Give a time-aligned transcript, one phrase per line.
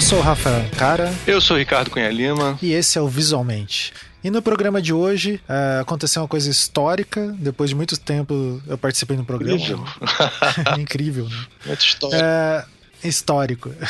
[0.00, 1.12] Eu sou o Rafael Cara.
[1.26, 2.58] Eu sou o Ricardo Cunha Lima.
[2.62, 3.92] E esse é o Visualmente.
[4.24, 7.36] E no programa de hoje uh, aconteceu uma coisa histórica.
[7.38, 9.58] Depois de muito tempo eu participei no programa.
[9.58, 9.84] Incrível.
[10.80, 11.46] Incrível, né?
[11.66, 12.18] Muito histórico.
[12.18, 13.72] Uh, histórico.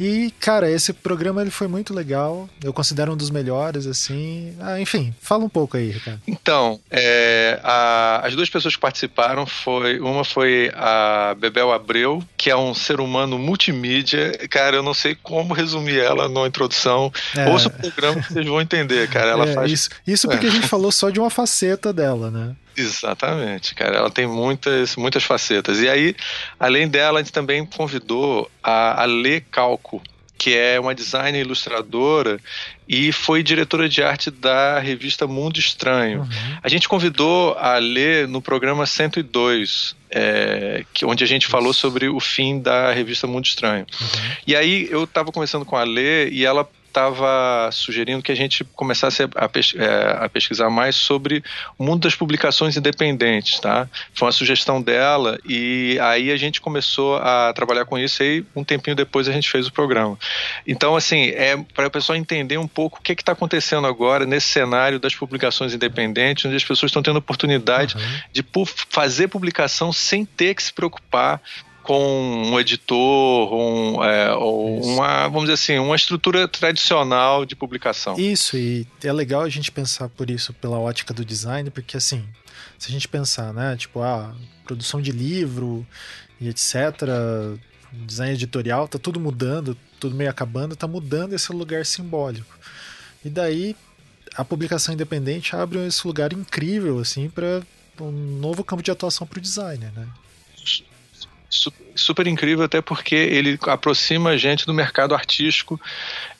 [0.00, 2.48] E, cara, esse programa ele foi muito legal.
[2.62, 4.54] Eu considero um dos melhores, assim.
[4.60, 6.20] Ah, enfim, fala um pouco aí, Ricardo.
[6.24, 9.98] Então, é, a, as duas pessoas que participaram foi.
[9.98, 14.30] Uma foi a Bebel Abreu, que é um ser humano multimídia.
[14.48, 17.12] Cara, eu não sei como resumir ela na introdução.
[17.36, 17.48] É.
[17.48, 19.30] Ouça o programa que vocês vão entender, cara.
[19.30, 19.72] Ela é, faz.
[19.72, 22.54] Isso, isso porque a gente falou só de uma faceta dela, né?
[22.78, 23.96] Exatamente, cara.
[23.96, 25.80] Ela tem muitas, muitas facetas.
[25.80, 26.14] E aí,
[26.58, 30.00] além dela, a gente também convidou a, a Lê Calco,
[30.38, 32.38] que é uma designer ilustradora
[32.88, 36.20] e foi diretora de arte da revista Mundo Estranho.
[36.20, 36.58] Uhum.
[36.62, 42.08] A gente convidou a ler no programa 102, é, que, onde a gente falou sobre
[42.08, 43.84] o fim da revista Mundo Estranho.
[44.00, 44.36] Uhum.
[44.46, 48.64] E aí eu estava conversando com a Lê e ela estava sugerindo que a gente
[48.74, 51.42] começasse a, pes é, a, pesquisar mais sobre
[51.78, 53.88] o mundo das publicações independentes, tá?
[54.12, 58.64] Foi uma sugestão dela e aí a gente começou a trabalhar com isso e um
[58.64, 60.18] tempinho depois a gente fez o programa.
[60.66, 64.48] Então, assim, é para o pessoal entender um pouco o que está acontecendo agora nesse
[64.48, 68.20] cenário das publicações independentes, onde as pessoas estão tendo oportunidade uhum.
[68.32, 68.44] de
[68.90, 71.40] fazer publicação sem ter que se preocupar
[71.88, 78.14] com um editor um, é, ou uma, vamos dizer assim, uma estrutura tradicional de publicação.
[78.20, 82.28] Isso, e é legal a gente pensar por isso, pela ótica do design, porque assim,
[82.78, 84.34] se a gente pensar, né, tipo, a ah,
[84.66, 85.86] produção de livro
[86.38, 86.76] e etc.,
[87.90, 92.54] design editorial, tá tudo mudando, tudo meio acabando, tá mudando esse lugar simbólico.
[93.24, 93.74] E daí
[94.34, 97.62] a publicação independente abre esse lugar incrível assim para
[97.98, 100.06] um novo campo de atuação para o designer, né?
[101.50, 105.80] Super incrível, até porque ele aproxima a gente do mercado artístico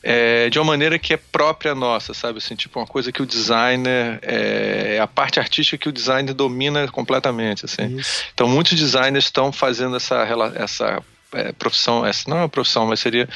[0.03, 2.37] é, de uma maneira que é própria nossa, sabe?
[2.37, 6.87] Assim, tipo, uma coisa que o designer, é a parte artística que o designer domina
[6.87, 7.65] completamente.
[7.65, 7.99] Assim.
[8.33, 11.03] Então, muitos designers estão fazendo essa, essa
[11.33, 13.27] é, profissão, essa não é uma profissão, mas seria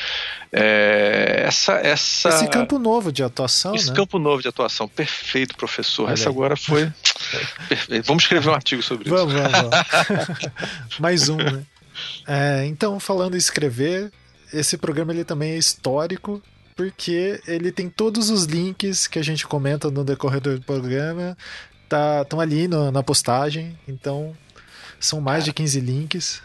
[0.51, 2.29] é, essa, essa.
[2.29, 3.75] Esse campo novo de atuação.
[3.75, 3.95] Esse né?
[3.95, 4.87] campo novo de atuação.
[4.87, 6.05] Perfeito, professor.
[6.05, 6.33] Olha essa aí.
[6.33, 6.91] agora foi.
[7.69, 8.05] Perfeito.
[8.05, 9.43] Vamos escrever um artigo sobre vamos, isso.
[9.43, 10.51] Vamos, vamos.
[10.99, 11.63] Mais um, né?
[12.27, 14.11] É, então, falando em escrever,
[14.51, 16.41] esse programa ele também é histórico,
[16.75, 21.37] porque ele tem todos os links que a gente comenta no decorrer do programa,
[21.83, 24.35] estão tá, ali no, na postagem, então
[24.99, 26.41] são mais de 15 links.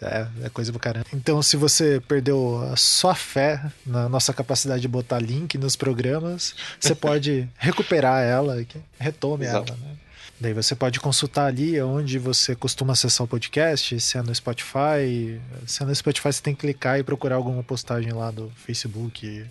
[0.00, 1.06] É, é coisa do caramba.
[1.12, 6.54] Então, se você perdeu a sua fé na nossa capacidade de botar link nos programas,
[6.78, 8.64] você pode recuperar ela,
[8.98, 9.72] retome Exato.
[9.72, 9.96] ela, né?
[10.40, 15.40] Daí você pode consultar ali onde você costuma acessar o podcast, se é no Spotify.
[15.66, 19.44] Se é no Spotify, você tem que clicar e procurar alguma postagem lá do Facebook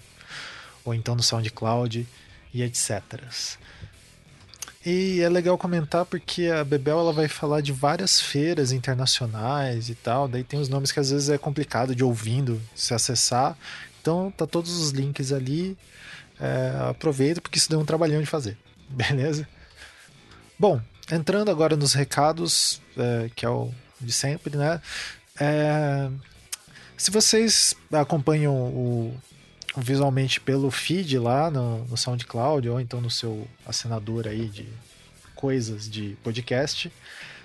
[0.85, 2.07] ou então no SoundCloud
[2.53, 3.01] e etc.
[4.89, 9.95] E é legal comentar porque a Bebel ela vai falar de várias feiras internacionais e
[9.95, 10.29] tal.
[10.29, 13.57] Daí tem os nomes que às vezes é complicado de ouvindo se acessar.
[13.99, 15.77] Então tá todos os links ali.
[16.39, 18.57] É, aproveita porque isso deu um trabalhão de fazer.
[18.87, 19.45] Beleza?
[20.57, 20.79] Bom,
[21.11, 23.69] entrando agora nos recados, é, que é o
[23.99, 24.81] de sempre, né?
[25.37, 26.09] É,
[26.95, 29.17] se vocês acompanham o, o,
[29.77, 34.67] visualmente pelo feed lá no, no SoundCloud ou então no seu assinador aí de
[35.35, 36.91] coisas de podcast,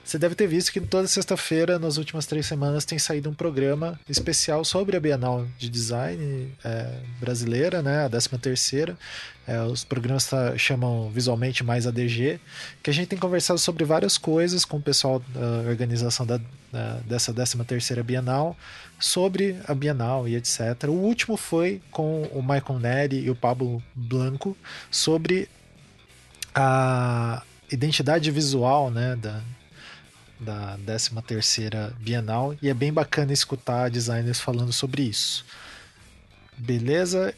[0.04, 3.98] você deve ter visto que toda sexta-feira, nas últimas três semanas, tem saído um programa
[4.08, 8.98] especial sobre a Bienal de Design é, brasileira, né, a 13 terceira.
[9.46, 12.40] É, os programas tá, chamam visualmente mais ADG,
[12.82, 16.40] que a gente tem conversado sobre várias coisas com o pessoal da organização da,
[16.72, 18.56] da, dessa 13 terceira Bienal,
[18.98, 20.84] sobre a Bienal e etc.
[20.88, 24.56] O último foi com o Michael Neri e o Pablo Blanco
[24.90, 25.48] sobre
[26.54, 29.40] a identidade visual né, da,
[30.42, 35.44] da 13ª Bienal e é bem bacana escutar designers falando sobre isso.
[36.56, 37.34] Beleza?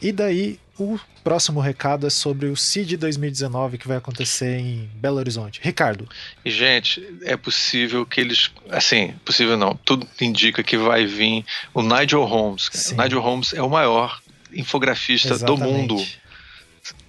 [0.00, 5.16] E daí o próximo recado é sobre o CID 2019 que vai acontecer em Belo
[5.16, 5.60] Horizonte.
[5.62, 6.08] Ricardo.
[6.44, 8.50] Gente, é possível que eles.
[8.68, 9.74] Assim, possível não.
[9.74, 12.68] Tudo indica que vai vir o Nigel Holmes.
[12.90, 14.20] O Nigel Holmes é o maior
[14.52, 15.60] infografista Exatamente.
[15.60, 16.06] do mundo.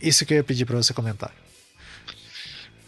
[0.02, 1.32] Isso que eu ia pedir para você comentar.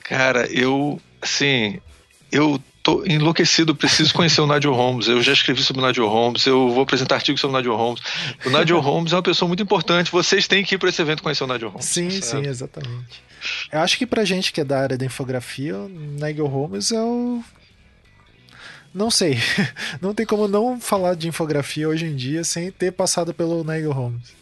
[0.02, 1.00] Cara, eu.
[1.22, 1.82] Assim,
[2.32, 5.08] eu tô enlouquecido, preciso conhecer o Nigel Holmes.
[5.08, 8.02] Eu já escrevi sobre o Nigel Holmes, eu vou apresentar artigos sobre o Nigel Holmes.
[8.46, 10.12] O Nigel Holmes é uma pessoa muito importante.
[10.12, 11.86] Vocês têm que ir para esse evento conhecer o Nigel Holmes.
[11.86, 12.44] Sim, sabe?
[12.44, 13.24] sim, exatamente.
[13.72, 17.02] Eu acho que pra gente que é da área da infografia, o Nigel Holmes é
[17.02, 17.44] o
[18.94, 19.38] Não sei.
[20.02, 23.92] Não tem como não falar de infografia hoje em dia sem ter passado pelo Nigel
[23.92, 24.34] Holmes.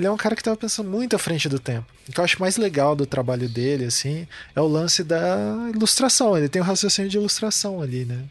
[0.00, 1.86] Ele é um cara que estava pensando muito à frente do tempo.
[2.08, 4.26] O que eu acho mais legal do trabalho dele, assim,
[4.56, 6.38] é o lance da ilustração.
[6.38, 8.24] Ele tem um raciocínio de ilustração ali, né?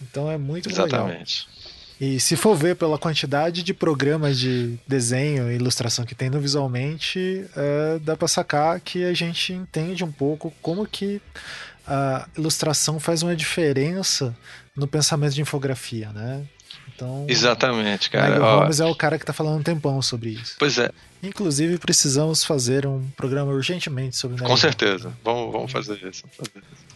[0.00, 0.92] Então é muito Exatamente.
[0.94, 1.08] legal.
[1.08, 1.52] Exatamente.
[2.00, 6.40] E se for ver pela quantidade de programas de desenho e ilustração que tem no
[6.40, 11.20] Visualmente, é, dá para sacar que a gente entende um pouco como que
[11.86, 14.34] a ilustração faz uma diferença
[14.74, 16.42] no pensamento de infografia, né?
[17.02, 18.40] Então, Exatamente, cara.
[18.40, 20.54] O Holmes é o cara que está falando um tempão sobre isso.
[20.58, 20.90] Pois é.
[21.22, 25.12] Inclusive, precisamos fazer um programa urgentemente sobre Com certeza.
[25.24, 26.22] Vamos, vamos fazer isso.
[26.22, 26.92] Vamos fazer isso.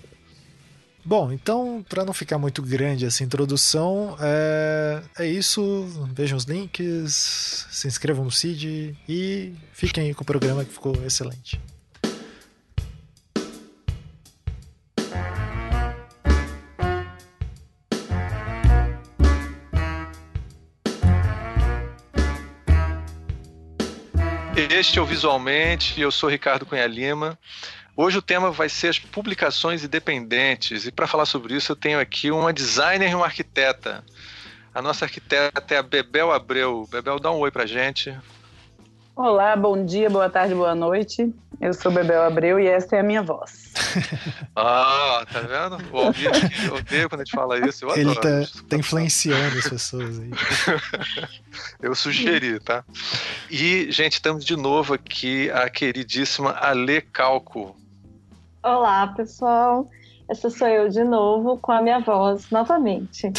[1.04, 5.86] Bom, então, para não ficar muito grande essa introdução, é, é isso.
[6.12, 10.94] Vejam os links, se inscrevam no CID e fiquem aí com o programa que ficou
[11.04, 11.60] excelente.
[24.70, 27.38] Este é o Visualmente, eu sou Ricardo Cunha Lima.
[27.96, 30.86] Hoje o tema vai ser as publicações independentes.
[30.86, 34.04] E para falar sobre isso, eu tenho aqui uma designer e uma arquiteta.
[34.74, 36.86] A nossa arquiteta é a Bebel Abreu.
[36.90, 38.14] Bebel, dá um oi pra gente.
[39.14, 41.32] Olá, bom dia, boa tarde, boa noite.
[41.60, 43.72] Eu sou Bebel Abreu e esta é a minha voz.
[44.54, 45.78] ah, tá vendo?
[46.66, 47.86] Eu odeio quando a gente fala isso.
[47.86, 50.30] Eu Ele tá, tá influenciando as pessoas aí.
[51.80, 52.84] eu sugeri, tá?
[53.50, 57.74] E, gente, estamos de novo aqui a queridíssima Ale Calco.
[58.62, 59.88] Olá, pessoal.
[60.28, 63.32] Essa sou eu de novo com a minha voz novamente.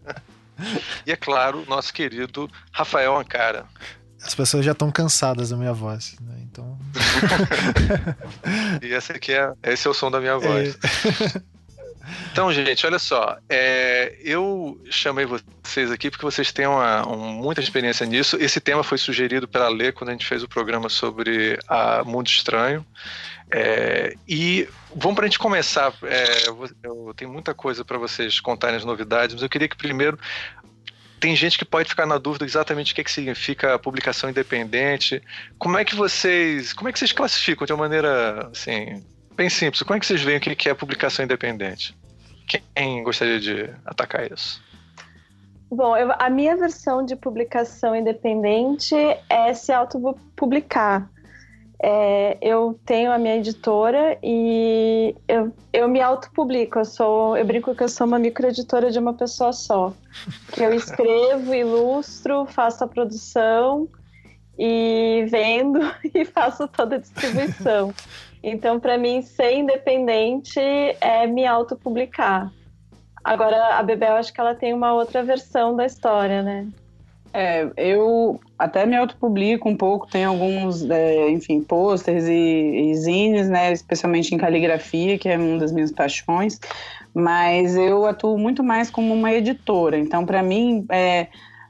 [1.04, 3.66] e é claro, nosso querido Rafael Ancara.
[4.24, 6.40] As pessoas já estão cansadas da minha voz, né?
[6.42, 6.73] Então.
[8.82, 10.76] e esse aqui é, esse é o som da minha voz.
[10.76, 11.54] É.
[12.30, 13.38] Então, gente, olha só.
[13.48, 18.36] É, eu chamei vocês aqui porque vocês têm uma, um, muita experiência nisso.
[18.38, 22.26] Esse tema foi sugerido pela Lê quando a gente fez o programa sobre a Mundo
[22.26, 22.84] Estranho.
[23.50, 25.92] É, e vamos para a gente começar.
[26.02, 29.76] É, eu, eu, tenho muita coisa para vocês contarem as novidades, mas eu queria que
[29.76, 30.18] primeiro.
[31.24, 35.22] Tem gente que pode ficar na dúvida exatamente o que, é que significa publicação independente.
[35.58, 39.02] Como é que vocês, como é que vocês classificam de uma maneira assim,
[39.34, 39.82] bem simples?
[39.82, 41.96] Como é que vocês veem o que é publicação independente?
[42.46, 44.62] Quem gostaria de atacar isso?
[45.70, 48.94] Bom, eu, a minha versão de publicação independente
[49.30, 51.08] é se autopublicar.
[51.86, 56.78] É, eu tenho a minha editora e eu, eu me autopublico.
[56.78, 59.92] Eu sou, eu brinco que eu sou uma microeditora de uma pessoa só.
[60.56, 63.86] Eu escrevo, ilustro, faço a produção
[64.58, 65.78] e vendo
[66.14, 67.92] e faço toda a distribuição.
[68.42, 72.50] Então, para mim, ser independente é me autopublicar.
[73.22, 76.66] Agora, a Bebel, acho que ela tem uma outra versão da história, né?
[77.34, 83.48] É, eu até me autopublico um pouco, tem alguns, é, enfim, posters e, e zines,
[83.48, 86.60] né, especialmente em caligrafia, que é uma das minhas paixões,
[87.12, 91.28] mas eu atuo muito mais como uma editora, então para mim é,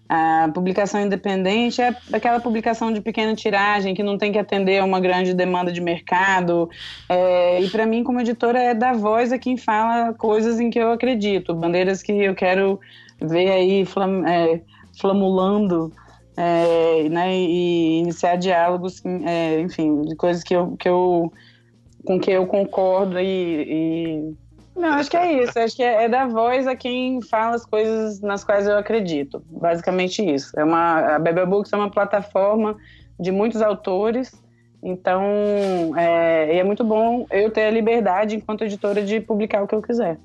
[0.09, 4.85] a publicação independente é aquela publicação de pequena tiragem que não tem que atender a
[4.85, 6.69] uma grande demanda de mercado.
[7.09, 10.79] É, e para mim, como editora, é dar voz a quem fala coisas em que
[10.79, 12.79] eu acredito, bandeiras que eu quero
[13.19, 14.61] ver aí flam, é,
[15.01, 15.91] flamulando
[16.37, 21.33] é, né, e iniciar diálogos, é, enfim, de coisas que eu, que eu,
[22.05, 23.25] com que eu concordo e,
[23.69, 24.35] e...
[24.77, 25.57] Não, acho que é isso.
[25.59, 29.43] Acho que é, é, dar voz a quem fala as coisas nas quais eu acredito.
[29.49, 30.51] Basicamente isso.
[30.59, 32.77] É uma, a Bebel Books é uma plataforma
[33.19, 34.33] de muitos autores,
[34.83, 35.23] então
[35.97, 39.81] é, é muito bom eu ter a liberdade, enquanto editora, de publicar o que eu
[39.81, 40.19] quiser.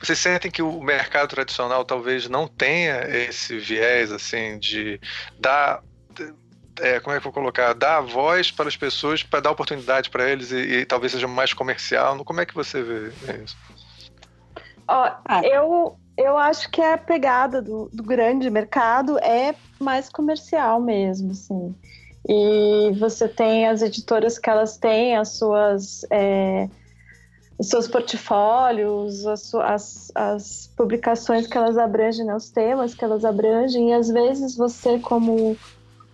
[0.00, 5.00] Vocês sentem que o mercado tradicional talvez não tenha esse viés assim de
[5.38, 5.82] dar
[6.80, 7.74] é, como é que eu vou colocar?
[7.74, 11.52] Dar voz para as pessoas, para dar oportunidade para eles e, e, talvez seja mais
[11.52, 12.24] comercial.
[12.24, 13.12] Como é que você vê
[13.44, 13.56] isso?
[14.88, 15.10] Ó,
[15.44, 21.74] eu, eu acho que a pegada do, do grande mercado é mais comercial mesmo, assim.
[22.28, 26.68] E você tem as editoras que elas têm as suas é,
[27.60, 33.22] os seus portfólios, as, as, as, publicações que elas abrangem, né, os temas que elas
[33.22, 35.58] abrangem, e às vezes você, como,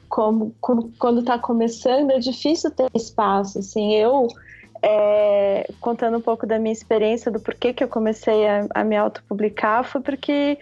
[0.08, 0.52] como
[0.98, 3.60] quando está começando, é difícil ter espaço.
[3.60, 4.26] Assim, eu,
[4.82, 8.96] é, contando um pouco da minha experiência, do porquê que eu comecei a, a me
[8.96, 10.58] autopublicar, foi porque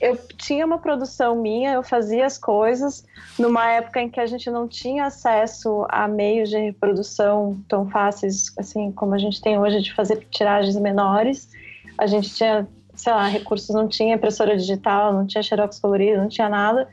[0.00, 3.04] eu tinha uma produção minha, eu fazia as coisas
[3.38, 8.52] numa época em que a gente não tinha acesso a meios de reprodução tão fáceis
[8.58, 11.50] assim como a gente tem hoje de fazer tiragens menores.
[11.96, 16.28] a gente tinha, sei lá, recursos, não tinha impressora digital, não tinha xerox colorido, não
[16.28, 16.88] tinha nada.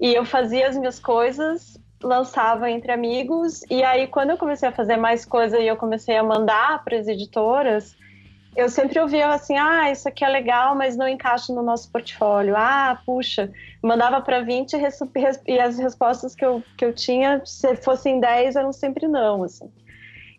[0.00, 4.72] E eu fazia as minhas coisas, lançava entre amigos, e aí quando eu comecei a
[4.72, 7.96] fazer mais coisa e eu comecei a mandar para as editoras,
[8.54, 12.54] eu sempre ouvia assim: ah, isso aqui é legal, mas não encaixa no nosso portfólio.
[12.56, 13.50] Ah, puxa,
[13.82, 14.76] mandava para 20
[15.46, 19.42] e as respostas que eu, que eu tinha, se fossem 10, eram sempre não.
[19.42, 19.70] Assim.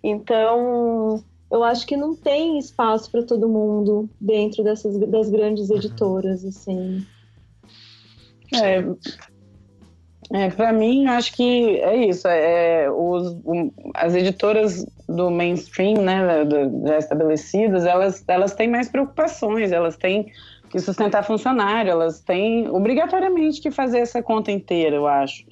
[0.03, 6.45] Então, eu acho que não tem espaço para todo mundo dentro dessas das grandes editoras.
[6.45, 7.05] assim.
[8.53, 8.83] É,
[10.33, 12.27] é, para mim, acho que é isso.
[12.27, 16.21] É, os, um, as editoras do mainstream, né,
[16.87, 20.31] já estabelecidas, elas, elas têm mais preocupações, elas têm
[20.71, 25.45] que sustentar funcionário, elas têm obrigatoriamente que fazer essa conta inteira, eu acho.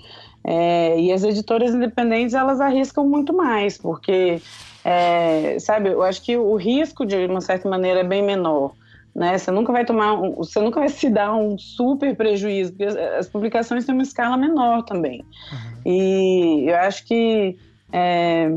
[0.43, 4.41] É, e as editoras independentes, elas arriscam muito mais, porque,
[4.83, 8.73] é, sabe, eu acho que o risco, de uma certa maneira, é bem menor
[9.15, 9.37] né?
[9.37, 12.95] Você nunca vai tomar, um, você nunca vai se dar um super prejuízo, porque as,
[12.95, 15.23] as publicações têm uma escala menor também.
[15.51, 15.91] Uhum.
[15.91, 17.57] E eu acho que
[17.91, 18.49] é,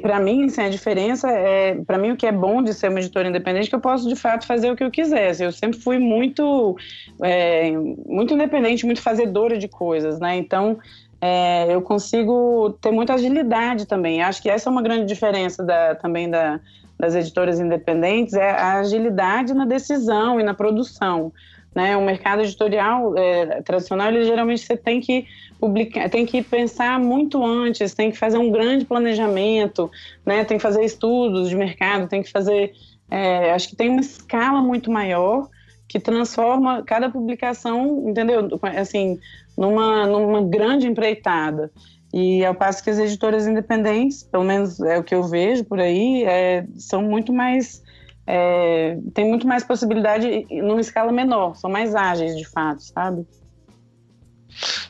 [0.00, 3.00] para mim, assim, a diferença é, para mim o que é bom de ser uma
[3.00, 5.30] editora independente é que eu posso de fato fazer o que eu quiser.
[5.30, 6.76] Assim, eu sempre fui muito,
[7.20, 7.70] é,
[8.06, 10.36] muito independente, muito fazedora de coisas, né?
[10.36, 10.78] Então
[11.20, 14.22] é, eu consigo ter muita agilidade também.
[14.22, 16.60] Acho que essa é uma grande diferença da, também da,
[17.02, 21.32] das editoras independentes é a agilidade na decisão e na produção.
[21.74, 21.96] Né?
[21.96, 25.26] O mercado editorial é, tradicional, ele, geralmente você tem que
[25.58, 29.90] publicar, tem que pensar muito antes, tem que fazer um grande planejamento,
[30.24, 30.44] né?
[30.44, 32.72] tem que fazer estudos de mercado, tem que fazer.
[33.10, 35.48] É, acho que tem uma escala muito maior
[35.88, 38.48] que transforma cada publicação, entendeu?
[38.78, 39.18] Assim,
[39.58, 41.68] numa, numa grande empreitada.
[42.12, 45.80] E ao passo que as editoras independentes, pelo menos é o que eu vejo por
[45.80, 47.82] aí, é, são muito mais.
[48.26, 53.26] É, tem muito mais possibilidade numa escala menor, são mais ágeis de fato, sabe?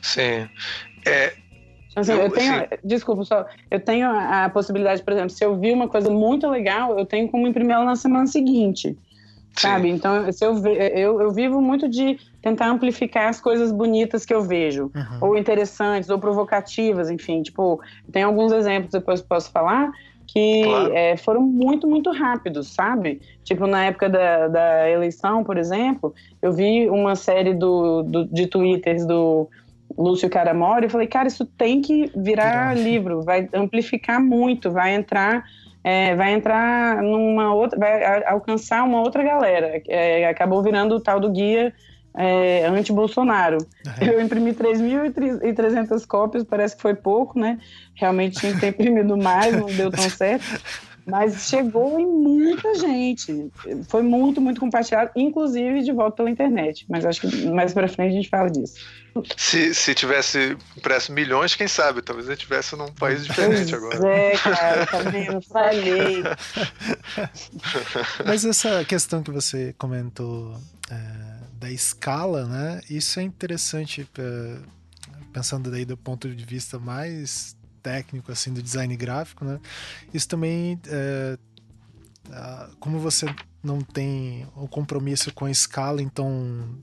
[0.01, 0.47] Sim.
[1.07, 1.33] É,
[1.95, 2.67] Assim, eu, eu tenho, sim.
[2.83, 6.49] desculpa, só, eu tenho a, a, possibilidade, por exemplo, se eu vi uma coisa muito
[6.49, 8.97] legal, eu tenho como imprimir ela na semana seguinte,
[9.55, 9.67] sim.
[9.67, 9.89] sabe?
[9.89, 14.41] Então, se eu, eu, eu vivo muito de tentar amplificar as coisas bonitas que eu
[14.41, 15.17] vejo, uhum.
[15.21, 17.41] ou interessantes, ou provocativas, enfim.
[17.41, 17.79] Tipo,
[18.11, 19.91] tem alguns exemplos depois que posso falar
[20.25, 20.93] que claro.
[20.93, 23.21] é, foram muito, muito rápidos, sabe?
[23.43, 28.47] Tipo, na época da, da eleição, por exemplo, eu vi uma série do, do de
[28.47, 29.47] twitters do
[29.95, 35.43] Lúcio Caramori e falei, cara, isso tem que virar livro, vai amplificar muito, vai entrar...
[35.83, 39.81] É, vai entrar numa outra, vai alcançar uma outra galera.
[39.87, 41.73] É, acabou virando o tal do guia
[42.15, 43.57] é, anti-Bolsonaro.
[43.57, 44.07] Uhum.
[44.07, 47.59] Eu imprimi 3.300 cópias, parece que foi pouco, né?
[47.95, 50.45] Realmente tinha que ter imprimido mais, não deu tão certo.
[51.05, 53.51] Mas chegou em muita gente.
[53.89, 56.85] Foi muito, muito compartilhado, inclusive de volta pela internet.
[56.89, 58.75] Mas acho que mais para frente a gente fala disso.
[59.37, 62.01] Se, se tivesse impresso milhões, quem sabe?
[62.01, 64.07] Talvez gente estivesse num país diferente pois agora.
[64.07, 65.41] É, cara, tá vendo?
[65.41, 66.23] Falei.
[68.25, 70.55] Mas essa questão que você comentou.
[70.89, 71.33] É
[71.63, 72.81] da escala, né?
[72.89, 74.57] Isso é interessante é,
[75.31, 79.59] pensando daí do ponto de vista mais técnico assim do design gráfico, né?
[80.13, 81.37] Isso também é,
[82.79, 83.25] como você
[83.61, 86.79] não tem o compromisso com a escala, então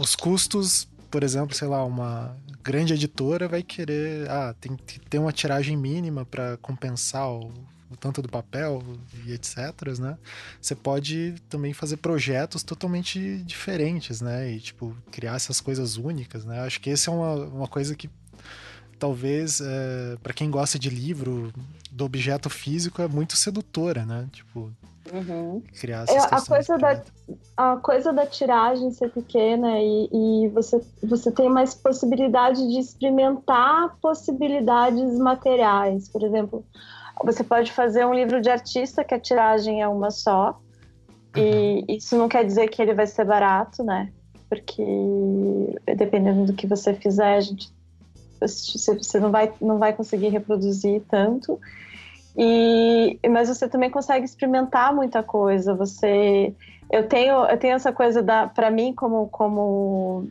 [0.00, 5.18] os custos, por exemplo, sei lá, uma grande editora vai querer, ah, tem que ter
[5.18, 7.52] uma tiragem mínima para compensar o
[7.90, 8.82] o tanto do papel
[9.24, 9.56] e etc,
[9.98, 10.18] né?
[10.60, 14.52] Você pode também fazer projetos totalmente diferentes, né?
[14.52, 16.60] E, tipo, criar essas coisas únicas, né?
[16.60, 18.10] Acho que essa é uma, uma coisa que
[18.98, 21.52] talvez, é, para quem gosta de livro,
[21.90, 24.28] do objeto físico, é muito sedutora, né?
[24.32, 24.70] Tipo,
[25.12, 25.62] Uhum.
[25.78, 27.02] criar essas é, a coisa da
[27.56, 33.96] a coisa da tiragem ser pequena e, e, você você tem mais possibilidade de experimentar
[34.02, 36.64] possibilidades materiais por exemplo
[37.24, 40.58] você pode fazer um livro de artista que a tiragem é uma só.
[41.34, 41.84] E uhum.
[41.88, 44.12] isso não quer dizer que ele vai ser barato, né?
[44.48, 44.84] Porque
[45.96, 47.70] dependendo do que você fizer, a gente,
[48.40, 51.60] você não vai, não vai conseguir reproduzir tanto.
[52.36, 55.74] E, mas você também consegue experimentar muita coisa.
[55.74, 56.54] Você,
[56.90, 60.28] eu tenho, eu tenho essa coisa da, para mim como como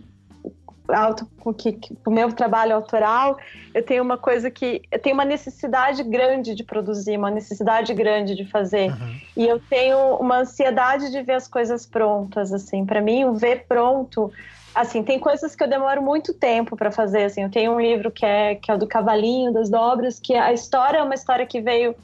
[0.88, 3.38] auto, que, o meu trabalho autoral,
[3.74, 8.36] eu tenho uma coisa que eu tenho uma necessidade grande de produzir, uma necessidade grande
[8.36, 8.92] de fazer.
[8.92, 9.20] Uhum.
[9.38, 12.86] E eu tenho uma ansiedade de ver as coisas prontas, assim.
[12.86, 14.32] Para mim, o ver pronto,
[14.76, 17.44] assim, tem coisas que eu demoro muito tempo para fazer, assim.
[17.44, 20.52] Eu tenho um livro que é que é o do cavalinho das dobras, que a
[20.52, 21.96] história é uma história que veio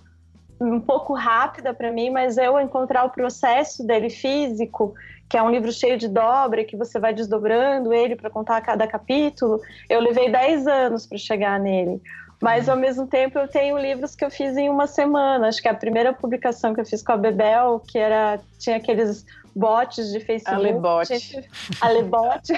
[0.60, 4.94] um pouco rápida para mim, mas eu encontrar o processo dele físico,
[5.28, 8.88] que é um livro cheio de dobra, que você vai desdobrando ele para contar cada
[8.88, 9.60] capítulo,
[9.90, 12.02] eu levei 10 anos para chegar nele.
[12.40, 15.48] Mas ao mesmo tempo eu tenho livros que eu fiz em uma semana.
[15.48, 19.26] Acho que a primeira publicação que eu fiz com a Bebel, que era tinha aqueles
[19.56, 20.56] bots de Facebook.
[20.56, 21.08] Alebot.
[21.08, 21.50] Gente,
[21.82, 22.54] Alebot.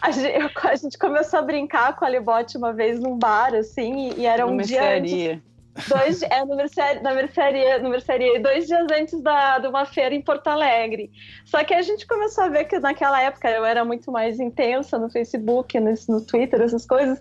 [0.00, 4.10] A gente, a gente começou a brincar com a Alebot uma vez num bar, assim,
[4.10, 5.40] e, e era um dia antes,
[5.88, 10.14] dois, é, no mercearia, na mercearia, no mercearia, dois dias antes da, de uma feira
[10.14, 11.10] em Porto Alegre.
[11.44, 14.98] Só que a gente começou a ver que naquela época eu era muito mais intensa
[14.98, 17.20] no Facebook, no, no Twitter, essas coisas.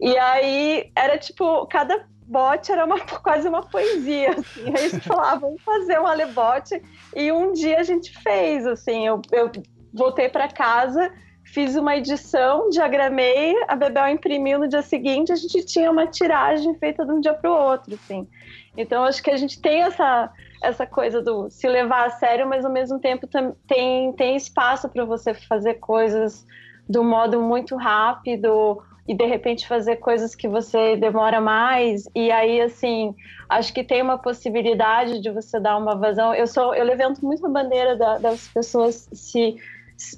[0.00, 4.68] E aí era tipo, cada bot era uma, quase uma poesia, assim.
[4.68, 6.80] Aí a gente falava, ah, vamos fazer um alebote.
[7.14, 9.06] E um dia a gente fez, assim.
[9.06, 9.50] Eu, eu
[9.92, 11.12] voltei para casa,
[11.44, 16.74] fiz uma edição, diagramei, a Bebel imprimiu no dia seguinte, a gente tinha uma tiragem
[16.76, 18.28] feita de um dia para o outro, assim.
[18.76, 20.30] Então acho que a gente tem essa
[20.62, 23.26] essa coisa do se levar a sério, mas ao mesmo tempo
[23.66, 26.46] tem tem espaço para você fazer coisas
[26.88, 32.08] do modo muito rápido e de repente fazer coisas que você demora mais.
[32.14, 33.12] E aí assim
[33.48, 36.32] acho que tem uma possibilidade de você dar uma vazão.
[36.32, 39.56] Eu sou eu levanto muito a bandeira da, das pessoas se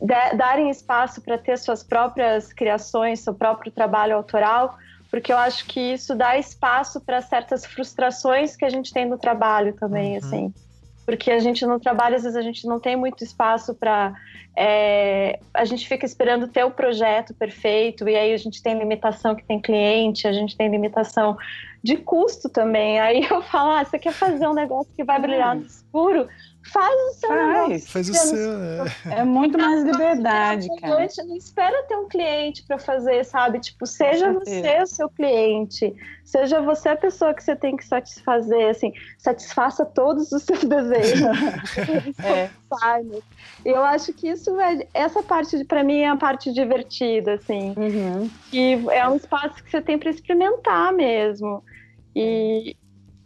[0.02, 4.76] de, darem espaço para ter suas próprias criações seu próprio trabalho autoral
[5.10, 9.18] porque eu acho que isso dá espaço para certas frustrações que a gente tem no
[9.18, 10.18] trabalho também uhum.
[10.18, 10.54] assim
[11.04, 14.14] porque a gente no trabalho às vezes a gente não tem muito espaço para
[14.56, 19.34] é, a gente fica esperando ter o projeto perfeito e aí a gente tem limitação
[19.34, 21.36] que tem cliente, a gente tem limitação
[21.82, 23.00] de custo também.
[23.00, 26.28] Aí eu falo, ah, você quer fazer um negócio que vai brilhar no escuro?
[26.64, 28.52] Faz o seu faz, faz o seu.
[29.10, 29.20] É.
[29.20, 31.08] é muito mais liberdade, cara.
[31.26, 33.58] Não espera ter um cliente para fazer, sabe?
[33.58, 35.92] Tipo, seja você o seu cliente,
[36.24, 41.26] seja você a pessoa que você tem que satisfazer, assim, satisfaça todos os seus desejos.
[42.24, 42.50] é.
[43.64, 48.30] Eu acho que isso é, essa parte para mim é a parte divertida, assim, uhum.
[48.50, 51.62] que é um espaço que você tem para experimentar mesmo.
[52.14, 52.76] E,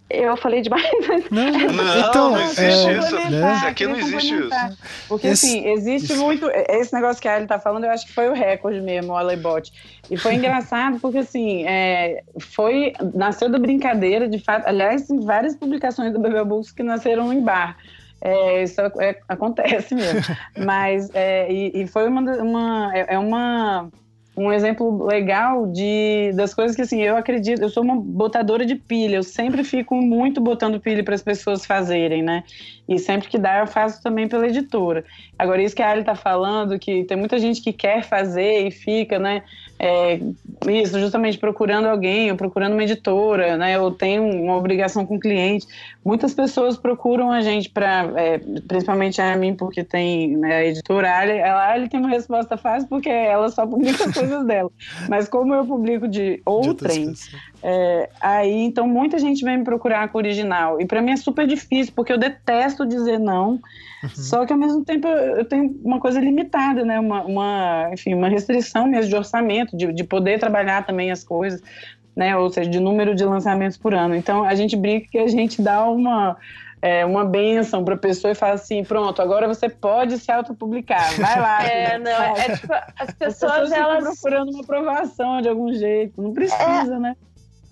[0.08, 0.84] eu falei demais.
[1.30, 3.14] Não, não, então, não existe é, isso.
[3.14, 3.54] Né?
[3.56, 4.78] Isso aqui não existe isso.
[5.08, 5.46] Porque, esse...
[5.46, 6.48] assim, existe muito.
[6.68, 9.16] Esse negócio que a Ellie tá falando, eu acho que foi o recorde mesmo, o
[9.16, 9.72] Alebot.
[10.08, 12.92] E foi engraçado porque, assim, é, foi.
[13.14, 14.66] Nasceu da brincadeira, de fato.
[14.66, 17.76] Aliás, tem várias publicações do Bebel Books que nasceram em bar.
[18.20, 20.20] É, isso é, acontece mesmo.
[20.56, 22.20] Mas, é, e, e, foi uma.
[22.20, 23.88] uma é, é uma
[24.36, 28.74] um exemplo legal de das coisas que assim eu acredito eu sou uma botadora de
[28.74, 32.44] pilha eu sempre fico muito botando pilha para as pessoas fazerem né?
[32.88, 35.04] E sempre que dá eu faço também pela editora.
[35.38, 38.70] Agora isso que a Ali está falando que tem muita gente que quer fazer e
[38.70, 39.42] fica né
[39.78, 40.18] é,
[40.68, 45.20] isso, justamente procurando alguém, ou procurando uma editora, né, ou tem uma obrigação com o
[45.20, 45.66] cliente.
[46.04, 51.08] Muitas pessoas procuram a gente para, é, principalmente a mim, porque tem né, a editora,
[51.08, 54.70] ela, tem uma resposta fácil porque ela só publica coisas dela.
[55.08, 57.12] Mas como eu publico de outrem,
[57.68, 60.80] é, aí então muita gente vem me procurar com o original.
[60.80, 63.54] E para mim é super difícil, porque eu detesto dizer não.
[64.04, 64.08] Uhum.
[64.14, 67.00] Só que ao mesmo tempo eu tenho uma coisa limitada, né?
[67.00, 71.60] Uma, uma enfim, uma restrição mesmo de orçamento, de, de poder trabalhar também as coisas,
[72.14, 72.36] né?
[72.36, 74.14] Ou seja, de número de lançamentos por ano.
[74.14, 76.36] Então a gente brinca que a gente dá uma
[76.80, 81.12] é, uma benção para a pessoa e fala assim, pronto, agora você pode se autopublicar,
[81.18, 81.64] vai lá.
[81.66, 85.72] é, não, é, é tipo, as pessoas, as pessoas elas procurando uma aprovação de algum
[85.72, 87.16] jeito, não precisa, é, né?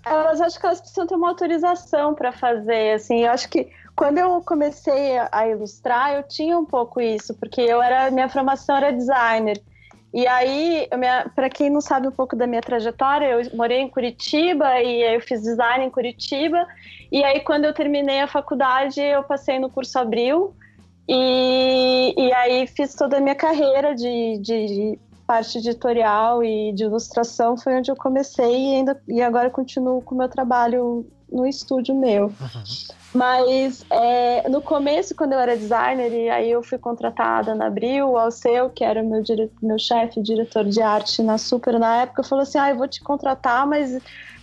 [0.05, 4.17] Elas acho que elas precisam ter uma autorização para fazer, assim, eu acho que quando
[4.17, 8.91] eu comecei a ilustrar, eu tinha um pouco isso, porque eu era minha formação era
[8.91, 9.61] designer.
[10.13, 10.87] E aí,
[11.35, 15.19] para quem não sabe um pouco da minha trajetória, eu morei em Curitiba e eu
[15.19, 16.65] fiz design em Curitiba.
[17.11, 20.53] E aí, quando eu terminei a faculdade, eu passei no curso Abril.
[21.05, 26.83] E, e aí, fiz toda a minha carreira de, de, de parte editorial e de
[26.83, 27.57] ilustração.
[27.57, 31.95] Foi onde eu comecei e, ainda, e agora continuo com o meu trabalho no estúdio
[31.95, 32.25] meu.
[32.25, 32.63] Uhum.
[33.13, 38.09] Mas é, no começo, quando eu era designer, e aí eu fui contratada na Abril,
[38.09, 39.51] o Alceu, que era meu, dire...
[39.61, 43.01] meu chefe, diretor de arte na Super na época, falou assim: ah, eu vou te
[43.01, 43.97] contratar, mas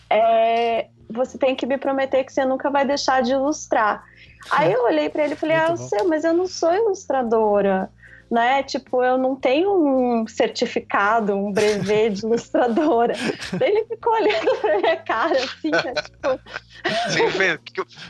[0.08, 4.04] é, você tem que me prometer que você nunca vai deixar de ilustrar.
[4.50, 7.90] Aí eu olhei para ele e falei: ah, Alceu, mas eu não sou ilustradora
[8.32, 8.62] né?
[8.62, 13.12] Tipo, eu não tenho um certificado, um brevet de ilustradora.
[13.52, 15.92] Daí ele ficou olhando pra minha cara, assim, né?
[16.02, 16.40] tipo...
[17.06, 17.22] Você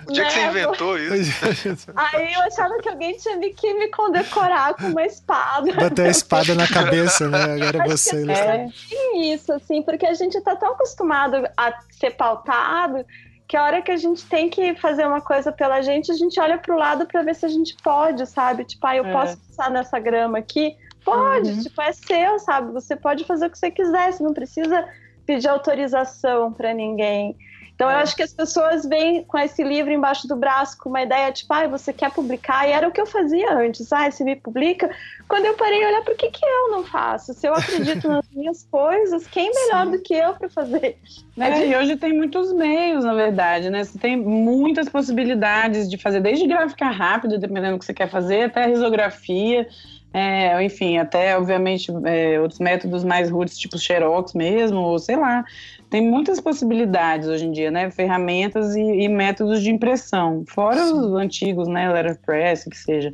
[0.06, 0.30] o dia né?
[0.30, 1.90] que você inventou isso?
[1.96, 5.72] Aí eu achava que alguém tinha que me condecorar com uma espada.
[5.72, 7.42] Bater a espada na cabeça, né?
[7.54, 8.68] Agora você é,
[9.16, 13.04] isso, assim, porque a gente tá tão acostumado a ser pautado
[13.52, 16.40] que a hora que a gente tem que fazer uma coisa pela gente, a gente
[16.40, 18.64] olha pro lado para ver se a gente pode, sabe?
[18.64, 19.12] Tipo, ah, eu é.
[19.12, 20.74] posso passar nessa grama aqui?
[21.04, 21.60] Pode, uhum.
[21.60, 22.72] tipo, é seu, sabe?
[22.72, 24.88] Você pode fazer o que você quiser, você não precisa
[25.26, 27.36] pedir autorização para ninguém.
[27.82, 28.02] Então eu é.
[28.02, 31.52] acho que as pessoas vêm com esse livro embaixo do braço com uma ideia tipo,
[31.52, 32.68] ah, você quer publicar?
[32.68, 33.92] E era o que eu fazia antes.
[33.92, 34.88] Ah, se me publica.
[35.28, 37.34] Quando eu parei olhar, por que, que eu não faço?
[37.34, 39.90] Se eu acredito nas minhas coisas, quem melhor Sim.
[39.90, 40.96] do que eu para fazer?
[41.36, 43.82] É, e hoje tem muitos meios, na verdade, né?
[43.82, 48.42] Você tem muitas possibilidades de fazer, desde gráfica rápida, dependendo do que você quer fazer,
[48.42, 49.66] até risografia.
[50.14, 55.44] É, enfim, até obviamente é, outros métodos mais roots, tipo Xerox mesmo, ou sei lá.
[55.92, 57.90] Tem muitas possibilidades hoje em dia, né?
[57.90, 60.94] Ferramentas e, e métodos de impressão, fora Sim.
[60.94, 61.92] os antigos, né?
[61.92, 63.12] Letterpress, que seja.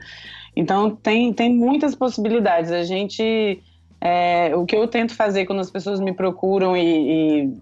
[0.54, 2.70] Então tem, tem muitas possibilidades.
[2.70, 3.60] A gente
[4.00, 7.52] é, o que eu tento fazer quando as pessoas me procuram e, e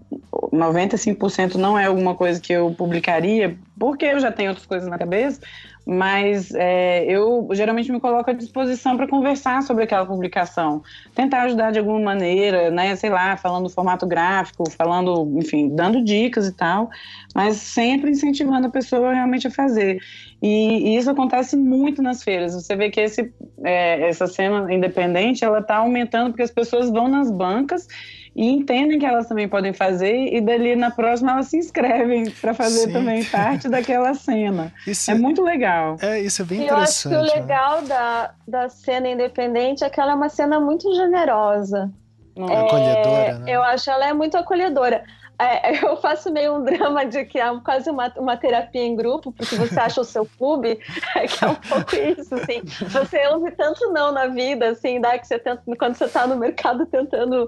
[0.53, 4.99] 95% não é alguma coisa que eu publicaria, porque eu já tenho outras coisas na
[4.99, 5.41] cabeça,
[5.87, 10.83] mas é, eu geralmente me coloco à disposição para conversar sobre aquela publicação,
[11.15, 16.45] tentar ajudar de alguma maneira, né, sei lá, falando formato gráfico, falando, enfim, dando dicas
[16.45, 16.89] e tal,
[17.33, 19.99] mas sempre incentivando a pessoa realmente a fazer.
[20.41, 22.53] E, e isso acontece muito nas feiras.
[22.53, 23.31] Você vê que esse,
[23.63, 27.87] é, essa cena independente ela está aumentando porque as pessoas vão nas bancas
[28.37, 32.53] e entendem que elas também podem fazer e dali na próxima elas se inscrevem para
[32.53, 32.93] fazer Sim.
[32.93, 34.71] também parte daquela cena.
[34.85, 35.97] Isso é muito legal.
[35.99, 37.11] É, isso é bem interessante.
[37.11, 37.41] Eu acho que o né?
[37.41, 41.91] legal da, da cena independente é que ela é uma cena muito generosa.
[42.37, 43.51] É, acolhedora, né?
[43.51, 45.03] Eu acho ela é muito acolhedora.
[45.39, 49.31] É, eu faço meio um drama de que é quase uma, uma terapia em grupo,
[49.31, 50.79] porque você acha o seu clube,
[51.15, 52.61] é que é um pouco isso, assim.
[52.89, 56.35] Você ouve tanto não na vida, assim, dá que você tenta, quando você está no
[56.35, 57.47] mercado tentando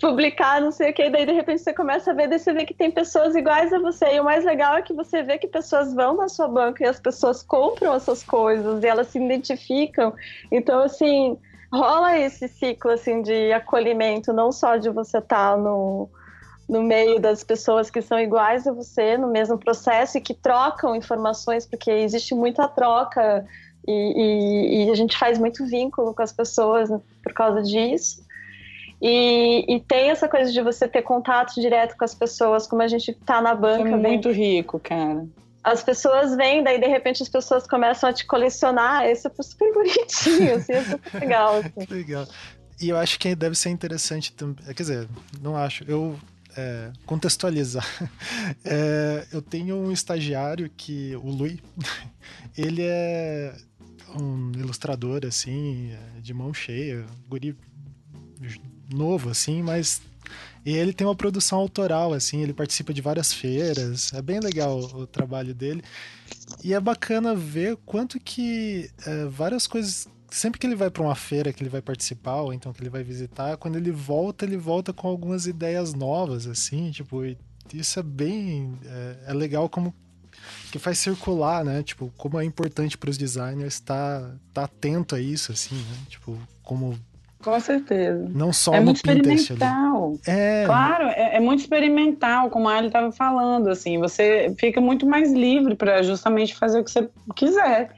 [0.00, 2.52] publicar, não sei o que, e daí de repente você começa a ver, daí você
[2.52, 4.14] vê que tem pessoas iguais a você.
[4.14, 6.86] E o mais legal é que você vê que pessoas vão na sua banca e
[6.86, 10.14] as pessoas compram essas coisas e elas se identificam.
[10.50, 11.38] Então, assim,
[11.70, 16.08] rola esse ciclo assim de acolhimento, não só de você estar tá no,
[16.66, 20.96] no meio das pessoas que são iguais a você, no mesmo processo e que trocam
[20.96, 23.44] informações, porque existe muita troca
[23.86, 26.88] e, e, e a gente faz muito vínculo com as pessoas
[27.22, 28.29] por causa disso.
[29.00, 32.88] E, e, tem essa coisa de você ter contato direto com as pessoas, como a
[32.88, 33.88] gente tá na banca.
[33.88, 35.26] É muito rico, cara.
[35.64, 39.06] As pessoas vêm, daí de repente as pessoas começam a te colecionar.
[39.08, 41.56] Isso é super bonitinho, assim, é super legal.
[41.56, 41.94] Assim.
[41.94, 42.26] legal.
[42.80, 44.64] E eu acho que deve ser interessante também.
[44.66, 45.08] Quer dizer,
[45.40, 45.84] não acho.
[45.88, 46.18] Eu
[46.56, 47.86] é, contextualizar.
[48.64, 51.60] É, eu tenho um estagiário que, o Lui,
[52.56, 53.54] ele é
[54.14, 57.56] um ilustrador, assim, de mão cheia, guri
[58.90, 60.00] novo, assim, mas
[60.64, 65.06] ele tem uma produção autoral, assim, ele participa de várias feiras, é bem legal o,
[65.06, 65.82] trabalho dele.
[66.62, 70.06] E é bacana ver quanto que é, várias coisas.
[70.30, 72.90] Sempre que ele vai para uma feira que ele vai participar, ou então que ele
[72.90, 77.22] vai visitar, quando ele volta, ele volta com algumas ideias novas, assim, tipo,
[77.72, 78.78] isso é bem.
[78.84, 79.94] É, é legal como
[80.70, 81.82] que faz circular, né?
[81.82, 85.96] Tipo, como é importante para os designers estar tá, tá atento a isso, assim, né?
[86.08, 86.98] Tipo, como
[87.42, 88.28] com certeza.
[88.30, 90.18] Não só é no muito experimental.
[90.26, 90.64] É.
[90.66, 95.32] Claro, é, é, muito experimental, como a Ali estava falando, assim, você fica muito mais
[95.32, 97.90] livre para justamente fazer o que você quiser.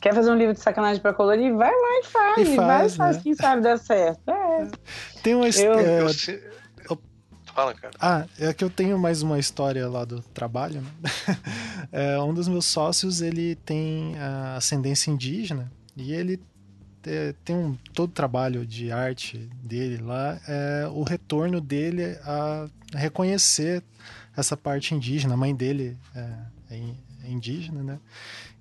[0.00, 1.54] Quer fazer um livro de sacanagem para colorir?
[1.54, 2.48] Vai lá e faz.
[2.48, 3.20] E faz, vai, né?
[3.22, 4.30] quem sabe dar certo.
[4.30, 4.68] É.
[5.22, 5.80] Tem uma história.
[5.80, 6.08] Eu...
[6.08, 6.98] Eu...
[7.54, 7.92] Fala, cara.
[8.00, 10.90] Ah, é que eu tenho mais uma história lá do trabalho, né?
[11.92, 14.14] É, um dos meus sócios, ele tem
[14.56, 16.40] ascendência indígena e ele
[17.44, 23.82] tem um todo o trabalho de arte dele lá é o retorno dele a reconhecer
[24.36, 25.34] essa parte indígena.
[25.34, 26.34] A mãe dele é,
[26.70, 27.98] é indígena né?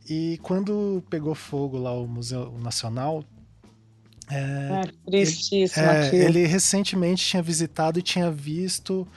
[0.09, 3.23] E quando pegou fogo lá o museu nacional
[4.29, 9.07] é, é tristíssimo ele, é, ele recentemente tinha visitado e tinha visto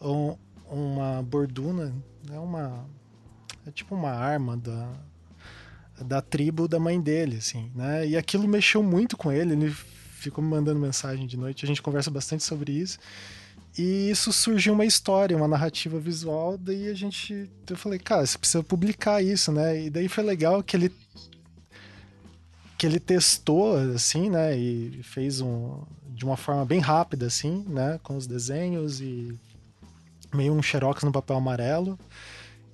[0.00, 0.36] um,
[0.68, 1.92] uma borduna
[2.32, 2.86] é uma
[3.66, 4.92] é tipo uma arma da
[6.04, 8.06] da tribo da mãe dele, assim, né?
[8.06, 11.82] E aquilo mexeu muito com ele, ele ficou me mandando mensagem de noite, a gente
[11.82, 12.98] conversa bastante sobre isso.
[13.78, 17.48] E isso surgiu uma história, uma narrativa visual, daí a gente.
[17.68, 19.84] Eu falei, cara, você precisa publicar isso, né?
[19.84, 20.92] E daí foi legal que ele.
[22.76, 24.58] que ele testou, assim, né?
[24.58, 25.82] E fez um.
[26.08, 28.00] de uma forma bem rápida, assim, né?
[28.02, 29.38] Com os desenhos e.
[30.34, 31.98] meio um xerox no papel amarelo.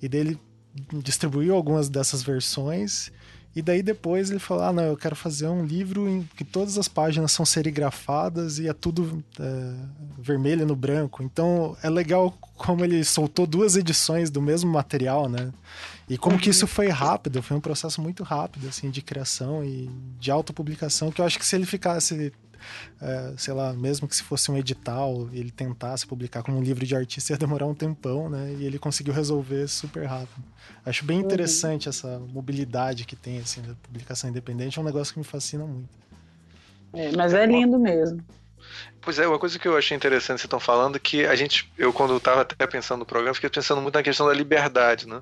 [0.01, 0.39] E daí ele
[1.03, 3.11] distribuiu algumas dessas versões
[3.57, 6.77] E daí depois ele falou: ah, não, eu quero fazer um livro em que todas
[6.77, 9.73] as páginas são serigrafadas e é tudo é,
[10.19, 11.23] vermelho no branco.
[11.23, 15.51] Então é legal como ele soltou duas edições do mesmo material, né?
[16.07, 19.89] E como que isso foi rápido, foi um processo muito rápido, assim, de criação e
[20.19, 22.31] de autopublicação, que eu acho que se ele ficasse
[23.01, 26.85] é, sei lá, mesmo que se fosse um edital, ele tentasse publicar como um livro
[26.85, 28.55] de artista, ia demorar um tempão, né?
[28.59, 30.43] E ele conseguiu resolver super rápido.
[30.85, 31.25] Acho bem uhum.
[31.25, 35.65] interessante essa mobilidade que tem, assim, da publicação independente, é um negócio que me fascina
[35.65, 35.89] muito.
[36.93, 38.23] É, mas é lindo mesmo.
[39.07, 41.93] Pois é, uma coisa que eu achei interessante vocês estão falando que a gente, eu
[41.93, 45.21] quando estava até pensando no programa, fiquei pensando muito na questão da liberdade, né?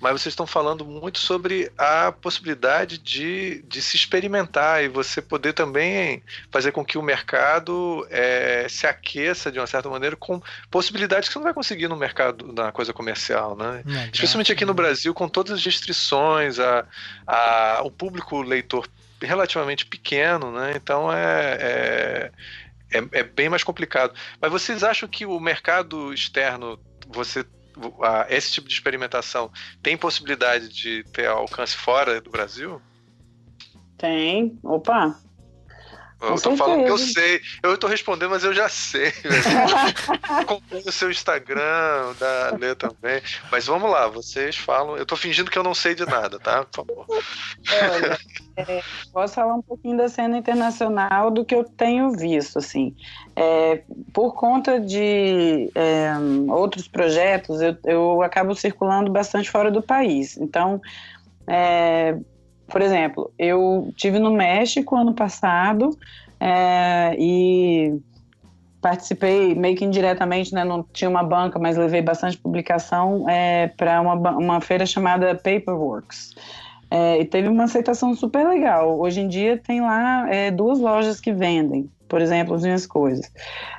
[0.00, 5.52] Mas vocês estão falando muito sobre a possibilidade de, de se experimentar e você poder
[5.52, 11.28] também fazer com que o mercado é, se aqueça de uma certa maneira com possibilidades
[11.28, 13.82] que você não vai conseguir no mercado, na coisa comercial, né?
[14.12, 16.86] Especialmente aqui no Brasil, com todas as restrições, a,
[17.26, 18.86] a, o público leitor
[19.20, 20.74] relativamente pequeno, né?
[20.76, 22.30] Então é, é
[22.94, 24.14] é, é bem mais complicado.
[24.40, 26.78] Mas vocês acham que o mercado externo,
[27.08, 27.44] você
[28.28, 29.50] esse tipo de experimentação
[29.82, 32.80] tem possibilidade de ter alcance fora do Brasil?
[33.98, 34.56] Tem.
[34.62, 35.18] Opa,
[36.28, 37.40] eu tô falando que eu sei.
[37.62, 39.12] Eu tô respondendo, mas eu já sei.
[40.22, 43.22] Acompanho o seu Instagram, da Lê também.
[43.50, 44.96] Mas vamos lá, vocês falam.
[44.96, 46.64] Eu tô fingindo que eu não sei de nada, tá?
[46.64, 47.06] Por favor.
[47.08, 48.18] Olha,
[48.56, 48.82] é,
[49.12, 52.94] posso falar um pouquinho da cena internacional do que eu tenho visto, assim.
[53.34, 53.82] É,
[54.12, 56.12] por conta de é,
[56.48, 60.36] outros projetos, eu, eu acabo circulando bastante fora do país.
[60.36, 60.80] Então,
[61.46, 62.16] é,
[62.74, 65.96] por exemplo, eu tive no México ano passado
[66.40, 68.00] é, e
[68.82, 74.00] participei meio que indiretamente, né, não tinha uma banca, mas levei bastante publicação é, para
[74.00, 76.34] uma, uma feira chamada Paperworks.
[76.90, 78.98] É, e teve uma aceitação super legal.
[78.98, 83.30] Hoje em dia tem lá é, duas lojas que vendem, por exemplo, as minhas coisas.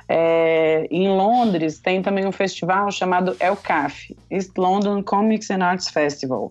[0.08, 5.90] É, em Londres tem também um festival chamado El CAF, East London Comics and Arts
[5.90, 6.50] Festival.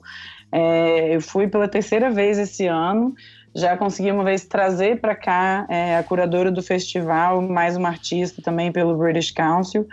[0.51, 3.13] É, eu fui pela terceira vez esse ano,
[3.55, 8.41] já consegui uma vez trazer para cá é, a curadora do festival, mais uma artista
[8.41, 9.87] também pelo British Council.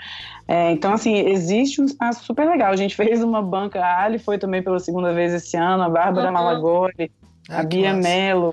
[0.49, 2.73] É, então, assim, existe um espaço super legal.
[2.73, 5.88] A gente fez uma banca, a Ali foi também pela segunda vez esse ano, a
[5.88, 6.35] Bárbara uhum.
[6.35, 7.12] Malagori,
[7.49, 8.53] ah, a Bia Mello,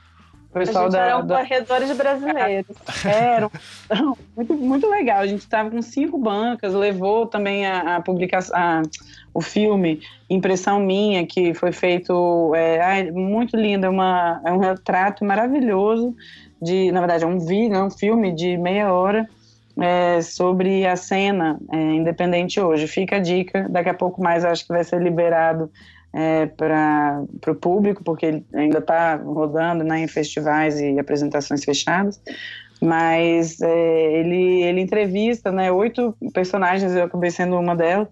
[0.49, 1.37] o pessoal a gente da, eram da...
[1.37, 2.75] corredores brasileiros.
[3.05, 3.49] Era
[4.35, 5.19] muito, muito legal.
[5.19, 8.81] A gente estava com cinco bancas, levou também a, a publicação, a,
[9.33, 15.23] o filme Impressão Minha, que foi feito é, muito lindo, é, uma, é um retrato
[15.23, 16.15] maravilhoso
[16.61, 19.27] de, na verdade, é um vídeo, é um filme de meia hora
[19.79, 22.87] é, sobre a cena é, independente hoje.
[22.87, 25.71] Fica a dica, daqui a pouco mais acho que vai ser liberado
[26.13, 32.21] é, para o público, porque ele ainda está rodando né, em festivais e apresentações fechadas.
[32.81, 38.07] Mas é, ele, ele entrevista né, oito personagens, eu acabei sendo uma delas,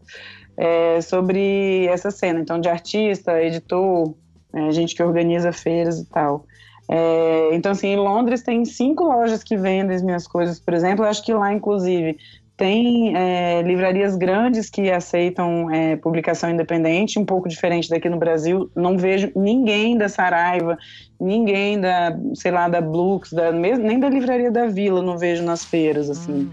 [0.58, 2.40] é, sobre essa cena.
[2.40, 4.14] Então, de artista, editor,
[4.54, 6.46] é, gente que organiza feiras e tal.
[6.90, 11.06] É, então, assim, em Londres tem cinco lojas que vendem as minhas coisas, por exemplo.
[11.06, 12.18] Eu acho que lá, inclusive,
[12.58, 18.72] tem é, livrarias grandes que aceitam é, publicação independente, um pouco diferente daqui no Brasil.
[18.76, 20.76] Não vejo ninguém da Saraiva,
[21.20, 25.64] ninguém da, sei lá, da Blux, da, nem da livraria da Vila, não vejo nas
[25.64, 26.32] feiras, assim.
[26.34, 26.52] Hum.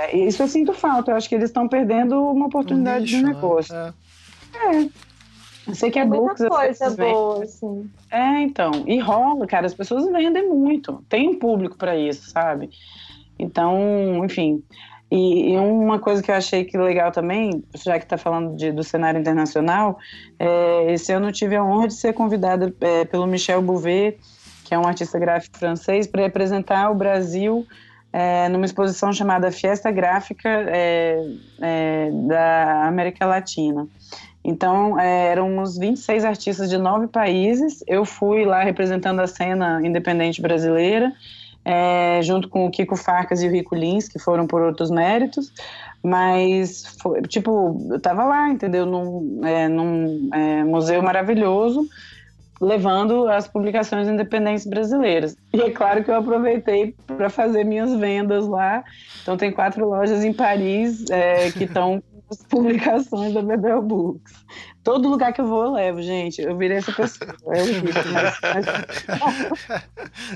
[0.00, 1.10] É, isso eu sinto falta.
[1.10, 3.32] Eu acho que eles estão perdendo uma oportunidade um de né?
[3.34, 3.74] negócio.
[3.74, 3.94] Né?
[4.54, 4.76] É.
[4.76, 4.88] é.
[5.66, 6.42] Eu sei que é Blux.
[6.42, 7.90] coisa boa, assim.
[8.10, 8.84] É, então.
[8.86, 9.66] E rola, cara.
[9.66, 11.04] As pessoas vendem muito.
[11.08, 12.70] Tem um público para isso, sabe?
[13.38, 14.62] Então, enfim.
[15.10, 18.70] E, e, uma coisa que eu achei que legal também, já que está falando de,
[18.70, 19.98] do cenário internacional,
[20.38, 24.18] é, esse ano eu tive a honra de ser convidada é, pelo Michel Bouvet,
[24.64, 27.66] que é um artista gráfico francês, para representar o Brasil
[28.12, 31.24] é, numa exposição chamada Fiesta Gráfica é,
[31.60, 33.86] é, da América Latina.
[34.42, 37.84] Então, é, eram uns 26 artistas de nove países.
[37.86, 41.12] Eu fui lá representando a cena independente brasileira
[41.64, 45.52] é, junto com o Kiko Farcas e o Rico Lins, que foram por outros méritos,
[46.02, 50.30] mas, foi, tipo, eu tava lá, entendeu, num, é, num
[50.66, 51.86] museu maravilhoso,
[52.60, 55.36] levando as publicações independentes brasileiras.
[55.52, 58.84] E é claro que eu aproveitei para fazer minhas vendas lá.
[59.22, 64.44] Então tem quatro lojas em Paris é, que estão com as publicações da Bebel Books.
[64.84, 66.42] Todo lugar que eu vou, eu levo, gente.
[66.42, 67.34] Eu virei essa pessoa.
[67.46, 68.34] É horrível, mas...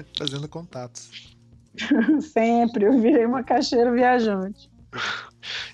[0.18, 1.34] Fazendo contatos.
[2.32, 2.87] Sempre.
[2.87, 4.70] Eu virei uma caixeira viajante.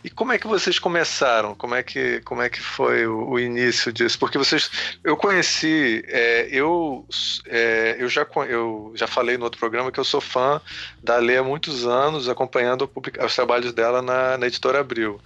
[0.03, 1.55] E como é que vocês começaram?
[1.55, 4.19] Como é que, como é que foi o, o início disso?
[4.19, 4.71] Porque vocês,
[5.05, 7.07] eu conheci, é, eu,
[7.47, 10.61] é, eu, já, eu já falei no outro programa que eu sou fã
[11.03, 12.91] da Lê há muitos anos, acompanhando
[13.25, 15.21] os trabalhos dela na, na editora Abril.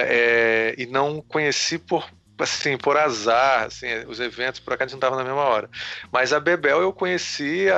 [0.00, 5.18] É, e não conheci por, assim, por azar, assim, os eventos por acaso não estavam
[5.18, 5.70] na mesma hora.
[6.12, 7.74] Mas a Bebel eu conhecia,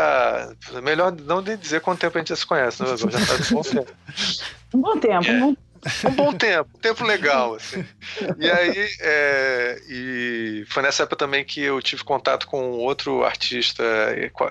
[0.83, 3.63] melhor não dizer quanto tempo a gente já se conhece, né, Já faz um bom
[3.63, 3.93] tempo.
[4.75, 5.33] Um bom tempo, é.
[5.33, 5.57] um bom
[6.05, 7.85] um bom tempo, um tempo legal, assim.
[8.39, 13.85] E aí, é, e foi nessa época também que eu tive contato com outro artista,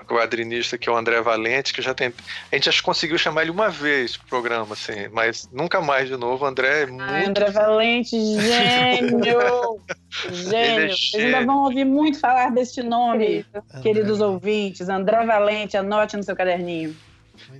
[0.06, 2.12] quadrinista, que é o André Valente, que já tem,
[2.50, 6.16] a gente já conseguiu chamar ele uma vez pro programa, assim, mas nunca mais de
[6.16, 6.44] novo.
[6.44, 7.02] André é muito...
[7.02, 9.20] Ai, André Valente, gênio!
[10.30, 10.84] gênio!
[10.84, 13.44] É Vocês ainda vão ouvir muito falar deste nome,
[13.82, 14.88] queridos ouvintes.
[14.88, 16.94] André Valente, anote no seu caderninho.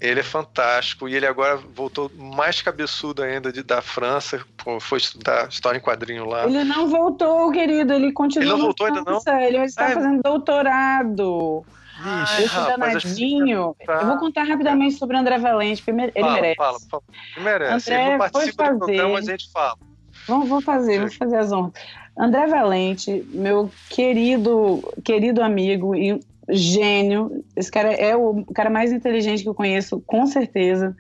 [0.01, 4.45] Ele é fantástico e ele agora voltou mais cabeçudo ainda de, da França,
[4.81, 6.45] foi estudar história em quadrinho lá.
[6.45, 8.45] Ele não voltou, querido, ele continua.
[8.45, 9.21] Ele não voltou ainda não?
[9.41, 11.65] Ele está ah, fazendo doutorado.
[12.01, 13.77] Vixe, Esse danadinho.
[13.85, 13.95] Tá...
[13.95, 16.57] Eu vou contar rapidamente sobre o André Valente, porque ele fala, merece.
[16.57, 17.03] Fala, fala.
[17.37, 17.93] Ele merece.
[17.93, 18.79] André ele não participa fazer...
[18.79, 19.79] do programa, mas a gente fala.
[20.27, 21.73] Vamos, vou fazer, vou fazer as honras.
[22.17, 27.45] André Valente, meu querido, querido amigo e gênio.
[27.57, 30.97] Esse cara é o cara mais inteligente que eu conheço, com certeza.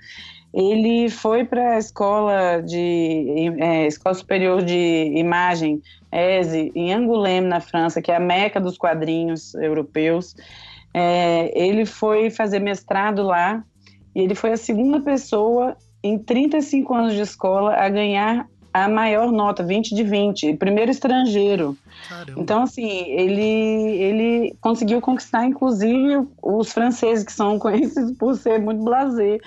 [0.52, 7.60] Ele foi para a escola de é, escola superior de imagem ESE em Angoulême na
[7.60, 10.34] França, que é a meca dos quadrinhos europeus.
[10.94, 13.62] É, ele foi fazer mestrado lá
[14.14, 19.32] e ele foi a segunda pessoa em 35 anos de escola a ganhar a maior
[19.32, 21.76] nota, 20 de 20, primeiro estrangeiro.
[22.08, 22.40] Caramba.
[22.40, 28.82] Então, assim, ele, ele conseguiu conquistar, inclusive, os franceses, que são conhecidos por ser muito
[28.82, 29.40] blazer.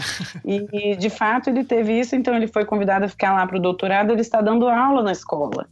[0.46, 3.62] e, de fato, ele teve isso, então ele foi convidado a ficar lá para o
[3.62, 5.68] doutorado, ele está dando aula na escola.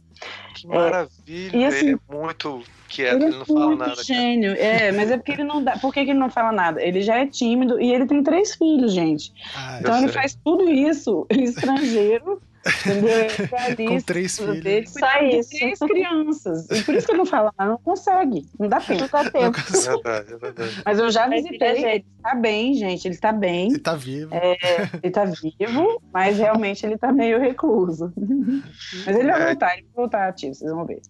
[0.54, 4.02] Que maravilha, é, e, assim, ele é muito quieto, ele, ele não fala nada.
[4.02, 4.66] gênio, cara.
[4.66, 5.78] é, mas é porque ele não dá.
[5.78, 6.82] Por que, que, ele não fala nada?
[6.82, 9.32] Ele já é tímido e ele tem três filhos, gente.
[9.54, 10.14] Ah, então ele sei.
[10.20, 12.42] faz tudo isso estrangeiro
[13.88, 14.92] Com três filhos.
[14.92, 15.50] Só isso.
[15.50, 16.70] Três crianças.
[16.70, 18.46] E por isso que eu não falo, não consegue.
[18.58, 19.00] Não dá tempo.
[19.00, 19.58] Não dá tempo.
[19.58, 20.82] É verdade, é verdade.
[20.84, 21.84] Mas eu já visitei.
[21.84, 23.06] Ele está bem, gente.
[23.06, 23.68] Ele está bem.
[23.68, 24.34] Ele está vivo.
[24.34, 24.56] É,
[24.94, 28.12] ele está vivo, mas realmente ele está meio recluso.
[29.06, 29.46] Mas ele vai é.
[29.46, 31.00] voltar, ele vai voltar ativo, vocês vão ver.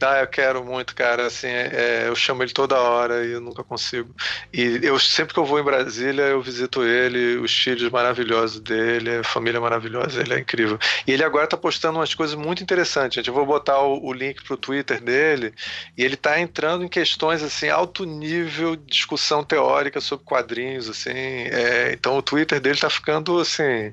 [0.00, 1.26] Ah, eu quero muito, cara.
[1.26, 4.14] Assim, é, eu chamo ele toda hora e eu nunca consigo.
[4.52, 9.16] E eu sempre que eu vou em Brasília, eu visito ele, os filhos maravilhosos dele,
[9.16, 10.78] a família maravilhosa, ele é incrível.
[11.06, 13.16] E ele agora tá postando umas coisas muito interessantes.
[13.16, 13.28] Gente.
[13.28, 15.52] Eu vou botar o, o link pro Twitter dele
[15.96, 21.10] e ele tá entrando em questões assim, alto nível discussão teórica sobre quadrinhos, assim.
[21.10, 23.92] É, então o Twitter dele tá ficando assim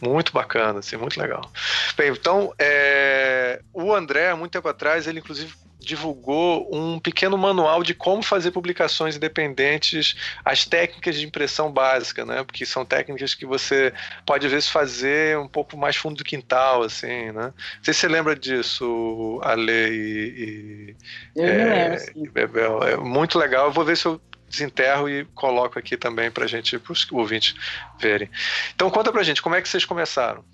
[0.00, 1.50] muito bacana, assim, muito legal.
[1.96, 7.94] Bem, então é, o André, muito tempo atrás, ele inclusive divulgou um pequeno manual de
[7.94, 12.42] como fazer publicações independentes, as técnicas de impressão básica, né?
[12.42, 13.92] Porque são técnicas que você
[14.26, 17.52] pode às vezes fazer um pouco mais fundo do quintal, assim, né?
[17.76, 20.96] Não sei se você lembra disso, Ale e,
[21.36, 22.30] e eu é, lembro, sim.
[22.30, 22.82] Bebel.
[22.82, 23.66] É muito legal.
[23.66, 27.54] Eu vou ver se eu desenterro e coloco aqui também para gente, para os ouvintes
[27.98, 28.28] verem.
[28.74, 30.44] Então conta pra gente, como é que vocês começaram?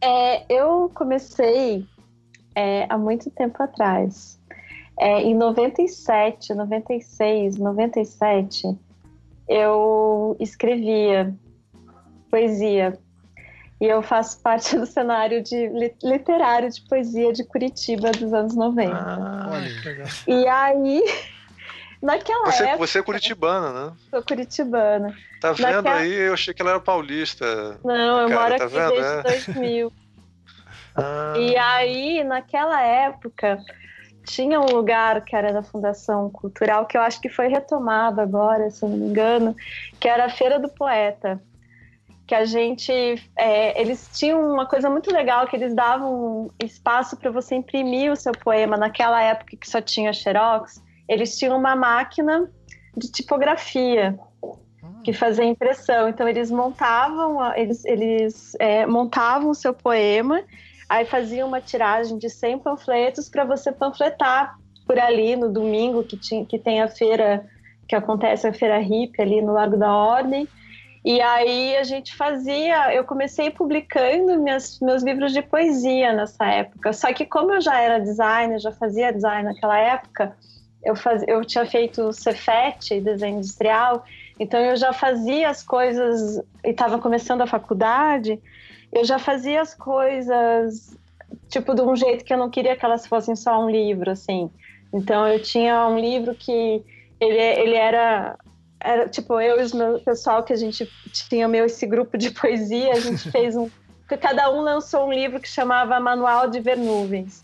[0.00, 1.86] É, eu comecei
[2.54, 4.38] é, há muito tempo atrás.
[4.98, 8.78] É, em 97, 96, 97,
[9.48, 11.34] eu escrevia
[12.30, 12.98] poesia.
[13.80, 15.68] E eu faço parte do cenário de
[16.02, 18.94] literário de poesia de Curitiba dos anos 90.
[18.94, 21.02] Ah, olha, e aí,
[22.00, 22.78] naquela você, época...
[22.86, 23.92] Você é curitibana, né?
[24.08, 25.16] Sou curitibana.
[25.40, 25.96] Tá vendo naquela...
[25.96, 26.12] aí?
[26.12, 27.80] Eu achei que ela era paulista.
[27.84, 28.90] Não, eu moro tá aqui vendo?
[28.90, 29.22] desde é.
[29.22, 29.92] 2000.
[30.94, 31.34] Ah.
[31.36, 33.58] E aí, naquela época,
[34.24, 38.70] tinha um lugar que era da Fundação Cultural, que eu acho que foi retomado agora,
[38.70, 39.56] se não me engano,
[39.98, 41.40] que era a Feira do Poeta.
[42.26, 42.92] Que a gente.
[43.36, 48.16] É, eles tinham uma coisa muito legal, que eles davam espaço para você imprimir o
[48.16, 48.76] seu poema.
[48.76, 52.48] Naquela época que só tinha Xerox, eles tinham uma máquina
[52.96, 54.16] de tipografia
[55.02, 56.08] que fazia impressão.
[56.08, 60.42] Então eles montavam, eles, eles é, montavam o seu poema
[60.92, 66.18] Aí fazia uma tiragem de 100 panfletos para você panfletar por ali no domingo, que,
[66.18, 67.46] tinha, que tem a feira,
[67.88, 70.46] que acontece a feira hippie ali no Largo da Ordem.
[71.02, 76.92] E aí a gente fazia, eu comecei publicando minhas, meus livros de poesia nessa época.
[76.92, 80.36] Só que como eu já era designer, já fazia design naquela época,
[80.84, 84.04] eu, faz, eu tinha feito Cefet, desenho industrial,
[84.38, 88.38] Então eu já fazia as coisas e estava começando a faculdade,
[88.92, 90.96] eu já fazia as coisas
[91.48, 94.50] tipo de um jeito que eu não queria que elas fossem só um livro, assim.
[94.92, 96.82] Então eu tinha um livro que
[97.20, 98.36] ele, ele era
[98.80, 102.30] era tipo eu e o meu pessoal que a gente tinha meu esse grupo de
[102.34, 103.70] poesia, a gente fez um
[104.20, 107.41] cada um lançou um livro que chamava Manual de Ver Nuvens.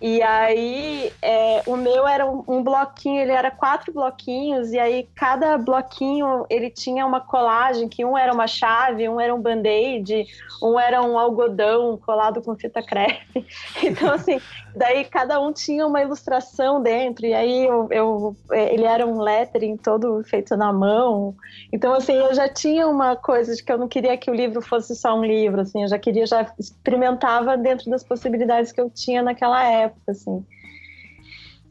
[0.00, 5.08] E aí, é, o meu era um, um, bloquinho, ele era quatro bloquinhos, e aí
[5.12, 10.24] cada bloquinho ele tinha uma colagem, que um era uma chave, um era um band-aid,
[10.62, 13.44] um era um algodão colado com fita crepe.
[13.82, 14.40] Então, assim,
[14.78, 19.20] daí cada um tinha uma ilustração dentro, e aí eu, eu, é, ele era um
[19.20, 21.34] lettering todo feito na mão.
[21.72, 24.62] Então, assim, eu já tinha uma coisa de que eu não queria que o livro
[24.62, 28.88] fosse só um livro, assim, eu já queria, já experimentava dentro das possibilidades que eu
[28.88, 30.44] tinha naquela época, assim.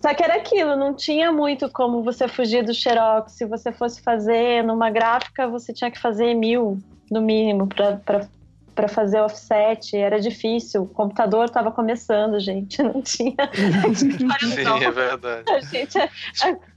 [0.01, 3.31] Só que era aquilo, não tinha muito como você fugir do xerox.
[3.31, 6.77] Se você fosse fazer numa gráfica, você tinha que fazer mil,
[7.09, 8.27] no mínimo, para
[8.77, 10.83] para fazer offset, era difícil.
[10.83, 13.35] O computador estava começando, gente, não tinha.
[13.95, 15.51] Sim, é verdade.
[15.51, 15.97] A gente,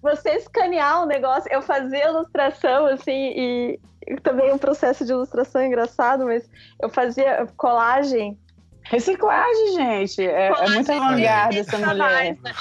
[0.01, 3.81] você escanear o um negócio, eu fazia ilustração assim e
[4.23, 8.37] também um processo de ilustração engraçado, mas eu fazia colagem
[8.83, 10.27] Reciclagem, gente.
[10.27, 12.37] É, é muito avangada essa mulher.
[12.43, 12.53] Né?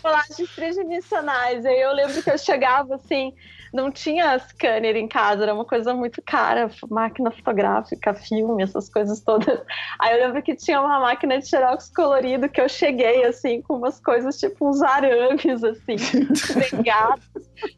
[0.00, 1.64] Colagens tridimensionais.
[1.64, 3.34] Aí eu lembro que eu chegava assim,
[3.72, 9.20] não tinha scanner em casa, era uma coisa muito cara, máquina fotográfica, filme, essas coisas
[9.20, 9.60] todas.
[9.98, 13.76] Aí eu lembro que tinha uma máquina de xerox colorido que eu cheguei, assim, com
[13.76, 15.96] umas coisas tipo uns arames, assim,
[16.70, 17.24] pegados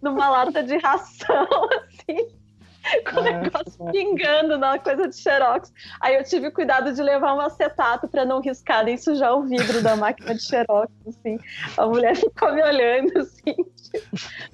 [0.03, 1.49] numa lata de ração,
[1.89, 2.42] assim
[3.11, 5.73] com o negócio pingando na coisa de xerox.
[6.01, 9.83] Aí eu tive cuidado de levar um acetato para não riscar nem sujar o vidro
[9.83, 11.39] da máquina de xerox, assim.
[11.77, 13.55] A mulher ficou me olhando, assim.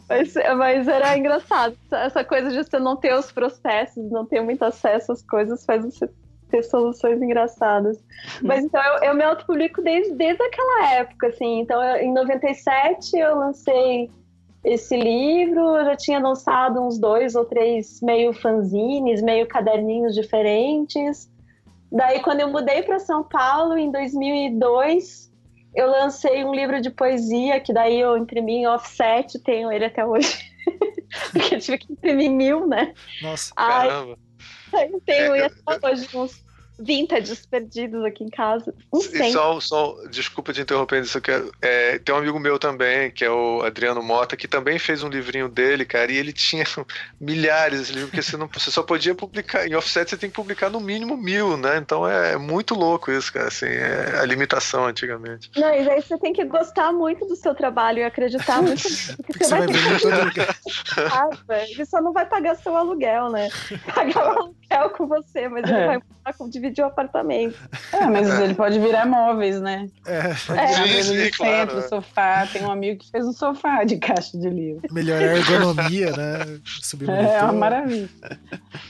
[0.08, 1.76] Mas, mas era engraçado.
[1.90, 5.84] Essa coisa de você não ter os processos, não ter muito acesso às coisas, faz
[5.84, 6.08] você
[6.50, 8.02] ter soluções engraçadas.
[8.42, 11.60] Mas então eu, eu me autopublico desde, desde aquela época, assim.
[11.60, 14.10] Então eu, em 97 eu lancei
[14.68, 21.30] esse livro, eu já tinha lançado uns dois ou três meio fanzines, meio caderninhos diferentes.
[21.90, 25.32] Daí quando eu mudei para São Paulo em 2002,
[25.74, 30.04] eu lancei um livro de poesia, que daí eu imprimi em offset, tenho ele até
[30.04, 30.38] hoje.
[31.32, 32.92] Porque eu tive que imprimir mil, né?
[33.22, 34.18] Nossa, Ai, caramba.
[34.92, 36.44] Eu tenho é, até hoje uns
[36.78, 38.74] vintage perdidos aqui em casa.
[38.92, 39.00] Um
[39.32, 41.52] só, só, desculpa te interromper, isso eu quero.
[41.60, 45.08] É, tem um amigo meu também, que é o Adriano Mota, que também fez um
[45.08, 46.64] livrinho dele, cara, e ele tinha
[47.20, 49.66] milhares de livros, porque você, não, você só podia publicar.
[49.66, 51.78] Em offset você tem que publicar no mínimo mil, né?
[51.78, 53.48] Então é, é muito louco isso, cara.
[53.48, 55.50] Assim, é a limitação antigamente.
[55.56, 59.44] Não, e aí você tem que gostar muito do seu trabalho e acreditar muito que
[59.44, 60.40] você, vai, vai ter que
[61.00, 61.28] ah,
[61.68, 63.48] Ele só não vai pagar seu aluguel, né?
[63.94, 66.00] Pagar o aluguel com você, mas ele vai
[66.68, 67.56] dividir o apartamento.
[67.92, 69.88] É, mas ele pode virar móveis, né?
[70.06, 70.34] É.
[70.46, 70.66] Pode é.
[70.68, 71.70] Sim, sim, claro.
[71.70, 72.46] centro, sofá.
[72.46, 74.82] Tem um amigo que fez um sofá de caixa de livro.
[74.92, 76.60] Melhorar a ergonomia, né?
[76.82, 78.08] Subir é uma maravilha.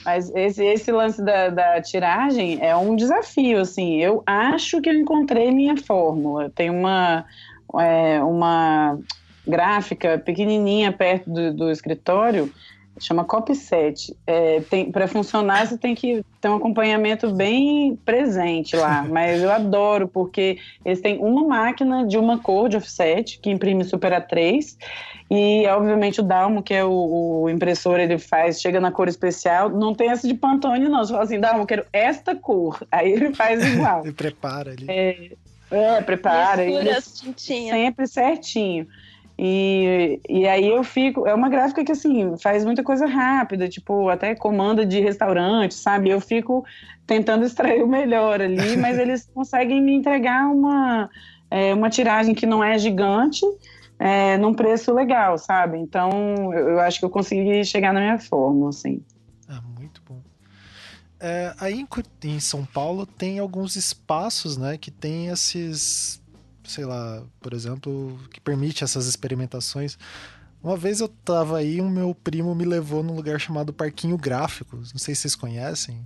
[0.05, 3.97] Mas esse, esse lance da, da tiragem é um desafio, assim.
[3.97, 6.49] Eu acho que eu encontrei minha fórmula.
[6.49, 7.25] Tem uma,
[7.79, 8.97] é, uma
[9.47, 12.53] gráfica pequenininha perto do, do escritório
[13.05, 14.15] chama Copy7.
[14.25, 19.03] É, para funcionar, você tem que ter um acompanhamento bem presente lá.
[19.09, 23.83] Mas eu adoro, porque eles têm uma máquina de uma cor de offset, que imprime
[23.83, 24.77] Super A3,
[25.31, 29.69] e obviamente o Dalmo, que é o, o, impressor, ele faz, chega na cor especial,
[29.69, 31.05] não tem essa de Pantone, não.
[31.05, 32.79] Você fala assim, Dalmo, quero esta cor.
[32.91, 34.01] Aí ele faz igual.
[34.03, 34.85] ele prepara ali.
[34.87, 35.31] É,
[35.69, 36.63] é prepara.
[36.63, 38.87] Ele sempre certinho.
[39.41, 41.25] E, e aí eu fico.
[41.25, 46.09] É uma gráfica que, assim, faz muita coisa rápida, tipo, até comanda de restaurante, sabe?
[46.09, 46.65] Eu fico
[47.07, 51.09] tentando extrair o melhor ali, mas eles conseguem me entregar uma,
[51.49, 53.45] é, uma tiragem que não é gigante,
[53.97, 55.77] é, num preço legal, sabe?
[55.77, 56.11] Então
[56.53, 59.01] eu, eu acho que eu consegui chegar na minha forma, assim.
[59.47, 60.19] Ah, muito bom.
[61.17, 61.87] É, aí em,
[62.25, 66.18] em São Paulo tem alguns espaços, né, que tem esses
[66.69, 69.97] sei lá, por exemplo, que permite essas experimentações.
[70.61, 74.91] Uma vez eu tava aí, o meu primo me levou num lugar chamado Parquinho Gráficos.
[74.93, 76.05] Não sei se vocês conhecem.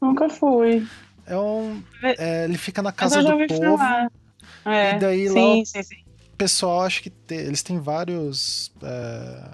[0.00, 0.86] Nunca fui.
[1.26, 1.82] É um.
[2.02, 3.82] É, ele fica na casa do povo.
[4.64, 5.64] É, e daí sim, lá.
[5.64, 6.04] Sim, sim.
[6.32, 8.72] O pessoal, acho que te, eles têm vários.
[8.82, 9.50] É,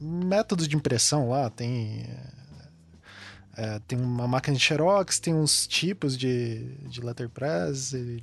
[0.00, 1.50] métodos de impressão lá.
[1.50, 2.06] Tem.
[3.56, 8.22] É, tem uma máquina de xerox, tem uns tipos de, de letterpress,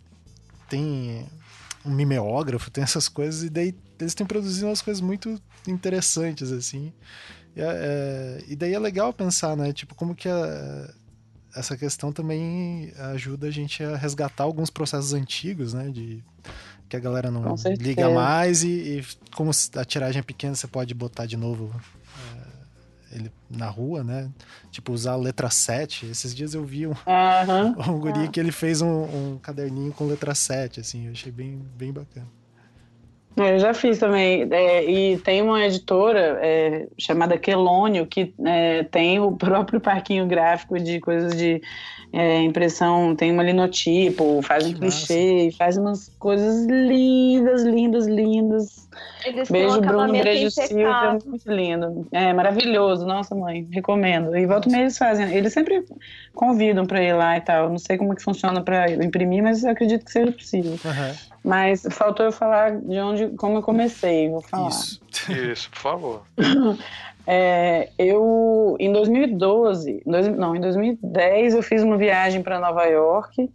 [0.70, 1.28] tem
[1.86, 6.94] um mimeógrafo, tem essas coisas, e daí eles têm produzido umas coisas muito interessantes, assim.
[7.56, 9.74] E, é, e daí é legal pensar, né?
[9.74, 10.94] Tipo, como que a,
[11.56, 15.90] essa questão também ajuda a gente a resgatar alguns processos antigos, né?
[15.90, 16.24] De
[16.88, 19.06] que a galera não liga mais e, e,
[19.36, 21.99] como a tiragem é pequena, você pode botar de novo é,
[23.12, 24.30] ele na rua, né?
[24.72, 26.08] Tipo, usar a letra 7.
[26.08, 27.76] Esses dias eu vi um, uhum.
[27.96, 31.62] um guri que ele fez um, um, caderninho com letra 7, assim, eu achei bem,
[31.78, 32.28] bem bacana.
[33.38, 34.48] É, eu já fiz também.
[34.52, 40.80] É, e tem uma editora é, chamada Quelônio que é, tem o próprio parquinho gráfico
[40.80, 41.62] de coisas de
[42.12, 48.90] é, impressão, tem uma linotipo, faz um clichê, faz umas coisas lindas, lindas, lindas.
[49.24, 52.08] Eles beijo, Bruno, beijo, Silvia, muito lindo.
[52.12, 54.36] É maravilhoso, nossa mãe, recomendo.
[54.36, 55.86] E volta meia eles fazem, eles sempre
[56.34, 57.70] convidam para ir lá e tal.
[57.70, 60.72] Não sei como que funciona para imprimir, mas eu acredito que seja possível.
[60.72, 61.16] Uhum.
[61.44, 64.70] Mas faltou eu falar de onde, como eu comecei, vou falar.
[64.70, 65.02] Isso,
[65.32, 66.24] Isso por favor.
[67.32, 73.48] É, eu, em 2012, dois, não, em 2010, eu fiz uma viagem para Nova York.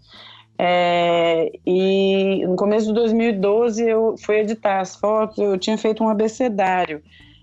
[0.57, 6.09] É, e no começo de 2012 eu fui editar as fotos, eu tinha feito um
[6.09, 7.03] abecedário.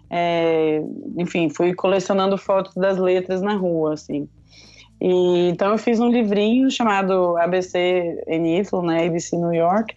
[0.10, 0.82] É,
[1.18, 4.30] enfim, fui colecionando fotos das letras na rua, assim.
[5.02, 9.94] E, então eu fiz um livrinho chamado ABC Eniflo, né, ABC New York,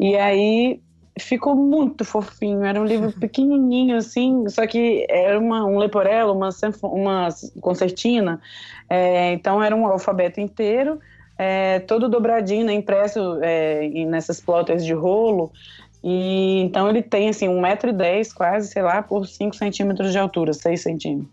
[0.00, 0.80] e aí
[1.18, 2.64] ficou muito fofinho.
[2.64, 6.50] Era um livro pequenininho, assim, só que era uma, um leporello, uma,
[6.82, 7.28] uma
[7.60, 8.40] concertina.
[8.88, 10.98] É, então era um alfabeto inteiro,
[11.36, 15.52] é, todo dobradinho, né, impresso é, nessas plotters de rolo.
[16.02, 20.80] E então ele tem assim 1,10m quase, sei lá, por 5 centímetros de altura, 6
[20.80, 21.28] centímetros.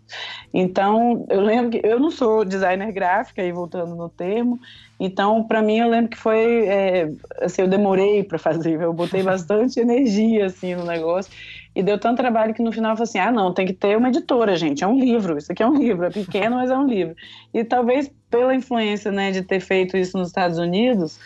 [0.52, 4.58] Então, eu lembro que eu não sou designer gráfica, aí voltando no termo,
[4.98, 9.22] então para mim eu lembro que foi é, assim, eu demorei para fazer, eu botei
[9.22, 11.30] bastante energia assim no negócio.
[11.74, 13.98] E deu tanto trabalho que no final eu falei assim: ah, não, tem que ter
[13.98, 14.82] uma editora, gente.
[14.82, 15.36] É um livro.
[15.36, 16.06] Isso aqui é um livro.
[16.06, 17.14] É pequeno, mas é um livro.
[17.52, 21.20] E talvez pela influência né, de ter feito isso nos Estados Unidos,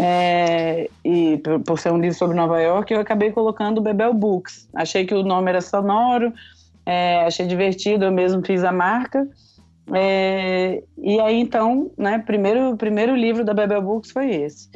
[0.00, 4.68] é, e por, por, ser um livro sobre Nova York, eu acabei colocando Bebel Books.
[4.74, 6.32] Achei que o nome era sonoro,
[6.84, 9.28] é, achei divertido, eu mesmo fiz a marca.
[9.94, 14.68] É, e aí então, né, primeiro primeiro livro da Bebel Books foi esse.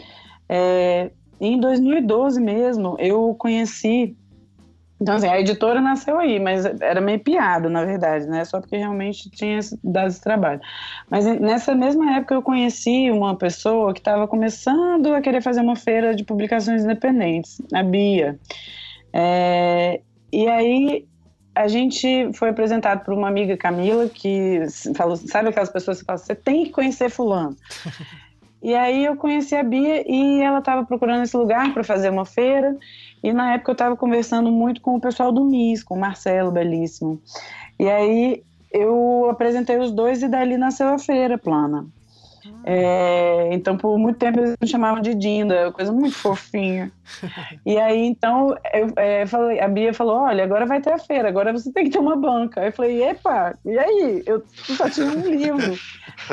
[0.49, 1.11] É,
[1.41, 4.17] em 2012 mesmo, eu conheci
[5.01, 8.45] então, assim, a editora nasceu aí, mas era meio piada, na verdade, né?
[8.47, 10.61] Só porque realmente tinha dado esse trabalho.
[11.11, 15.77] Mas nessa mesma época eu conheci uma pessoa que estava começando a querer fazer uma
[15.77, 18.39] feira de publicações independentes, a Bia.
[19.13, 20.01] É,
[20.33, 21.07] e aí
[21.57, 24.61] a gente foi apresentado por uma amiga Camila que
[24.95, 27.57] falou, sabe aquelas pessoas que falam, você tem que conhecer fulano.
[28.63, 32.27] e aí eu conheci a Bia e ela estava procurando esse lugar para fazer uma
[32.27, 32.77] feira.
[33.25, 36.53] E na época eu estava conversando muito com o pessoal do MIS, com o Marcelo,
[36.53, 37.23] belíssimo.
[37.81, 41.87] E aí eu apresentei os dois e dali nasceu a feira plana.
[42.65, 46.91] É, então, por muito tempo eles me chamavam de Dinda, coisa muito fofinha.
[47.65, 51.29] e aí, então, eu, é, falei, a Bia falou: Olha, agora vai ter a feira,
[51.29, 52.61] agora você tem que ter uma banca.
[52.61, 54.23] Aí eu falei: Epa, e aí?
[54.27, 55.75] Eu só tinha um livro.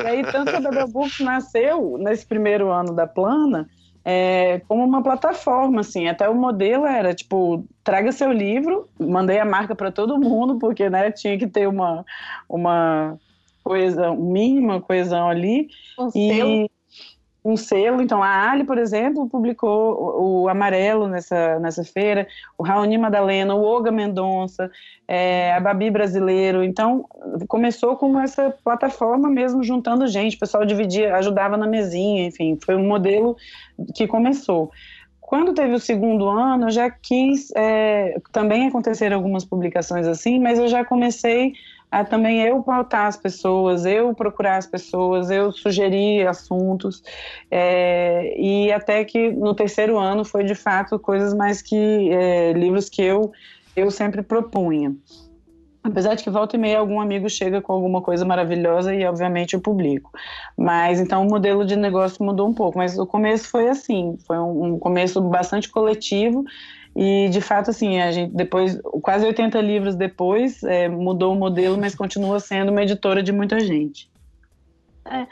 [0.03, 3.67] e aí, tanto a Bebel Books nasceu nesse primeiro ano da plana
[4.05, 6.07] é, como uma plataforma, assim.
[6.07, 10.89] Até o modelo era tipo, traga seu livro, mandei a marca para todo mundo, porque
[10.89, 12.05] né, tinha que ter uma,
[12.49, 13.17] uma
[13.63, 15.69] coesão, mínima coesão ali.
[15.97, 16.69] Um e, selo
[17.43, 18.01] um selo.
[18.01, 23.53] Então, a Ali, por exemplo, publicou o, o Amarelo nessa, nessa feira, o Raoni Madalena,
[23.53, 24.71] o Oga Mendonça,
[25.07, 26.63] é, a Babi Brasileiro.
[26.63, 27.05] Então,
[27.47, 30.37] começou com essa plataforma mesmo, juntando gente.
[30.37, 33.35] O pessoal dividia, ajudava na mesinha, enfim, foi um modelo
[33.93, 34.71] que começou.
[35.19, 40.59] Quando teve o segundo ano, eu já quis é, também acontecer algumas publicações assim, mas
[40.59, 41.53] eu já comecei
[41.93, 47.03] a também eu pautar as pessoas, eu procurar as pessoas, eu sugerir assuntos,
[47.51, 52.89] é, e até que no terceiro ano foi de fato coisas mais que é, livros
[52.89, 53.31] que eu,
[53.75, 54.95] eu sempre propunha.
[55.83, 59.53] Apesar de que volta e meia algum amigo chega com alguma coisa maravilhosa e obviamente
[59.53, 60.09] eu publico.
[60.57, 62.77] Mas então o modelo de negócio mudou um pouco.
[62.77, 66.45] Mas o começo foi assim, foi um, um começo bastante coletivo
[66.95, 71.77] e, de fato, assim, a gente depois, quase 80 livros depois, é, mudou o modelo,
[71.77, 74.11] mas continua sendo uma editora de muita gente.
[75.05, 75.27] É,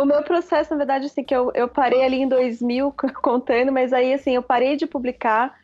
[0.00, 3.92] o meu processo, na verdade, assim, que eu, eu parei ali em 2000 contando, mas
[3.92, 5.58] aí, assim, eu parei de publicar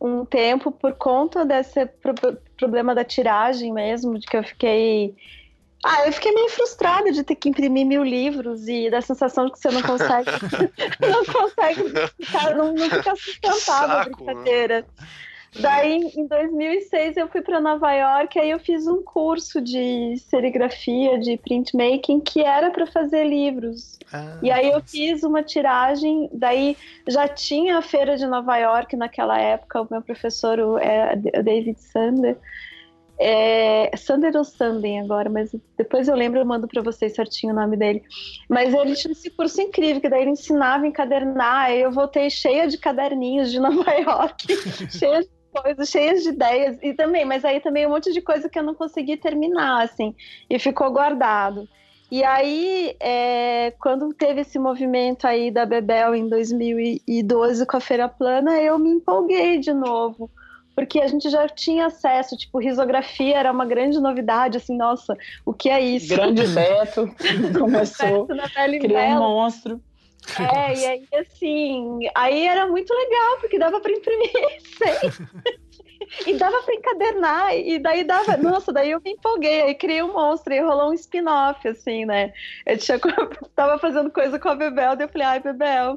[0.00, 2.14] um tempo por conta desse pro
[2.56, 5.14] problema da tiragem mesmo, de que eu fiquei
[5.84, 9.52] Ah, eu fiquei meio frustrada de ter que imprimir mil livros e da sensação de
[9.52, 10.30] que você não consegue.
[11.00, 11.82] não consegue
[12.20, 14.04] ficar, não, não fica sustentável a né?
[14.04, 14.80] brincadeira.
[14.80, 15.06] Né?
[15.60, 21.18] Daí, em 2006, eu fui para Nova York, aí eu fiz um curso de serigrafia,
[21.18, 23.98] de printmaking, que era para fazer livros.
[24.12, 26.76] Ah, e aí eu fiz uma tiragem, daí
[27.08, 31.42] já tinha a feira de Nova York naquela época, o meu professor, o, é, o
[31.42, 32.36] David Sander,
[33.18, 37.56] é, Sander ou Sanden agora, mas depois eu lembro, eu mando para vocês certinho o
[37.56, 38.02] nome dele.
[38.48, 42.28] Mas ele tinha esse curso incrível, que daí ele ensinava a encadernar, aí eu voltei
[42.28, 44.46] cheia de caderninhos de Nova York,
[44.90, 45.30] cheia de
[45.62, 48.62] coisas, cheias de ideias, e também, mas aí também um monte de coisa que eu
[48.62, 50.14] não consegui terminar, assim,
[50.50, 51.66] e ficou guardado.
[52.10, 58.08] E aí, é, quando teve esse movimento aí da Bebel em 2012 com a Feira
[58.08, 60.30] Plana, eu me empolguei de novo,
[60.76, 65.54] porque a gente já tinha acesso, tipo, risografia era uma grande novidade, assim, nossa, o
[65.54, 66.14] que é isso?
[66.14, 67.10] Grande Beto
[67.58, 69.80] começou, criou um monstro.
[70.38, 74.30] É, e aí assim, aí era muito legal, porque dava para imprimir
[74.76, 76.26] sem.
[76.26, 80.12] e dava para encadernar, e daí dava, nossa, daí eu me empolguei, aí criei um
[80.12, 82.34] monstro, e rolou um spin-off, assim, né?
[82.66, 82.98] Eu tinha,
[83.54, 85.96] tava fazendo coisa com a Bebel, daí eu falei, ai, Bebel,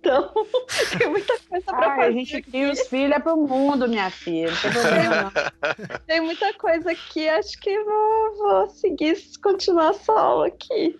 [0.00, 0.32] então
[0.98, 2.08] tem muita coisa pra ai, fazer.
[2.08, 5.32] A gente cria os filhos é pro mundo, minha filha, não tem problema.
[6.06, 10.98] tem muita coisa aqui, acho que vou, vou seguir, continuar solo aqui.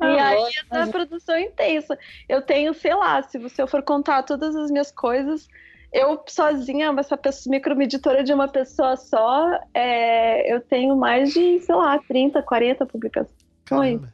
[0.00, 1.98] E ah, aí é produção intensa.
[2.28, 5.48] Eu tenho, sei lá, se você for contar todas as minhas coisas,
[5.92, 11.74] eu sozinha, essa pessoa, microeditora de uma pessoa só, é, eu tenho mais de, sei
[11.74, 13.32] lá, 30, 40 publicações.
[13.64, 14.12] Caramba.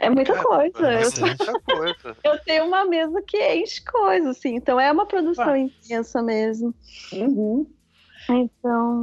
[0.00, 0.92] É muita coisa.
[0.92, 2.16] É, eu, muita coisa.
[2.24, 4.56] eu tenho uma mesa que enche coisa, assim.
[4.56, 6.74] Então é uma produção intensa mesmo.
[7.12, 7.66] Uhum.
[8.28, 9.00] Então.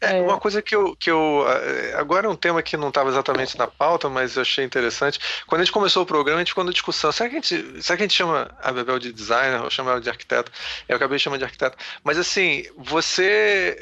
[0.00, 1.44] É, é, uma coisa que eu, que eu.
[1.46, 5.18] Eh, agora é um tema que não estava exatamente na pauta, mas eu achei interessante.
[5.46, 7.10] Quando a gente começou o programa, a gente ficou na discussão.
[7.10, 9.90] Será que a gente, será que a gente chama a Bebel de designer ou chama
[9.90, 10.50] ela de arquiteto?
[10.88, 11.76] Eu acabei chamando de arquiteto.
[12.04, 13.76] Mas assim, você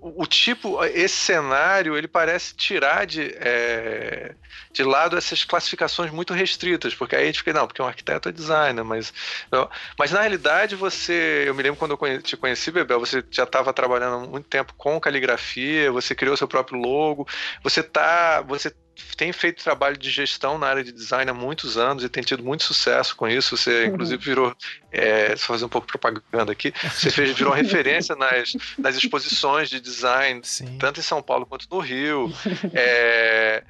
[0.00, 4.34] o tipo, esse cenário, ele parece tirar de, é,
[4.72, 8.28] de lado essas classificações muito restritas, porque aí a gente fica, não, porque um arquiteto
[8.28, 9.12] é designer, mas,
[9.50, 9.68] não,
[9.98, 13.72] mas na realidade você, eu me lembro quando eu te conheci, Bebel, você já estava
[13.72, 17.26] trabalhando há muito tempo com caligrafia, você criou seu próprio logo,
[17.62, 18.72] você tá, você
[19.16, 22.42] tem feito trabalho de gestão na área de design há muitos anos e tem tido
[22.42, 23.56] muito sucesso com isso.
[23.56, 23.94] Você, uhum.
[23.94, 24.56] inclusive, virou.
[24.90, 26.72] É, só fazer um pouco de propaganda aqui.
[26.82, 30.78] Você fez, virou referência nas, nas exposições de design, Sim.
[30.78, 32.32] tanto em São Paulo quanto no Rio.
[32.72, 33.62] É,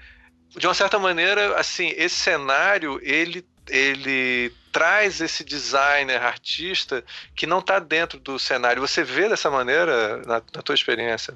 [0.56, 7.04] de uma certa maneira, assim, esse cenário ele, ele traz esse designer, artista
[7.34, 8.80] que não está dentro do cenário.
[8.80, 11.34] Você vê dessa maneira na, na tua experiência?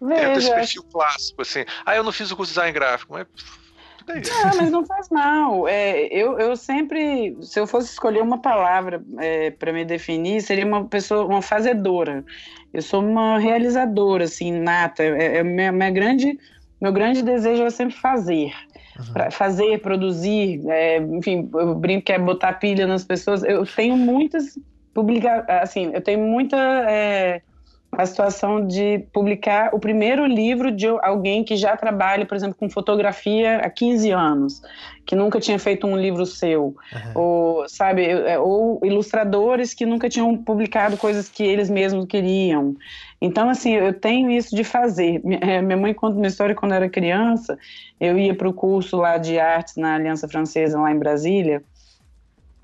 [0.00, 0.22] Veja.
[0.22, 1.64] É desse perfil clássico, assim.
[1.84, 3.26] Ah, eu não fiz o curso de design gráfico, mas.
[4.06, 5.66] É não, mas não faz mal.
[5.66, 10.66] É, eu, eu sempre, se eu fosse escolher uma palavra é, para me definir, seria
[10.66, 12.24] uma pessoa, uma fazedora.
[12.72, 15.02] Eu sou uma realizadora, assim, nata.
[15.02, 16.38] É, é minha, minha grande,
[16.80, 18.52] meu grande desejo é sempre fazer.
[18.96, 19.30] Uhum.
[19.32, 23.42] fazer, produzir, é, enfim, eu brinco que é botar pilha nas pessoas.
[23.42, 24.56] Eu tenho muitas
[24.94, 26.56] publicar, assim, eu tenho muita
[26.88, 27.42] é,
[27.98, 32.68] a situação de publicar o primeiro livro de alguém que já trabalha, por exemplo, com
[32.68, 34.62] fotografia há 15 anos,
[35.06, 37.12] que nunca tinha feito um livro seu, uhum.
[37.14, 42.76] ou sabe, é, ou ilustradores que nunca tinham publicado coisas que eles mesmos queriam.
[43.20, 45.22] Então, assim, eu tenho isso de fazer.
[45.40, 47.58] É, minha mãe conta uma história quando eu era criança,
[48.00, 51.62] eu ia para o curso lá de artes na Aliança Francesa, lá em Brasília,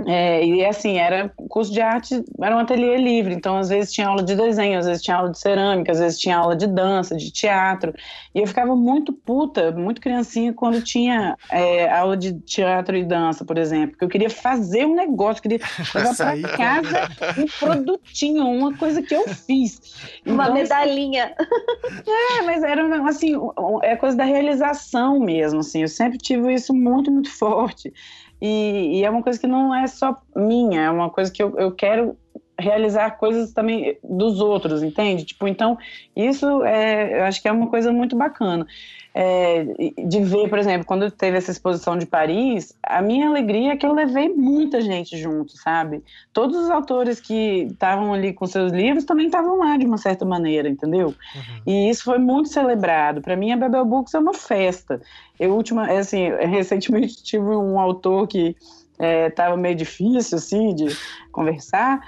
[0.07, 4.09] é, e assim, era curso de arte, era um ateliê livre, então às vezes tinha
[4.09, 7.17] aula de desenho, às vezes tinha aula de cerâmica, às vezes tinha aula de dança,
[7.17, 7.93] de teatro.
[8.35, 13.45] E eu ficava muito puta, muito criancinha, quando tinha é, aula de teatro e dança,
[13.45, 15.61] por exemplo, porque eu queria fazer um negócio, queria
[15.95, 19.81] levar para casa um produtinho, uma coisa que eu fiz.
[20.23, 21.35] Então, uma medalhinha.
[22.07, 23.35] É, mas era assim,
[23.83, 27.93] é coisa da realização mesmo, assim, eu sempre tive isso muito, muito forte.
[28.41, 31.57] E, e, é uma coisa que não é só minha, é uma coisa que eu,
[31.59, 32.17] eu quero
[32.59, 35.25] realizar coisas também dos outros, entende?
[35.25, 35.79] Tipo, então,
[36.15, 38.67] isso é, eu acho que é uma coisa muito bacana
[39.13, 39.65] é,
[40.07, 43.85] de ver, por exemplo, quando teve essa exposição de Paris, a minha alegria é que
[43.85, 46.03] eu levei muita gente junto, sabe?
[46.33, 50.25] Todos os autores que estavam ali com seus livros também estavam lá de uma certa
[50.25, 51.09] maneira, entendeu?
[51.09, 51.63] Uhum.
[51.67, 53.21] E isso foi muito celebrado.
[53.21, 55.01] Para mim, a Bebel Books é uma festa.
[55.39, 58.55] Eu, última, é assim, recentemente tive um autor que
[59.01, 60.95] é, tava meio difícil, assim, de
[61.33, 62.01] conversar.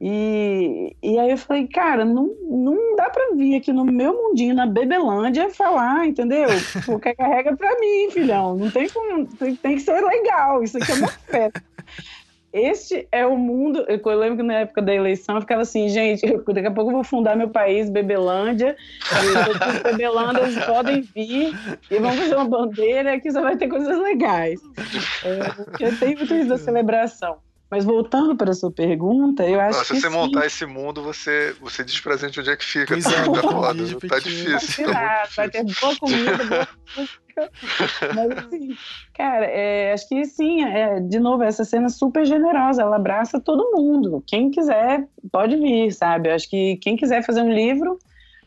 [0.00, 4.54] E, e aí eu falei, cara, não, não dá pra vir aqui no meu mundinho,
[4.54, 6.48] na Bebelândia, falar, entendeu?
[6.86, 8.56] Porque carrega pra mim, filhão.
[8.56, 11.62] Não tem como, tem, tem que ser legal, isso aqui é uma festa.
[12.56, 13.84] Este é o mundo.
[13.86, 16.94] Eu lembro que na época da eleição eu ficava assim, gente, daqui a pouco eu
[16.94, 18.74] vou fundar meu país, Bebelândia.
[19.12, 21.52] E os Bebelândias podem vir
[21.90, 24.58] e vamos fazer uma bandeira que só vai ter coisas legais.
[25.22, 27.36] É, eu tenho muito isso da celebração.
[27.70, 30.00] Mas voltando para a sua pergunta, eu acho Nossa, que.
[30.00, 30.14] Se você sim.
[30.14, 32.94] montar esse mundo, você, você diz pra gente onde é que fica.
[32.94, 34.86] Pois é, tá, um foda, vídeo tá difícil.
[34.86, 35.88] Vai, Tá muito vai ter difícil.
[35.88, 37.08] boa comida, boa.
[38.14, 38.74] Mas assim,
[39.14, 43.40] cara, é, acho que sim, é, de novo, essa cena é super generosa, ela abraça
[43.40, 44.22] todo mundo.
[44.26, 46.28] Quem quiser, pode vir, sabe?
[46.28, 47.98] Eu acho que quem quiser fazer um livro,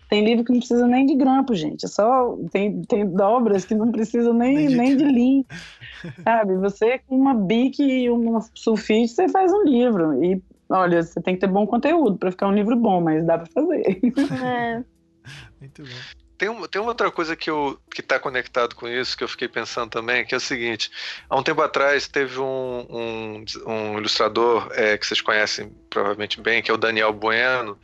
[0.10, 1.86] tem livro que não precisa nem de grampo, gente.
[1.86, 2.36] É só.
[2.52, 5.46] Tem, tem dobras que não precisam nem, Nem de- nem de linha.
[6.24, 6.58] Sabe?
[6.58, 10.24] Você com uma bique e uma sulfite, você faz um livro.
[10.24, 13.38] E olha, você tem que ter bom conteúdo para ficar um livro bom, mas dá
[13.38, 14.00] para fazer.
[14.44, 14.84] É.
[15.62, 16.19] Muito bom.
[16.40, 19.50] Tem, tem uma outra coisa que, eu, que tá conectado com isso, que eu fiquei
[19.50, 20.90] pensando também, que é o seguinte:
[21.30, 26.64] há um tempo atrás teve um, um, um ilustrador é, que vocês conhecem provavelmente bem,
[26.64, 27.78] que é o Daniel Bueno,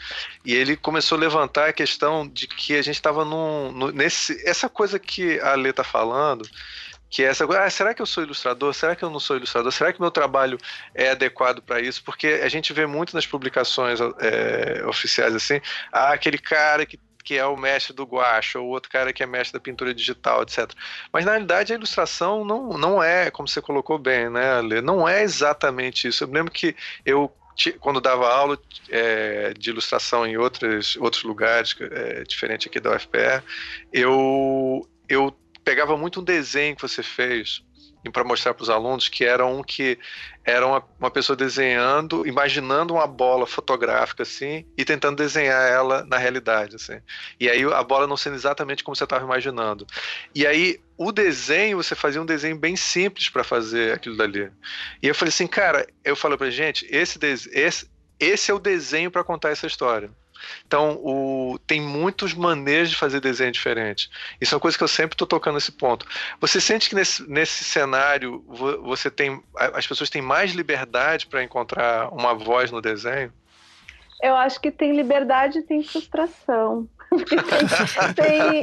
[0.45, 4.41] e ele começou a levantar a questão de que a gente estava num, nesse.
[4.47, 6.47] Essa coisa que a Lê tá falando.
[7.07, 8.73] Que é essa ah, será que eu sou ilustrador?
[8.73, 9.71] Será que eu não sou ilustrador?
[9.71, 10.57] Será que meu trabalho
[10.93, 12.03] é adequado para isso?
[12.03, 15.61] Porque a gente vê muito nas publicações é, oficiais assim,
[15.93, 19.25] ah, aquele cara que que é o mestre do guache, ou outro cara que é
[19.25, 20.71] mestre da pintura digital, etc.
[21.11, 24.79] Mas na realidade a ilustração não, não é, como você colocou bem, né, Lê?
[24.79, 26.23] Não é exatamente isso.
[26.23, 27.35] Eu lembro que eu
[27.79, 28.59] quando dava aula
[28.89, 33.41] é, de ilustração em outros, outros lugares, é, diferente aqui da UFPR,
[33.93, 37.63] eu, eu pegava muito um desenho que você fez
[38.11, 39.97] para mostrar para os alunos que era um que
[40.43, 46.17] era uma, uma pessoa desenhando, imaginando uma bola fotográfica assim e tentando desenhar ela na
[46.17, 46.99] realidade assim.
[47.39, 49.85] E aí a bola não sendo exatamente como você estava imaginando.
[50.33, 54.51] E aí o desenho, você fazia um desenho bem simples para fazer aquilo dali.
[55.01, 57.19] E eu falei assim, cara, eu falei pra gente, esse
[57.51, 57.89] esse
[58.19, 60.09] esse é o desenho para contar essa história.
[60.65, 64.09] Então, o, tem muitas maneiras de fazer desenho diferente.
[64.39, 66.05] Isso é uma coisa que eu sempre estou tocando nesse ponto.
[66.39, 71.43] Você sente que nesse, nesse cenário vo- você tem as pessoas têm mais liberdade para
[71.43, 73.31] encontrar uma voz no desenho?
[74.21, 76.87] Eu acho que tem liberdade e tem frustração.
[77.17, 78.61] Porque tem, tem,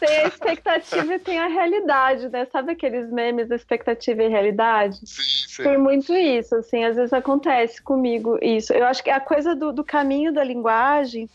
[0.00, 2.46] tem a expectativa e tem a realidade, né?
[2.46, 4.98] Sabe aqueles memes da expectativa e realidade?
[5.04, 8.72] Sim, Tem muito isso, assim, às vezes acontece comigo isso.
[8.72, 11.28] Eu acho que a coisa do, do caminho da linguagem,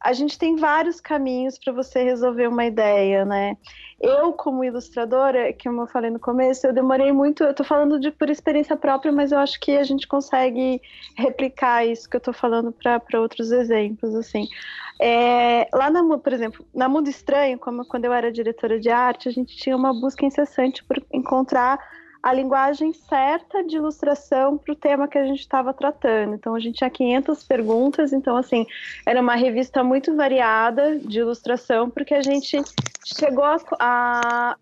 [0.00, 3.56] a gente tem vários caminhos para você resolver uma ideia, né?
[4.00, 8.12] Eu, como ilustradora, que eu falei no começo, eu demorei muito, eu tô falando de
[8.12, 10.80] por experiência própria, mas eu acho que a gente consegue
[11.16, 14.46] replicar isso que eu tô falando para outros exemplos, assim.
[15.00, 19.28] É, lá na, por exemplo, na Mundo Estranho, como quando eu era diretora de arte,
[19.28, 21.78] a gente tinha uma busca incessante por encontrar
[22.22, 26.34] a linguagem certa de ilustração para o tema que a gente estava tratando.
[26.34, 28.66] Então, a gente tinha 500 perguntas, então, assim,
[29.06, 32.60] era uma revista muito variada de ilustração, porque a gente
[33.04, 34.56] chegou a, a,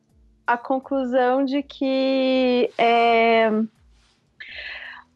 [0.47, 3.51] a conclusão de que é,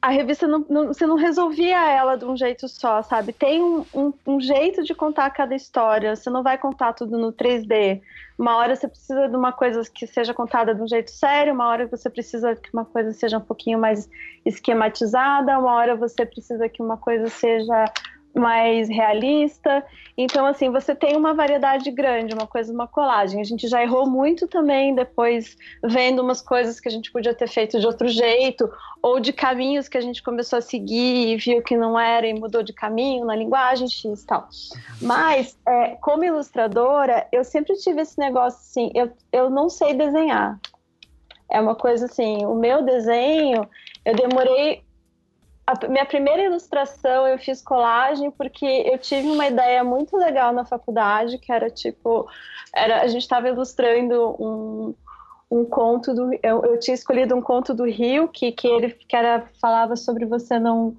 [0.03, 3.33] a revista não, não- você não resolvia ela de um jeito só, sabe?
[3.33, 6.17] Tem um, um- um jeito de contar cada história.
[6.17, 8.01] Você não vai contar tudo no 3D.
[8.39, 11.69] Uma hora você precisa de uma coisa que seja contada de um jeito sério, uma
[11.69, 14.09] hora você precisa que uma coisa seja um pouquinho mais
[14.47, 17.85] esquematizada, uma hora você precisa que uma coisa seja
[18.35, 19.85] mais realista.
[20.17, 23.41] Então, assim, você tem uma variedade grande, uma coisa, uma colagem.
[23.41, 27.49] A gente já errou muito também depois vendo umas coisas que a gente podia ter
[27.49, 28.71] feito de outro jeito,
[29.03, 32.35] ou de caminhos que a gente começou a seguir e viu que não era e
[32.35, 34.49] mudou de caminho na linguagem X e tal.
[35.01, 40.59] Mas, é, como ilustradora, eu sempre tive esse negócio assim, eu, eu não sei desenhar.
[41.51, 43.69] É uma coisa assim, o meu desenho,
[44.05, 44.85] eu demorei
[45.71, 50.65] a minha primeira ilustração eu fiz colagem porque eu tive uma ideia muito legal na
[50.65, 52.29] faculdade, que era tipo,
[52.75, 54.95] era, a gente estava ilustrando um,
[55.51, 59.15] um conto do eu, eu, tinha escolhido um conto do Rio que, que ele que
[59.17, 60.97] era, falava sobre você não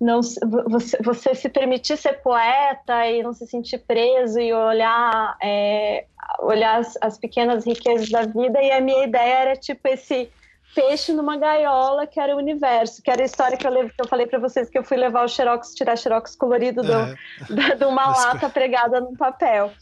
[0.00, 6.06] não você, você se permitir ser poeta e não se sentir preso e olhar é,
[6.38, 8.62] olhar as, as pequenas riquezas da vida.
[8.62, 10.30] E a minha ideia era tipo esse
[10.74, 14.00] peixe numa gaiola, que era o universo, que era a história que eu, levo, que
[14.02, 16.82] eu falei para vocês que eu fui levar o xerox, tirar xerox colorido
[17.50, 17.86] de É.
[17.86, 19.72] uma lata pregada num papel.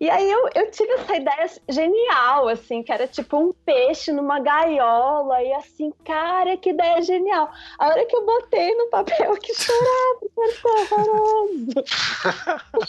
[0.00, 4.40] E aí eu, eu tive essa ideia genial, assim, que era tipo um peixe numa
[4.40, 7.50] gaiola, e assim, cara, que ideia genial.
[7.78, 10.20] A hora que eu botei no papel, que chorava,
[10.60, 11.66] foi horroroso.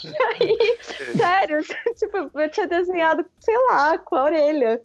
[0.04, 0.78] e aí,
[1.16, 1.62] sério,
[1.96, 4.80] tipo, eu tinha desenhado, sei lá, com a orelha.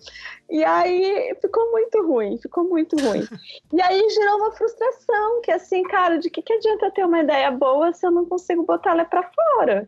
[0.49, 3.25] E aí ficou muito ruim, ficou muito ruim.
[3.73, 7.49] E aí gerou uma frustração, que assim, cara, de que, que adianta ter uma ideia
[7.51, 9.87] boa se eu não consigo botar ela pra fora?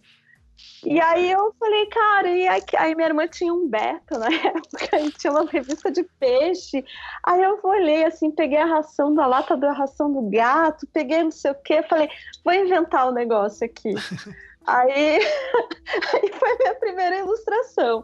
[0.86, 5.00] E aí eu falei, cara, e aí, aí minha irmã tinha um beta na época,
[5.00, 6.84] e tinha uma revista de peixe.
[7.24, 11.32] Aí eu olhei assim, peguei a ração da lata da ração do gato, peguei não
[11.32, 12.10] sei o quê, falei,
[12.44, 13.94] vou inventar o um negócio aqui.
[14.68, 15.20] aí,
[16.14, 18.04] aí foi a minha primeira ilustração.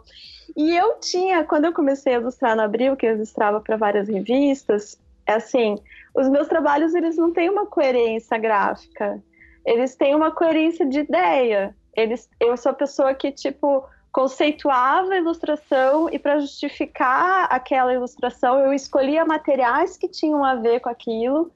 [0.56, 4.08] E eu tinha, quando eu comecei a ilustrar no Abril, que eu ilustrava para várias
[4.08, 5.76] revistas, é assim,
[6.16, 9.22] os meus trabalhos eles não têm uma coerência gráfica,
[9.66, 15.18] eles têm uma coerência de ideia eles, eu sou a pessoa que, tipo, conceituava a
[15.18, 21.52] ilustração e para justificar aquela ilustração eu escolhia materiais que tinham a ver com aquilo.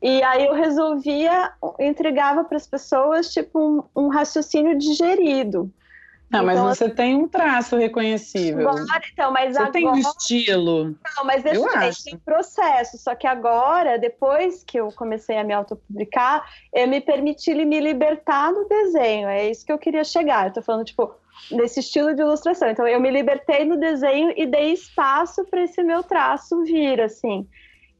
[0.00, 5.72] E aí eu resolvia entregava para as pessoas tipo um, um, raciocínio digerido
[6.32, 8.70] não, mas então, você assim, tem um traço reconhecível.
[8.70, 9.72] Agora, então, mas você agora...
[9.72, 10.96] tem um estilo.
[11.16, 12.04] Não, mas deixa eu acho.
[12.04, 12.96] tem processo.
[12.96, 18.50] Só que agora, depois que eu comecei a me autopublicar, eu me permiti me libertar
[18.50, 19.28] do desenho.
[19.28, 20.46] É isso que eu queria chegar.
[20.46, 21.14] Eu tô falando, tipo,
[21.50, 22.70] nesse estilo de ilustração.
[22.70, 27.46] Então, eu me libertei no desenho e dei espaço para esse meu traço vir, assim.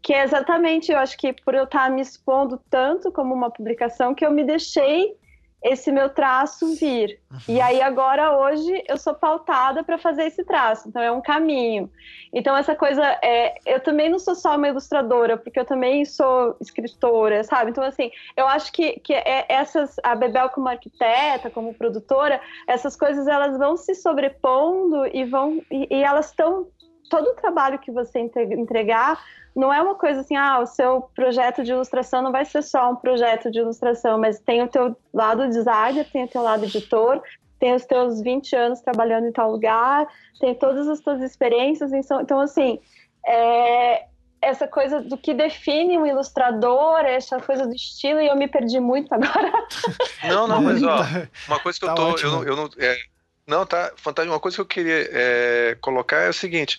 [0.01, 4.15] Que é exatamente, eu acho que por eu estar me expondo tanto como uma publicação,
[4.15, 5.17] que eu me deixei
[5.63, 7.21] esse meu traço vir.
[7.31, 7.39] Uhum.
[7.49, 11.91] E aí agora hoje eu sou pautada para fazer esse traço, então é um caminho.
[12.33, 16.57] Então essa coisa é, eu também não sou só uma ilustradora, porque eu também sou
[16.61, 17.71] escritora, sabe?
[17.71, 22.97] Então assim, eu acho que, que é, essas a Bebel como arquiteta, como produtora, essas
[22.97, 26.67] coisas elas vão se sobrepondo e vão e, e elas estão
[27.09, 29.23] todo o trabalho que você entregar
[29.55, 32.91] não é uma coisa assim, ah, o seu projeto de ilustração não vai ser só
[32.91, 37.23] um projeto de ilustração, mas tem o teu lado designer, tem o teu lado editor,
[37.59, 40.07] tem os teus 20 anos trabalhando em tal lugar,
[40.41, 42.81] tem todas as tuas experiências, então assim,
[43.27, 44.07] é,
[44.43, 48.81] essa coisa do que define um ilustrador, essa coisa do estilo, e eu me perdi
[48.81, 49.53] muito agora.
[50.25, 50.99] Não, não, mas ó,
[51.47, 52.29] uma coisa que eu tá tô, ótimo.
[52.29, 52.97] eu não, eu não, é,
[53.47, 54.33] não, tá fantástico.
[54.33, 56.79] Uma coisa que eu queria é, colocar é o seguinte: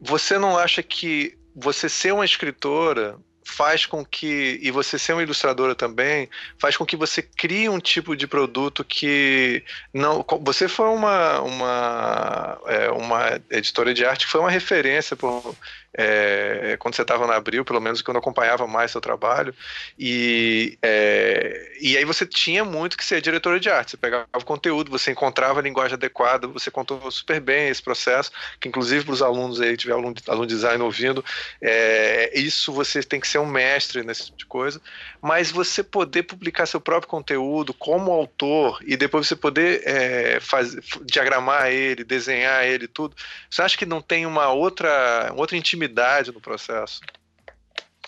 [0.00, 5.22] você não acha que você ser uma escritora faz com que, e você ser uma
[5.22, 6.28] ilustradora também,
[6.58, 10.24] faz com que você crie um tipo de produto que não.
[10.42, 15.56] Você foi uma, uma, é, uma editora de arte que foi uma referência por,
[16.00, 19.52] é, quando você estava na Abril, pelo menos quando eu acompanhava mais seu trabalho,
[19.98, 24.44] e, é, e aí você tinha muito que ser diretora de arte, você pegava o
[24.44, 28.30] conteúdo, você encontrava a linguagem adequada, você contou super bem esse processo,
[28.60, 31.24] que inclusive para os alunos aí, tiver aluno, aluno design ouvindo,
[31.60, 34.80] é, isso você tem que ser um mestre nesse tipo de coisa,
[35.20, 40.80] mas você poder publicar seu próprio conteúdo como autor e depois você poder é, fazer,
[41.02, 43.16] diagramar ele, desenhar ele, tudo,
[43.50, 47.00] você acha que não tem uma outra, outra intimidade intimidade no processo?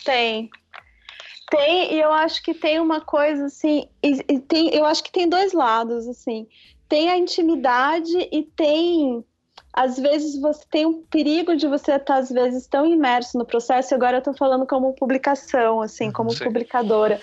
[0.05, 0.51] Tem.
[1.51, 5.11] Tem, e eu acho que tem uma coisa assim, e, e tem, eu acho que
[5.11, 6.47] tem dois lados, assim.
[6.89, 9.25] Tem a intimidade e tem
[9.73, 13.93] às vezes você tem um perigo de você estar às vezes tão imerso no processo,
[13.93, 16.45] e agora eu estou falando como publicação, assim, uhum, como Sim.
[16.45, 17.21] publicadora,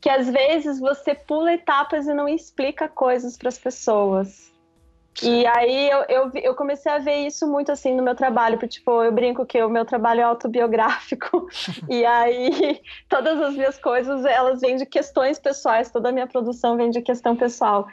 [0.00, 4.51] que às vezes você pula etapas e não explica coisas para as pessoas.
[5.20, 8.78] E aí eu, eu, eu, comecei a ver isso muito assim no meu trabalho, porque
[8.78, 11.48] tipo, eu brinco que o meu trabalho é autobiográfico,
[11.88, 16.76] e aí todas as minhas coisas, elas vêm de questões pessoais, toda a minha produção
[16.76, 17.86] vem de questão pessoal.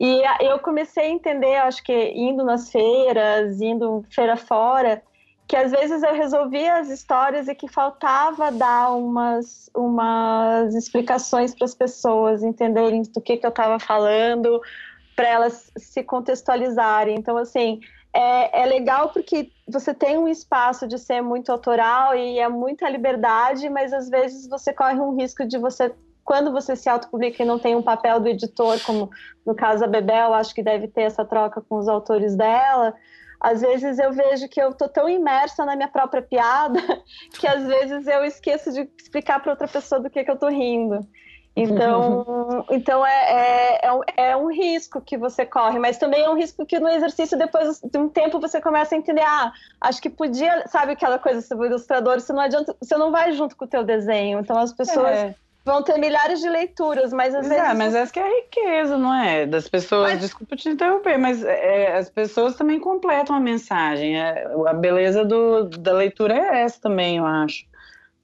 [0.00, 5.00] E eu comecei a entender, acho que indo nas feiras, indo feira fora,
[5.46, 11.66] que às vezes eu resolvia as histórias e que faltava dar umas, umas explicações para
[11.66, 14.60] as pessoas entenderem do que, que eu estava falando,
[15.14, 17.16] para elas se contextualizarem.
[17.16, 17.80] Então, assim,
[18.14, 22.88] é, é, legal porque você tem um espaço de ser muito autoral e é muita
[22.88, 25.92] liberdade, mas às vezes você corre um risco de você,
[26.24, 29.10] quando você se autopublica e não tem um papel do editor, como
[29.44, 32.94] no caso a Bebel, acho que deve ter essa troca com os autores dela.
[33.40, 36.80] Às vezes eu vejo que eu tô tão imersa na minha própria piada
[37.38, 40.48] que às vezes eu esqueço de explicar para outra pessoa do que, que eu tô
[40.48, 41.00] rindo.
[41.56, 46.30] Então, então é, é, é, um, é, um, risco que você corre, mas também é
[46.30, 50.02] um risco que no exercício, depois de um tempo, você começa a entender, ah, acho
[50.02, 53.56] que podia, sabe aquela coisa sobre o ilustrador, você não adianta, você não vai junto
[53.56, 55.16] com o teu desenho, então as pessoas...
[55.16, 55.34] É.
[55.64, 57.70] vão ter milhares de leituras, mas às Pois vezes.
[57.70, 59.46] É, mas essa que é a riqueza, não é?
[59.46, 60.12] Das pessoas.
[60.12, 64.20] Mas- Desculpa te interromper, mas é, as pessoas também completam a mensagem.
[64.20, 67.64] É, a beleza do, da leitura é essa também, eu acho.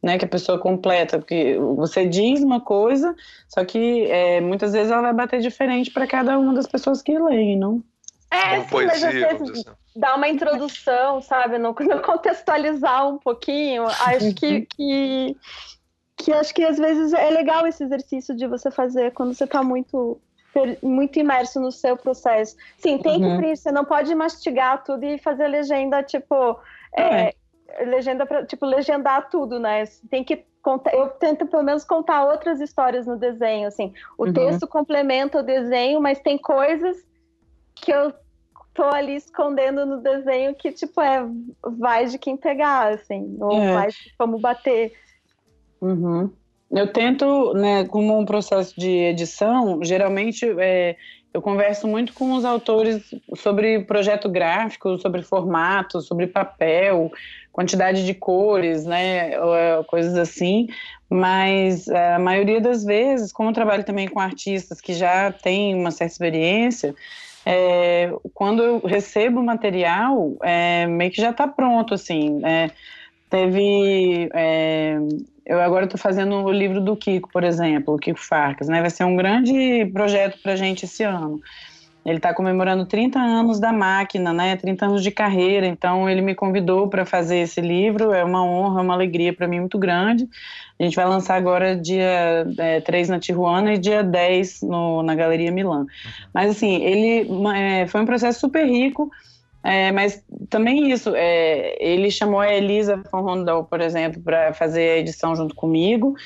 [0.03, 3.15] Né, que a pessoa completa, porque você diz uma coisa,
[3.47, 7.19] só que é, muitas vezes ela vai bater diferente para cada uma das pessoas que
[7.19, 7.83] leem, não?
[8.31, 9.63] É, sim, mas às poesia, dizer assim.
[9.97, 11.59] dar uma introdução, sabe?
[11.59, 13.87] No, no contextualizar um pouquinho.
[13.87, 15.37] Acho que, que,
[16.17, 19.63] que acho que às vezes é legal esse exercício de você fazer quando você está
[19.63, 20.21] muito
[20.83, 22.57] muito imerso no seu processo.
[22.79, 23.41] Sim, tem Uhum.
[23.41, 26.59] que você não pode mastigar tudo e fazer legenda, tipo,
[26.97, 27.35] é,
[27.85, 29.85] legenda pra, tipo, legendar tudo, né?
[30.11, 33.93] Tem que contar, eu tento pelo menos contar outras histórias no desenho, assim.
[34.19, 34.33] O Uhum.
[34.33, 36.97] texto complementa o desenho, mas tem coisas
[37.75, 38.13] que eu
[38.75, 41.27] tô ali escondendo no desenho que, tipo, é
[41.63, 43.75] vai de quem pegar, assim, ou É.
[43.75, 44.93] vai de como bater.
[45.81, 46.31] Uhum.
[46.71, 50.97] Eu tento, né, como um processo de edição, geralmente é,
[51.35, 57.11] eu converso muito com os autores sobre projeto gráfico, sobre formato, sobre papel,
[57.61, 60.69] quantidade de cores, né, é, coisas assim.
[61.11, 65.75] Mas é, a maioria das vezes, como eu trabalho também com artistas que já têm
[65.75, 66.95] uma certa experiência,
[67.45, 72.39] é, quando eu recebo o material, é, meio que já está pronto, assim.
[72.39, 72.71] né.
[73.29, 74.97] teve é,
[75.45, 78.81] eu agora estou fazendo o livro do Kiko, por exemplo, o Kiko Farcas, né?
[78.81, 81.41] Vai ser um grande projeto para a gente esse ano.
[82.05, 84.57] Ele está comemorando 30 anos da máquina, né?
[84.57, 85.67] 30 anos de carreira.
[85.67, 88.13] Então ele me convidou para fazer esse livro.
[88.13, 90.27] É uma honra, uma alegria para mim muito grande.
[90.79, 95.15] A gente vai lançar agora dia é, 3 na Tijuana e dia 10 no, na
[95.15, 95.87] Galeria Milan.
[96.33, 99.11] Mas assim, ele é, foi um processo super rico.
[99.63, 104.93] É, mas também isso, é, ele chamou a Elisa von Rondel, por exemplo, para fazer
[104.93, 106.17] a edição junto comigo.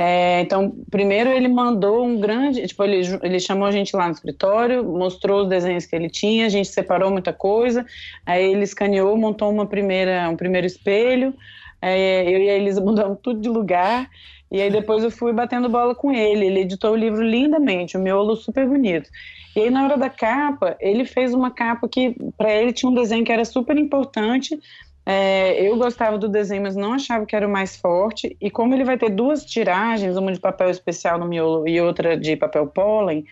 [0.00, 4.12] É, então, primeiro ele mandou um grande, tipo, ele, ele chamou a gente lá no
[4.12, 7.84] escritório, mostrou os desenhos que ele tinha, a gente separou muita coisa,
[8.24, 11.34] aí ele escaneou, montou uma primeira, um primeiro espelho,
[11.82, 14.08] é, eu e a Elisa mudamos tudo de lugar,
[14.52, 18.00] e aí depois eu fui batendo bola com ele, ele editou o livro lindamente, o
[18.00, 19.10] miolo super bonito.
[19.56, 22.94] E aí, na hora da capa, ele fez uma capa que, para ele, tinha um
[22.94, 24.56] desenho que era super importante.
[25.10, 28.36] É, eu gostava do desenho, mas não achava que era o mais forte.
[28.38, 32.14] E como ele vai ter duas tiragens, uma de papel especial no miolo e outra
[32.14, 33.24] de papel pólen,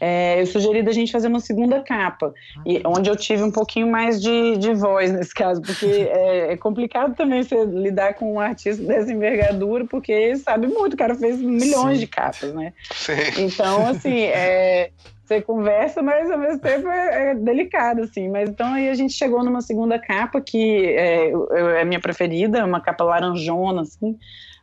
[0.00, 2.32] é, eu sugeri da gente fazer uma segunda capa,
[2.64, 6.56] e, onde eu tive um pouquinho mais de, de voz nesse caso, porque é, é
[6.56, 11.16] complicado também você lidar com um artista dessa envergadura, porque ele sabe muito, o cara
[11.16, 12.00] fez milhões Sim.
[12.00, 12.72] de capas, né?
[12.92, 13.12] Sim.
[13.38, 14.90] Então, assim, é,
[15.24, 18.28] você conversa, mas ao mesmo tempo é, é delicado, assim.
[18.28, 22.64] Mas então aí a gente chegou numa segunda capa que é, é a minha preferida,
[22.64, 24.18] uma capa laranjona, assim.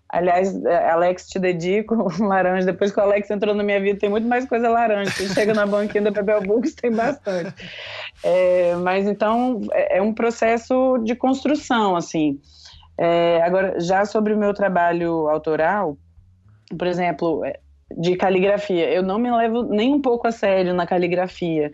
[0.07, 2.66] Aliás, é, Alex, te dedico laranja.
[2.66, 5.12] Depois que o Alex entrou na minha vida, tem muito mais coisa laranja.
[5.34, 7.53] Chega na banquinha da Bebel Books, tem bastante.
[8.24, 12.39] É, mas então é é um processo de construção, assim.
[12.97, 15.97] É, agora, já sobre o meu trabalho autoral,
[16.78, 17.59] por exemplo, é,
[17.98, 21.72] de caligrafia, eu não me levo nem um pouco a sério na caligrafia,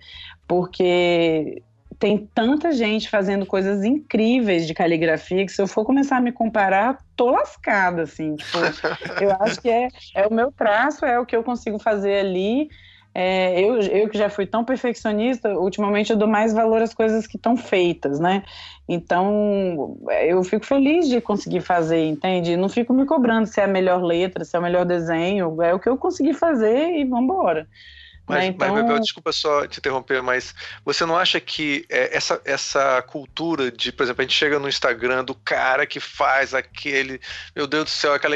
[0.47, 1.61] porque
[1.99, 6.31] tem tanta gente fazendo coisas incríveis de caligrafia que se eu for começar a me
[6.31, 8.35] comparar, tô lascada, assim.
[8.35, 8.57] Tipo,
[9.21, 12.69] eu acho que é, é o meu traço, é o que eu consigo fazer ali.
[13.19, 17.25] É, eu, eu que já fui tão perfeccionista, ultimamente eu dou mais valor às coisas
[17.25, 18.43] que estão feitas, né?
[18.87, 19.97] Então,
[20.27, 22.55] eu fico feliz de conseguir fazer, entende?
[22.55, 25.73] Não fico me cobrando se é a melhor letra, se é o melhor desenho, é
[25.73, 27.67] o que eu consegui fazer e vambora.
[28.27, 30.53] Mas, Né, então- mas Bebel, desculpa só te interromper, mas
[30.85, 34.69] você não acha que é, essa, essa cultura de, por exemplo, a gente chega no
[34.69, 37.19] Instagram do cara que faz aquele,
[37.55, 38.35] meu Deus do céu, aquela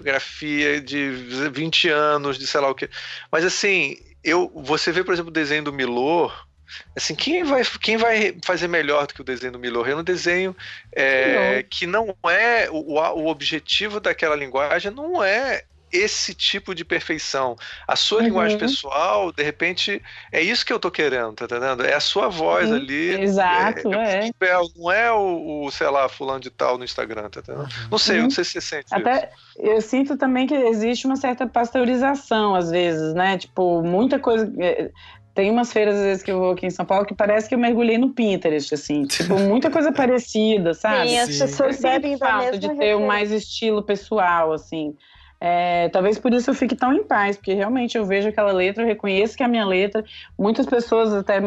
[0.00, 1.10] grafia de
[1.52, 2.88] 20 anos, de sei lá o que.
[3.30, 6.46] Mas assim, eu, você vê, por exemplo, o desenho do Milor.
[6.94, 9.88] Assim, quem vai, quem vai fazer melhor do que o desenho do Milor?
[9.88, 10.54] É um desenho
[10.92, 17.56] é, que não é o, o objetivo daquela linguagem, não é esse tipo de perfeição.
[17.86, 18.24] A sua Uhum.
[18.24, 21.84] linguagem pessoal, de repente, é isso que eu tô querendo, tá entendendo?
[21.84, 22.76] É a sua voz Uhum.
[22.76, 23.22] ali.
[23.22, 24.26] Exato, é.
[24.28, 24.32] é.
[24.32, 27.68] papel, Não é o, o, sei lá, fulano de tal no Instagram, tá entendendo?
[27.90, 28.22] Não sei, Uhum.
[28.24, 28.94] não sei se você sente isso.
[28.96, 33.38] Até eu sinto também que existe uma certa pasteurização às vezes, né?
[33.38, 34.52] Tipo, muita coisa.
[34.58, 34.90] é,
[35.34, 37.54] Tem umas feiras, às vezes, que eu vou aqui em São Paulo que parece que
[37.54, 39.04] eu mergulhei no Pinterest, assim.
[39.04, 41.10] Tipo, muita coisa parecida, sabe?
[41.10, 43.06] Sim, as pessoas bebem da falta mesma de ter referência.
[43.06, 44.96] mais estilo pessoal, assim.
[45.40, 48.82] É, talvez por isso eu fique tão em paz, porque realmente eu vejo aquela letra,
[48.82, 50.04] eu reconheço que é a minha letra.
[50.38, 51.40] Muitas pessoas até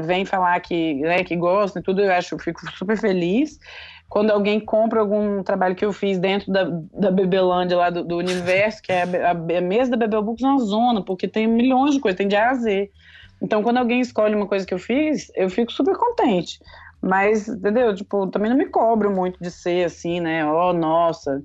[0.00, 3.58] vêm falar que, né, que gostam e tudo, eu acho, eu fico super feliz.
[4.08, 8.16] quando alguém compra algum trabalho que eu fiz dentro da, da Bebelândia lá do, do
[8.18, 11.46] universo, que é a, a, a mesa da Bebel Books é uma zona, porque tem
[11.46, 12.90] milhões de coisas, tem de A a Z.
[13.42, 16.58] Então, quando alguém escolhe uma coisa que eu fiz, eu fico super contente.
[17.02, 17.94] Mas, entendeu?
[17.94, 20.44] Tipo, também não me cobro muito de ser assim, né?
[20.46, 21.42] Oh, nossa,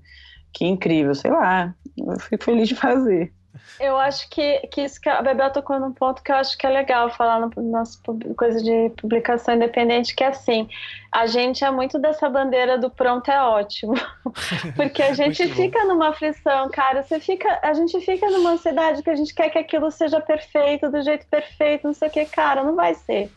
[0.53, 1.73] que incrível, sei lá.
[1.97, 3.33] Eu fico feliz de fazer.
[3.79, 6.65] Eu acho que, que isso que a Bebel tocou num ponto que eu acho que
[6.65, 7.99] é legal falar na nossa
[8.37, 10.69] coisa de publicação independente, que é assim,
[11.11, 13.93] a gente é muito dessa bandeira do pronto é ótimo.
[14.75, 19.09] Porque a gente fica numa aflição, cara, você fica, a gente fica numa ansiedade que
[19.09, 22.63] a gente quer que aquilo seja perfeito, do jeito perfeito, não sei o que, cara,
[22.63, 23.31] não vai ser.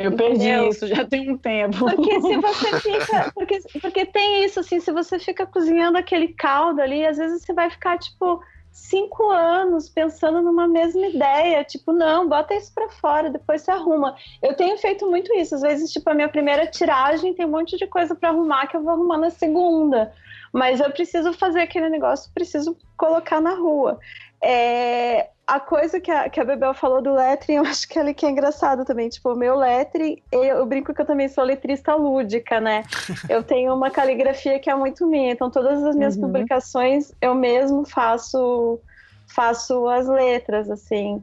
[0.00, 0.68] Eu perdi Entendeu?
[0.70, 1.78] isso, já tem um tempo.
[1.78, 3.32] Porque se você fica.
[3.34, 7.52] Porque, porque tem isso, assim, se você fica cozinhando aquele caldo ali, às vezes você
[7.52, 8.40] vai ficar, tipo,
[8.72, 14.16] cinco anos pensando numa mesma ideia, tipo, não, bota isso para fora, depois você arruma.
[14.42, 17.76] Eu tenho feito muito isso, às vezes, tipo, a minha primeira tiragem tem um monte
[17.76, 20.10] de coisa para arrumar que eu vou arrumar na segunda,
[20.50, 23.98] mas eu preciso fazer aquele negócio, preciso colocar na rua.
[24.42, 28.14] É, a coisa que a, que a Bebel falou do lettering, eu acho que ele
[28.14, 29.08] que é engraçado também.
[29.08, 32.84] Tipo, o meu lettering, eu, eu, brinco que eu também sou letrista lúdica, né?
[33.28, 36.22] Eu tenho uma caligrafia que é muito minha, então todas as minhas uhum.
[36.22, 38.78] publicações eu mesmo faço,
[39.26, 41.22] faço as letras, assim.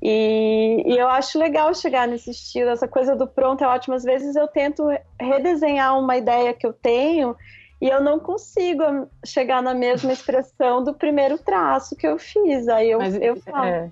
[0.00, 3.94] E, e, eu acho legal chegar nesse estilo, essa coisa do pronto é ótimo.
[3.94, 4.86] Às vezes eu tento
[5.20, 7.36] redesenhar uma ideia que eu tenho
[7.80, 12.68] e eu não consigo chegar na mesma expressão do primeiro traço que eu fiz.
[12.68, 13.66] Aí eu, Mas, eu falo.
[13.66, 13.90] É,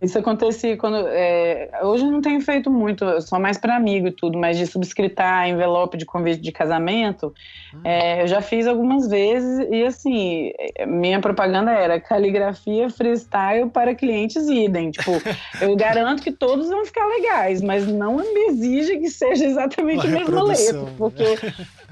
[0.00, 1.06] isso acontecia quando.
[1.08, 4.66] É, hoje eu não tenho feito muito, só mais para amigo e tudo, mas de
[4.66, 7.32] subscritar envelope de convite de casamento,
[7.74, 7.80] hum.
[7.82, 10.52] é, eu já fiz algumas vezes e assim,
[10.86, 14.90] minha propaganda era caligrafia freestyle para clientes idem.
[14.90, 15.12] Tipo,
[15.62, 20.10] eu garanto que todos vão ficar legais, mas não me exija que seja exatamente a
[20.10, 21.24] mesma letra, porque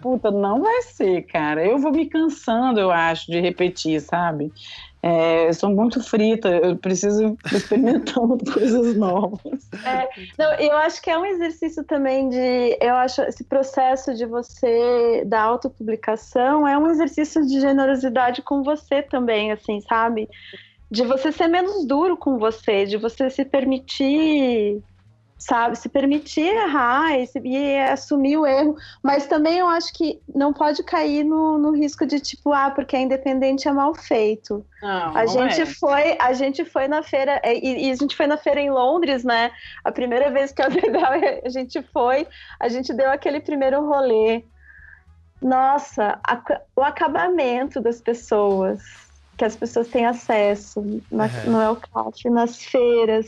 [0.04, 1.64] puta, não vai ser, cara.
[1.64, 4.52] Eu vou me cansando, eu acho, de repetir, sabe?
[5.02, 9.66] É, eu sou muito frita, eu preciso experimentar coisas novas.
[9.82, 10.06] É,
[10.38, 12.76] não, eu acho que é um exercício também de.
[12.82, 19.00] Eu acho esse processo de você da autopublicação é um exercício de generosidade com você
[19.00, 20.28] também, assim, sabe?
[20.90, 24.82] De você ser menos duro com você, de você se permitir
[25.46, 25.76] sabe?
[25.76, 30.82] Se permitir errar e, e, assumir o erro, mas também eu acho que não pode
[30.82, 34.64] cair no, no risco de tipo, ah, porque é independente é mal feito.
[34.80, 35.66] Não, a não gente é.
[35.66, 39.22] foi, a gente foi na feira e, e, a gente foi na feira em Londres,
[39.22, 39.50] né?
[39.84, 40.68] A primeira vez que a
[41.44, 42.26] a gente foi,
[42.58, 44.42] a gente deu aquele primeiro rolê.
[45.42, 46.42] Nossa, a,
[46.74, 48.80] o acabamento das pessoas,
[49.36, 50.80] que as pessoas têm acesso
[51.10, 51.52] na, uhum.
[51.52, 53.26] no Elcaf, nas feiras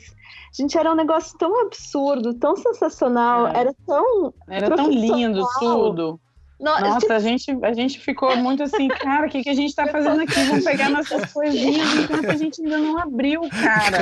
[0.56, 3.58] Gente, era um negócio tão absurdo, tão sensacional, é.
[3.58, 4.32] era tão.
[4.48, 6.18] Era tão lindo tudo.
[6.58, 9.86] Nossa, a gente, a gente ficou muito assim, cara, o que, que a gente tá
[9.86, 10.40] fazendo aqui?
[10.44, 13.98] Vamos pegar nossas coisinhas enquanto a gente ainda não abriu, cara.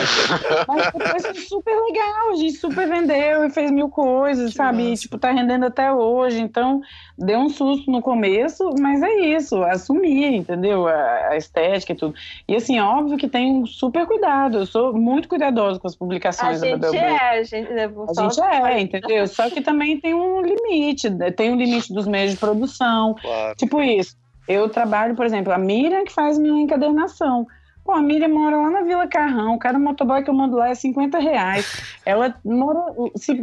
[0.69, 4.93] Mas depois foi super legal, a gente super vendeu e fez mil coisas, que sabe?
[4.93, 6.41] E, tipo, tá rendendo até hoje.
[6.41, 6.81] Então,
[7.19, 10.87] deu um susto no começo, mas é isso, assumir, entendeu?
[10.87, 12.15] A, a estética e tudo.
[12.49, 14.59] E assim, óbvio que tem um super cuidado.
[14.59, 18.41] Eu sou muito cuidadosa com as publicações a da gente É, a gente, a gente
[18.41, 19.27] é, entendeu?
[19.27, 21.31] Só que também tem um limite, né?
[21.31, 23.15] tem um limite dos meios de produção.
[23.21, 23.55] Claro.
[23.57, 24.17] Tipo isso.
[24.47, 27.47] Eu trabalho, por exemplo, a Miriam que faz minha encadernação.
[27.85, 30.71] Pô, a Miriam mora lá na Vila Carrão, o cara motoboy que eu mando lá
[30.71, 31.83] é 50 reais.
[32.07, 32.83] Ela mora,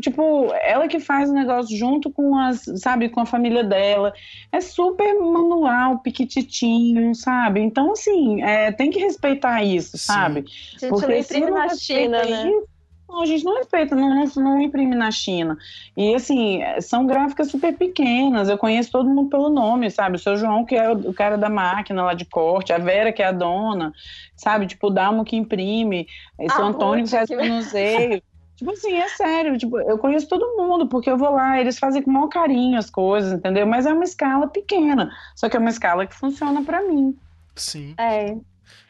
[0.01, 4.11] tipo, ela que faz o negócio junto com as, sabe, com a família dela.
[4.51, 7.59] É super manual, piquititinho, sabe?
[7.59, 10.05] Então, assim, é, tem que respeitar isso, Sim.
[10.05, 10.45] sabe?
[10.79, 12.49] Gente, Porque se não na China, né?
[12.49, 12.67] Isso,
[13.11, 15.57] não, a gente não respeita, não, não, não, imprime na China.
[15.95, 18.49] E assim, são gráficas super pequenas.
[18.49, 20.15] Eu conheço todo mundo pelo nome, sabe?
[20.15, 23.21] O seu João, que é o cara da máquina lá de corte, a Vera, que
[23.21, 23.93] é a dona,
[24.35, 24.65] sabe?
[24.65, 26.07] Tipo, o Dalmo que imprime,
[26.37, 28.21] o seu ah, Antônio que faz o museu.
[28.55, 31.99] Tipo assim, é sério, tipo, eu conheço todo mundo, porque eu vou lá, eles fazem
[32.03, 33.65] com o maior carinho as coisas, entendeu?
[33.65, 37.17] Mas é uma escala pequena, só que é uma escala que funciona para mim.
[37.55, 37.95] Sim.
[37.97, 38.37] É,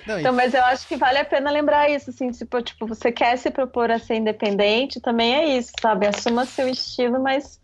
[0.06, 3.12] não, então, mas eu acho que vale a pena lembrar isso, assim, tipo, tipo, você
[3.12, 6.08] quer se propor a ser independente, também é isso, sabe?
[6.08, 7.60] Assuma seu estilo, mas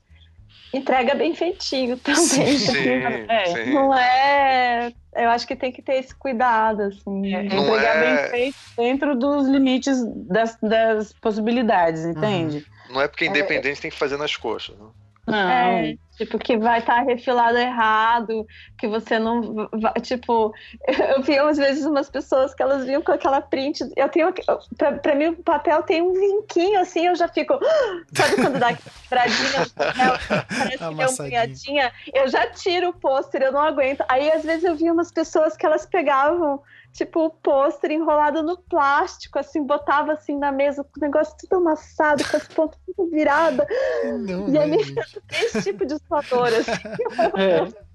[0.73, 2.57] entrega bem feitinho também.
[2.57, 3.73] Sim, é, sim.
[3.73, 4.91] Não é.
[5.15, 7.33] Eu acho que tem que ter esse cuidado, assim.
[7.33, 8.01] É, entregar é...
[8.01, 9.97] bem feito dentro dos limites
[10.27, 12.57] das, das possibilidades, entende?
[12.57, 12.93] Uhum.
[12.93, 13.81] Não é porque é independente é...
[13.81, 14.85] tem que fazer nas coxas, né?
[15.27, 15.37] Não.
[15.37, 18.47] É, tipo, que vai estar tá refilado errado,
[18.79, 20.53] que você não vai, tipo,
[20.87, 24.33] eu vi às vezes umas pessoas que elas vinham com aquela print, eu tenho,
[24.77, 27.59] pra, pra mim o papel tem um vinquinho assim, eu já fico,
[28.15, 32.93] sabe quando dá quebradinha no papel, parece que é uma punhadinha, eu já tiro o
[32.93, 34.05] pôster, eu não aguento.
[34.07, 36.61] Aí às vezes eu vi umas pessoas que elas pegavam
[36.97, 42.27] tipo, o pôster enrolado no plástico, assim, botava assim na mesa, o negócio tudo amassado,
[42.27, 43.67] com as pontas tudo viradas.
[44.19, 44.77] Não, e aí,
[45.31, 46.71] esse tipo de suador, assim.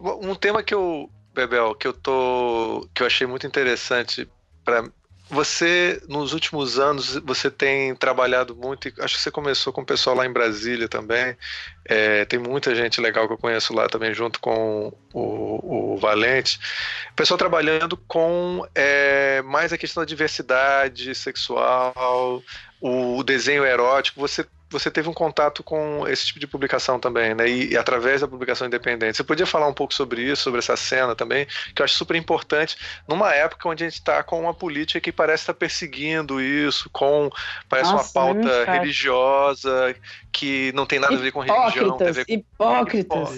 [0.00, 2.88] Um tema que eu, Bebel, que eu tô.
[2.94, 4.28] que eu achei muito interessante
[4.64, 4.88] para
[5.34, 10.16] você, nos últimos anos, você tem trabalhado muito, acho que você começou com o pessoal
[10.16, 11.36] lá em Brasília também.
[11.84, 16.58] É, tem muita gente legal que eu conheço lá também, junto com o, o Valente.
[17.10, 22.42] O pessoal trabalhando com é, mais a questão da diversidade sexual,
[22.80, 24.20] o desenho erótico.
[24.20, 27.48] Você você teve um contato com esse tipo de publicação também, né?
[27.48, 29.16] E, e, através da publicação independente.
[29.16, 32.16] Você podia falar um pouco sobre isso, sobre essa cena também, que eu acho super
[32.16, 32.76] importante,
[33.06, 36.88] numa época onde a gente está com uma política que parece estar tá perseguindo isso,
[36.90, 37.30] com
[37.68, 39.94] parece Nossa, uma pauta religiosa
[40.32, 41.96] que não tem nada a ver com religião.
[41.96, 42.32] Tem a ver com...
[42.32, 43.28] Hipócritas.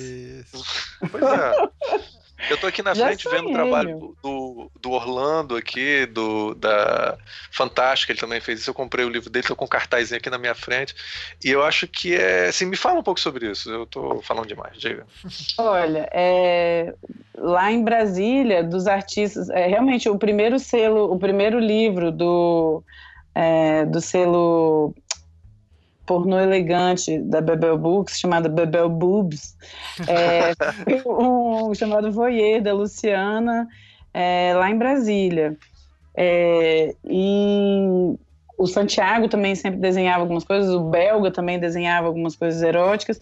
[1.10, 2.12] Pois é.
[2.50, 7.16] Eu tô aqui na Já frente vendo o trabalho do, do Orlando aqui, do da
[7.50, 8.70] Fantástica, ele também fez isso.
[8.70, 10.94] Eu comprei o livro dele, tô com um cartazinho aqui na minha frente.
[11.42, 12.48] E eu acho que é.
[12.48, 13.70] Assim, me fala um pouco sobre isso.
[13.70, 15.06] Eu tô falando demais, diga.
[15.58, 16.94] Olha, é,
[17.36, 22.82] lá em Brasília, dos artistas, é, realmente o primeiro selo, o primeiro livro do,
[23.34, 24.94] é, do selo
[26.06, 29.56] pornô elegante da Bebel Books, chamada Bebel Boobs,
[30.06, 30.52] é,
[31.06, 33.68] um chamado Voyeur, da Luciana,
[34.14, 35.56] é, lá em Brasília.
[36.14, 38.16] É, e
[38.58, 43.20] o Santiago também sempre desenhava algumas coisas, o Belga também desenhava algumas coisas eróticas.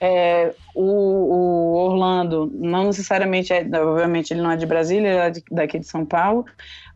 [0.00, 5.42] É, o, o, Orlando, não necessariamente, é, obviamente ele não é de Brasília, ele é
[5.50, 6.44] daqui de São Paulo,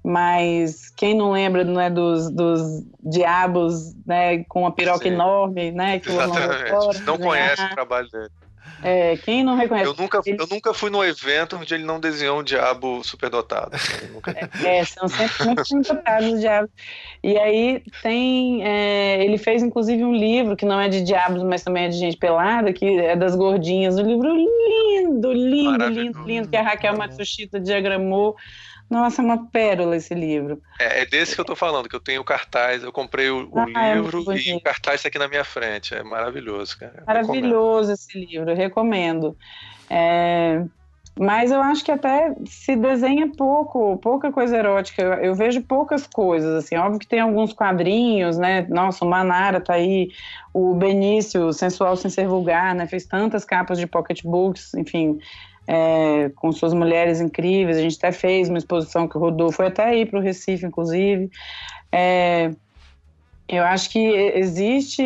[0.05, 5.15] mas quem não lembra não é dos, dos diabos, né, com a piroca Sim.
[5.15, 6.71] enorme, né, que Exatamente.
[6.71, 8.31] Fora, não conhece o trabalho dele.
[8.83, 9.89] É, quem não reconhece.
[9.89, 10.41] Eu nunca, ele...
[10.41, 13.73] eu nunca fui no evento onde ele não desenhou um diabo superdotado.
[14.13, 14.31] Nunca...
[14.63, 16.71] É, é, são sempre muito dotados os diabos.
[17.23, 18.65] E aí tem.
[18.65, 21.99] É, ele fez inclusive um livro que não é de diabos, mas também é de
[21.99, 23.99] gente pelada, que é das gordinhas.
[23.99, 28.37] Um livro lindo, lindo, lindo, lindo, que a Raquel Matsushita diagramou
[28.91, 30.63] nossa, é uma pérola esse livro.
[30.81, 33.49] É, é, desse que eu tô falando, que eu tenho o cartaz, eu comprei o,
[33.51, 35.95] o ah, é livro é e o cartaz tá aqui na minha frente.
[35.95, 37.03] É maravilhoso, cara.
[37.07, 39.37] Maravilhoso esse livro, eu recomendo.
[39.91, 40.65] É,
[41.19, 45.03] mas eu acho que até se desenha pouco, pouca coisa erótica.
[45.03, 46.77] Eu, eu, vejo poucas coisas, assim.
[46.77, 48.67] Óbvio que tem alguns quadrinhos, né?
[48.71, 50.09] Nossa, o Manara tá aí,
[50.55, 52.87] o Benício, Sensual Sem Ser Vulgar, né?
[52.87, 55.19] Fez tantas capas de pocketbooks, enfim
[55.69, 57.77] é, com suas mulheres incríveis.
[57.77, 61.31] A gente até fez uma exposição que rodou, foi até aí para o Recife, inclusive.
[61.93, 62.51] É,
[63.47, 65.03] eu acho que existe,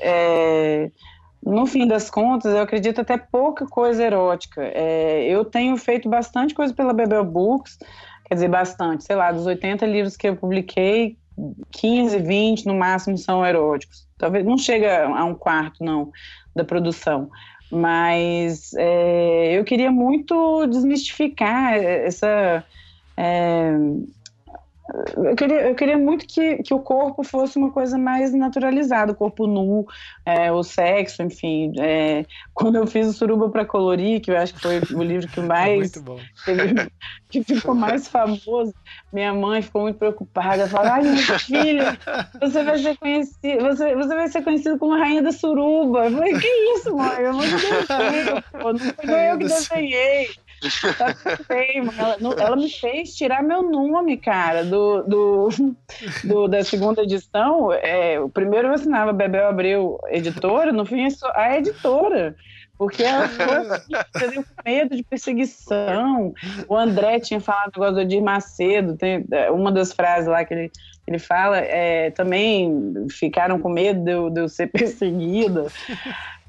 [0.00, 0.90] é,
[1.40, 4.62] no fim das contas, eu acredito até pouca coisa erótica.
[4.62, 7.78] É, eu tenho feito bastante coisa pela Bebel Books,
[8.26, 11.16] quer dizer, bastante, sei lá, dos 80 livros que eu publiquei,
[11.70, 14.08] 15, 20 no máximo são eróticos.
[14.18, 16.10] Talvez não chega a um quarto, não,
[16.54, 17.30] da produção.
[17.70, 22.64] Mas é, eu queria muito desmistificar essa.
[23.16, 23.72] É,
[25.16, 29.14] eu queria, eu queria muito que, que o corpo fosse uma coisa mais naturalizada, o
[29.14, 29.86] corpo nu,
[30.26, 31.72] é, o sexo, enfim.
[31.78, 35.26] É, quando eu fiz o Suruba para Colorir, que eu acho que foi o livro
[35.28, 35.92] que mais.
[37.30, 38.74] que ficou mais famoso,
[39.10, 40.68] minha mãe ficou muito preocupada.
[40.68, 41.98] Falou: ai, minha filha,
[42.38, 46.04] você vai ser conhecido, você, você vai ser conhecido como Rainha da Suruba.
[46.04, 47.22] Eu falei: que isso, mãe?
[47.22, 50.28] Eu não, não foi eu que desenhei.
[51.98, 55.48] Ela, ela, me fez tirar meu nome, cara, do, do,
[56.24, 57.72] do da segunda edição.
[57.72, 62.36] É, o primeiro eu assinava Bebel Abreu, editora, no fim a editora.
[62.76, 66.34] Porque ela ficou com medo de perseguição.
[66.68, 70.44] O André tinha falado o negócio do Edir Macedo, tem é, uma das frases lá
[70.44, 70.72] que ele,
[71.06, 75.66] ele fala, é, também ficaram com medo de eu, de eu ser perseguida.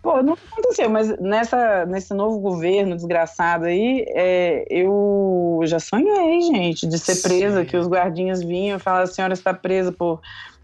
[0.05, 6.85] Pô, não aconteceu, mas nessa, nesse novo governo desgraçado aí, é, eu já sonhei, gente,
[6.85, 7.65] de ser presa, Sim.
[7.65, 10.21] que os guardinhas vinham e falavam, a senhora está presa por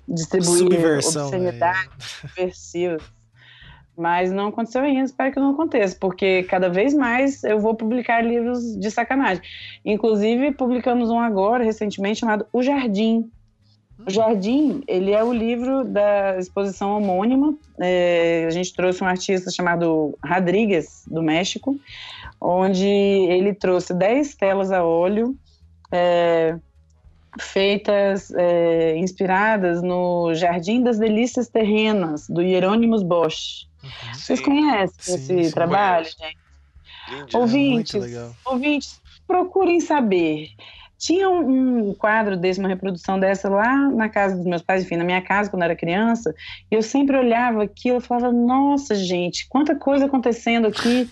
[0.07, 2.99] distribuir Subversão, obscenidade subversiva.
[3.97, 8.23] Mas não aconteceu ainda, espero que não aconteça, porque cada vez mais eu vou publicar
[8.23, 9.41] livros de sacanagem.
[9.83, 13.27] Inclusive, publicamos um agora, recentemente, chamado O Jardim,
[14.05, 17.55] O Jardim, ele é o livro da exposição homônima.
[17.79, 21.79] É, a gente trouxe um artista chamado Rodrigues, do México,
[22.39, 25.35] onde ele trouxe 10 telas a óleo
[25.91, 26.57] é,
[27.39, 33.67] feitas, é, inspiradas no Jardim das Delícias Terrenas, do Hieronymus Bosch.
[33.83, 34.13] Uhum.
[34.13, 36.37] Vocês conhecem sim, esse sim, trabalho, gente?
[37.09, 37.95] Lindo, ouvintes,
[38.45, 40.49] ouvintes, procurem saber.
[41.01, 44.97] Tinha um, um, quadro desse, uma reprodução dessa lá na casa dos meus pais, enfim,
[44.97, 46.31] na minha casa quando eu era criança,
[46.69, 51.09] e eu sempre olhava aquilo e falava, nossa, gente, quanta coisa acontecendo aqui,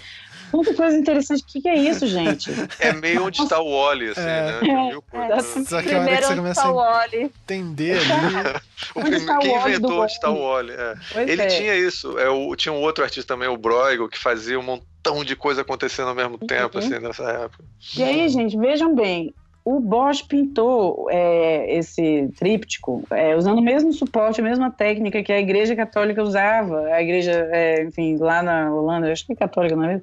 [0.51, 1.43] Muita coisa interessante.
[1.43, 2.49] O que, que, é isso, gente?
[2.79, 4.25] É meio onde está o óleo, assim, é.
[4.25, 4.99] né?
[5.13, 5.41] É, é.
[5.41, 8.61] Só que a hora que você começa a entender ali...
[8.95, 10.73] o primeiro, tá quem inventou onde está o óleo?
[10.73, 11.21] É.
[11.21, 11.47] Ele é.
[11.47, 12.17] tinha isso.
[12.17, 15.61] É, o, tinha um outro artista também, o Bruegel, que fazia um montão de coisa
[15.61, 16.83] acontecendo ao mesmo tempo, uhum.
[16.83, 17.63] assim, nessa época.
[17.95, 19.33] E aí, gente, vejam bem,
[19.69, 25.31] o Bosch pintou é, esse tríptico é, usando o mesmo suporte, a mesma técnica que
[25.31, 29.75] a Igreja Católica usava, a Igreja, é, enfim, lá na Holanda, acho que é católica,
[29.75, 30.01] não é?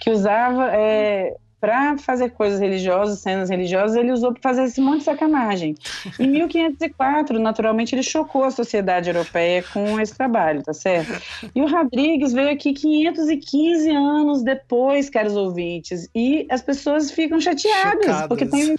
[0.00, 4.98] Que usava é, para fazer coisas religiosas, cenas religiosas, ele usou para fazer esse monte
[4.98, 5.74] de sacanagem.
[6.18, 11.20] Em 1504, naturalmente, ele chocou a sociedade europeia com esse trabalho, tá certo?
[11.54, 18.04] E o Rodrigues veio aqui 515 anos depois, caros ouvintes, e as pessoas ficam chateadas,
[18.04, 18.26] Chocadas.
[18.28, 18.76] porque tem,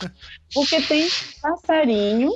[0.53, 1.07] porque tem
[1.41, 2.31] passarinho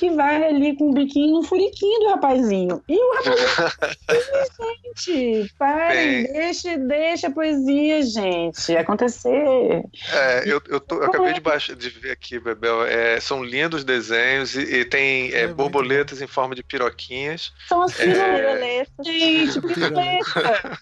[0.00, 2.82] que vai ali com o biquinho no furiquinho do rapazinho.
[2.88, 9.84] E o rapazinho, gente, parem, deixa, deixa a poesia, gente, acontecer.
[10.10, 13.84] É, eu, eu, tô, eu acabei de, baixar, de ver aqui, Bebel, é, são lindos
[13.84, 17.52] desenhos e, e tem é, borboletas em forma de piroquinhas.
[17.68, 18.88] São as piroletas.
[19.00, 19.04] É...
[19.04, 20.78] Gente, piruleta.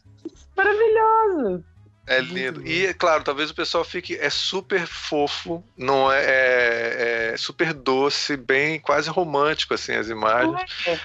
[0.57, 1.65] Maravilhoso.
[2.09, 2.66] É lindo.
[2.66, 4.16] E, claro, talvez o pessoal fique.
[4.16, 10.59] É super fofo, não é, é, é super doce, bem quase romântico, assim, as imagens.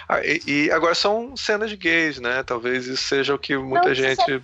[0.07, 2.41] Ah, e, e, agora são cenas gays, né?
[2.43, 4.41] Talvez isso seja o que muita não, gente.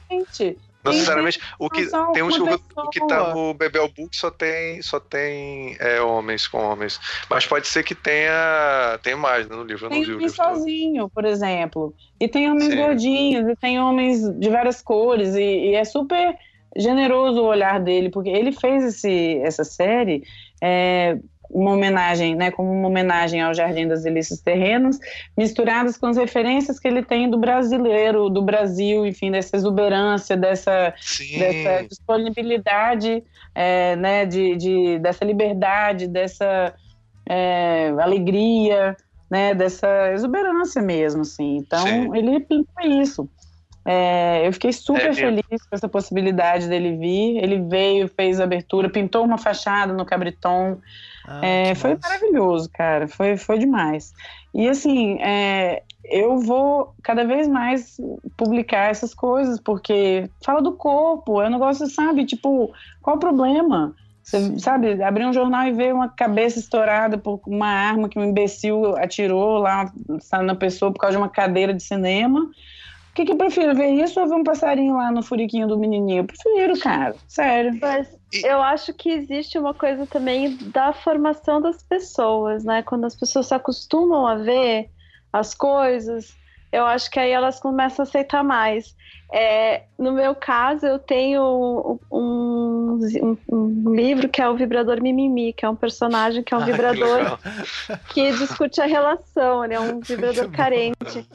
[0.84, 1.40] Não necessariamente.
[1.58, 5.76] O que, tem uns, o, o, que tá no Bebel Book só tem, só tem
[5.80, 7.00] é, homens com homens.
[7.30, 9.86] Mas pode ser que tenha, tenha mais né, no livro.
[9.86, 11.12] Eu tem não vi homem sozinho, todo.
[11.12, 11.94] por exemplo.
[12.20, 12.78] E tem homens Sim.
[12.78, 15.36] gordinhos, e tem homens de várias cores.
[15.36, 16.38] E, e é super
[16.76, 20.24] generoso o olhar dele, porque ele fez esse, essa série
[20.62, 21.18] é,
[21.50, 25.00] uma homenagem, né, como uma homenagem ao Jardim das Delícias Terrenos,
[25.36, 30.94] misturadas com as referências que ele tem do brasileiro, do Brasil, enfim, dessa exuberância, dessa,
[31.38, 33.24] dessa disponibilidade,
[33.56, 36.74] é, né, de, de, dessa liberdade, dessa
[37.28, 38.96] é, alegria,
[39.30, 41.58] né, dessa exuberância mesmo, assim.
[41.58, 42.16] Então, Sim.
[42.16, 43.28] ele pinta isso.
[43.92, 47.44] É, eu fiquei super é feliz com essa possibilidade dele vir.
[47.44, 50.78] Ele veio, fez a abertura, pintou uma fachada no Cabriton.
[51.28, 52.08] Ah, é, foi massa.
[52.08, 53.08] maravilhoso, cara.
[53.08, 54.14] Foi, foi demais.
[54.54, 58.00] E assim, é, eu vou cada vez mais
[58.38, 61.42] publicar essas coisas, porque fala do corpo.
[61.42, 62.26] Eu não gosto, sabe?
[62.26, 62.72] Tipo,
[63.02, 63.96] qual o problema?
[64.22, 68.24] Você, sabe, abrir um jornal e ver uma cabeça estourada por uma arma que um
[68.24, 69.92] imbecil atirou lá
[70.44, 72.48] na pessoa por causa de uma cadeira de cinema
[73.12, 75.78] o que, que eu prefiro, ver isso ou ver um passarinho lá no furiquinho do
[75.78, 76.22] menininho?
[76.22, 77.78] Eu prefiro, cara, sério.
[77.82, 78.08] Mas
[78.44, 82.84] eu acho que existe uma coisa também da formação das pessoas, né?
[82.84, 84.90] Quando as pessoas se acostumam a ver
[85.34, 86.38] as coisas,
[86.72, 88.96] eu acho que aí elas começam a aceitar mais.
[89.32, 92.20] É, no meu caso, eu tenho um,
[93.22, 96.62] um, um, livro que é o Vibrador Mimimi, que é um personagem que é um
[96.62, 97.40] ah, vibrador
[98.10, 101.28] que, que, discute a relação, ele é um vibrador carente.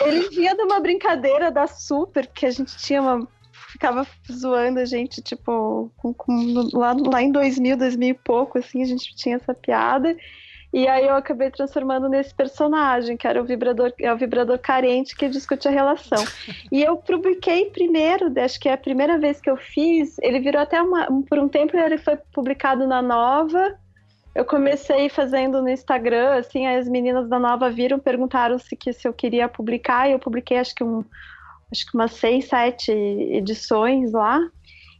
[0.00, 3.26] Ele vinha de uma brincadeira da Super, que a gente tinha uma.
[3.72, 8.82] Ficava zoando a gente, tipo, com, com, lá, lá em 2000, 2000 e pouco, assim,
[8.82, 10.16] a gente tinha essa piada.
[10.72, 15.16] E aí eu acabei transformando nesse personagem, que era o vibrador, é o vibrador carente
[15.16, 16.22] que discute a relação.
[16.70, 20.60] E eu publiquei primeiro, acho que é a primeira vez que eu fiz, ele virou
[20.60, 23.74] até uma, por um tempo ele foi publicado na Nova.
[24.34, 29.08] Eu comecei fazendo no Instagram, assim, as meninas da Nova viram, perguntaram se, que, se
[29.08, 31.02] eu queria publicar, e eu publiquei acho que um
[31.70, 34.40] acho que umas seis, sete edições lá.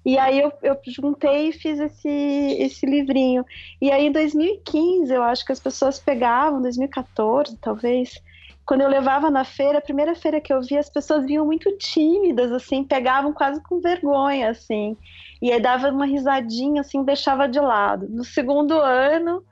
[0.08, 3.44] E aí eu, eu juntei e fiz esse, esse livrinho.
[3.78, 8.18] E aí em 2015, eu acho que as pessoas pegavam, 2014 talvez,
[8.64, 11.70] quando eu levava na feira, a primeira feira que eu vi, as pessoas vinham muito
[11.76, 14.96] tímidas, assim, pegavam quase com vergonha, assim.
[15.42, 18.08] E aí dava uma risadinha, assim, deixava de lado.
[18.08, 19.44] No segundo ano,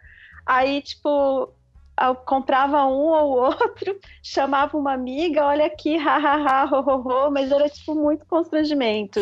[0.46, 1.52] aí, tipo,
[2.00, 7.52] eu comprava um ou outro, chamava uma amiga, olha aqui, hahaha, ho, ho, ho, mas
[7.52, 9.20] era, tipo, muito constrangimento.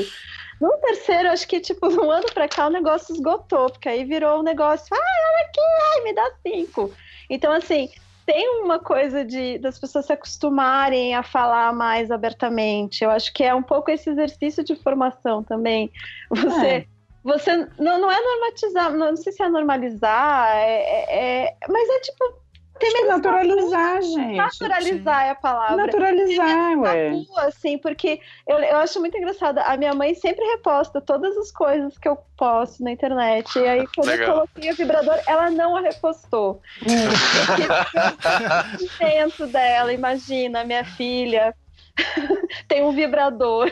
[0.61, 4.41] No terceiro, acho que, tipo, um ano pra cá o negócio esgotou, porque aí virou
[4.41, 6.93] um negócio, ai, olha aqui, ai, me dá cinco.
[7.29, 7.91] Então, assim,
[8.27, 13.05] tem uma coisa de das pessoas se acostumarem a falar mais abertamente.
[13.05, 15.91] Eu acho que é um pouco esse exercício de formação também.
[16.31, 16.67] Você.
[16.67, 16.95] É.
[17.25, 22.01] Você não, não é normatizar, não sei se é normalizar, é, é, é mas é
[22.01, 22.44] tipo
[22.79, 24.37] tem que naturalizar, gente.
[24.37, 25.77] Naturalizar é a palavra.
[25.77, 27.25] Naturalizar, ué.
[27.39, 29.59] assim, porque eu, eu acho muito engraçado.
[29.59, 33.57] A minha mãe sempre reposta todas as coisas que eu posto na internet.
[33.59, 34.27] E aí, quando Legal.
[34.27, 36.61] eu coloquei o vibrador, ela não a repostou.
[38.99, 41.55] Dentro dela, imagina, minha filha
[42.67, 43.71] tem um vibrador.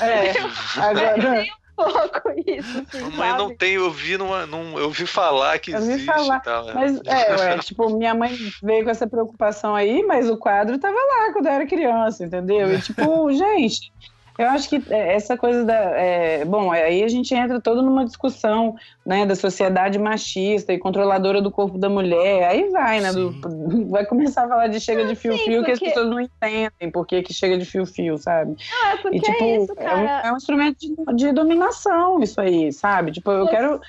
[0.00, 0.32] É,
[0.80, 1.44] agora
[1.76, 2.78] pouco isso.
[2.78, 3.38] Assim, Mamãe sabe?
[3.38, 6.06] não tem, eu vi, numa, num, eu vi falar que eu existe.
[6.06, 6.72] Falar, tal, né?
[6.74, 10.96] Mas é, ué, tipo, minha mãe veio com essa preocupação aí, mas o quadro tava
[10.96, 12.72] lá quando eu era criança, entendeu?
[12.72, 13.92] E tipo, gente,
[14.38, 15.74] eu acho que é, essa coisa da.
[15.74, 21.40] É, bom, aí a gente entra todo numa discussão né, da sociedade machista e controladora
[21.40, 22.44] do corpo da mulher.
[22.44, 23.12] Aí vai, né?
[23.12, 23.34] Do,
[23.88, 25.64] vai começar a falar de chega de fio-fio porque...
[25.64, 28.56] que as pessoas não entendem por que, que chega de fio-fio, sabe?
[28.82, 32.22] Ah, é porque e, tipo, é, isso, é, um, é um instrumento de, de, dominação,
[32.22, 33.12] isso aí, sabe?
[33.12, 33.80] Tipo, eu quero.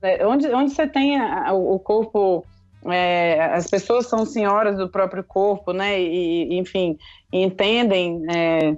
[0.00, 2.46] É, onde, onde você tem a, o corpo.
[2.86, 6.00] É, as pessoas são senhoras do próprio corpo, né?
[6.00, 6.96] E, enfim,
[7.32, 8.76] entendem é,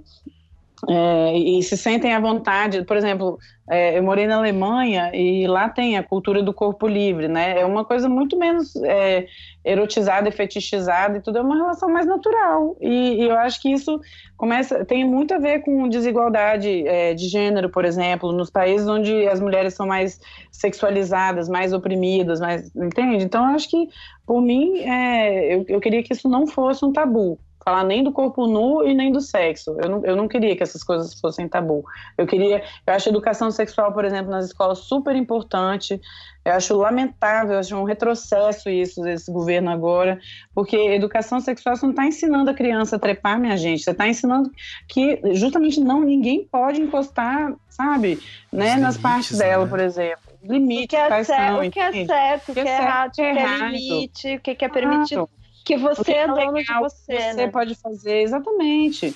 [0.89, 2.85] é, e se sentem à vontade.
[2.85, 3.39] Por exemplo,
[3.69, 7.61] é, eu morei na Alemanha e lá tem a cultura do corpo livre, né?
[7.61, 9.27] É uma coisa muito menos é,
[9.65, 12.77] erotizada e fetichizada e tudo é uma relação mais natural.
[12.81, 14.01] E, e, eu acho que isso
[14.37, 19.29] começa tem muito a ver com desigualdade é, de gênero, por exemplo, nos países onde
[19.29, 20.19] as mulheres são mais
[20.51, 23.25] sexualizadas, mais oprimidas, mais entende?
[23.25, 23.89] Então eu acho que
[24.27, 28.13] por mim é, eu, eu queria que isso não fosse um tabu falar nem do
[28.13, 29.77] corpo nu e nem do sexo.
[29.83, 31.85] Eu não, eu não queria que essas coisas fossem tabu.
[32.17, 36.01] Eu queria, eu acho a educação sexual, por exemplo, nas escolas super importante.
[36.43, 40.19] Eu acho lamentável, eu acho um retrocesso isso desse governo agora,
[40.55, 43.83] porque educação sexual você não está ensinando a criança a trepar, minha gente.
[43.83, 44.51] Você está ensinando
[44.89, 48.19] que justamente não ninguém pode encostar, sabe,
[48.51, 49.71] né, nas partes dela, né?
[49.71, 50.31] por exemplo.
[50.43, 53.21] Limite, o que é, certo, o que é certo, o que é errado, o que
[53.21, 55.29] é limite, o que é permitido
[55.65, 57.17] que você é, é dono de você.
[57.17, 57.49] Você né?
[57.49, 59.15] pode fazer, exatamente.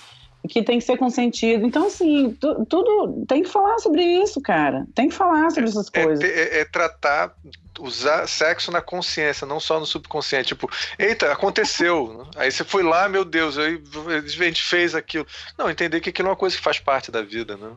[0.48, 1.66] Que tem que ser consentido.
[1.66, 4.86] Então, assim, tu, tudo tem que falar sobre isso, cara.
[4.94, 6.22] Tem que falar sobre essas é, coisas.
[6.22, 7.34] É, é, tratar,
[7.80, 10.48] usar sexo na consciência, não só no subconsciente.
[10.48, 12.26] Tipo, eita, aconteceu.
[12.36, 15.26] aí você foi lá, meu Deus, aí a gente fez aquilo.
[15.56, 17.70] Não, entender que aquilo é uma coisa que faz parte da vida, né?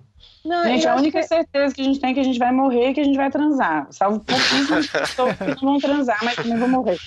[0.48, 1.28] Não, gente, a única que...
[1.28, 3.18] certeza que a gente tem é que a gente vai morrer e que a gente
[3.18, 3.86] vai transar.
[3.92, 6.98] Salvo pouquíssimas pessoas que não vão transar, mas também vão morrer.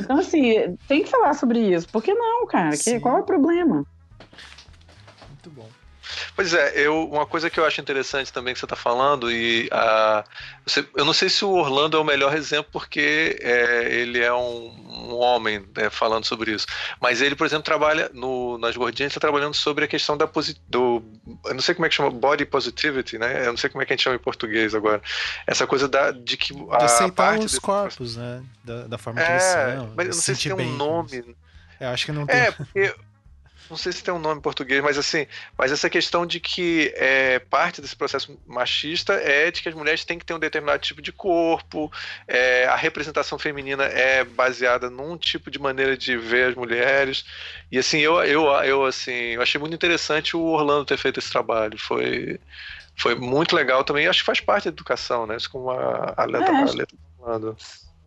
[0.00, 1.88] Então, assim, tem que falar sobre isso.
[1.88, 2.76] Por que não, cara?
[2.76, 3.86] Que, qual é o problema?
[6.34, 9.68] Pois é, eu, uma coisa que eu acho interessante também que você está falando, e
[9.70, 10.24] a,
[10.66, 14.32] você, eu não sei se o Orlando é o melhor exemplo porque é, ele é
[14.32, 16.66] um, um homem né, falando sobre isso,
[17.00, 20.28] mas ele, por exemplo, trabalha no, nas gordinhas, está trabalhando sobre a questão da
[20.68, 21.02] do,
[21.46, 23.46] eu não sei como é que chama, body positivity, né?
[23.46, 25.02] Eu não sei como é que a gente chama em português agora.
[25.46, 28.42] Essa coisa da, de que a de aceitar parte os corpos, né?
[28.64, 29.92] Da, da forma que é, eles são.
[29.96, 31.36] Mas eu não sei se tem um nome.
[31.80, 32.36] Eu acho que não tem.
[32.36, 32.94] É, porque
[33.68, 35.26] não sei se tem um nome em português, mas assim,
[35.56, 40.04] mas essa questão de que é, parte desse processo machista é de que as mulheres
[40.04, 41.90] têm que ter um determinado tipo de corpo,
[42.26, 47.24] é, a representação feminina é baseada num tipo de maneira de ver as mulheres.
[47.70, 51.30] E assim, eu, eu, eu assim, eu achei muito interessante o Orlando ter feito esse
[51.30, 51.78] trabalho.
[51.78, 52.38] Foi,
[52.96, 54.06] foi muito legal também.
[54.06, 55.36] Acho que faz parte da educação, né?
[55.36, 57.56] Isso como a, a é, a letra falando.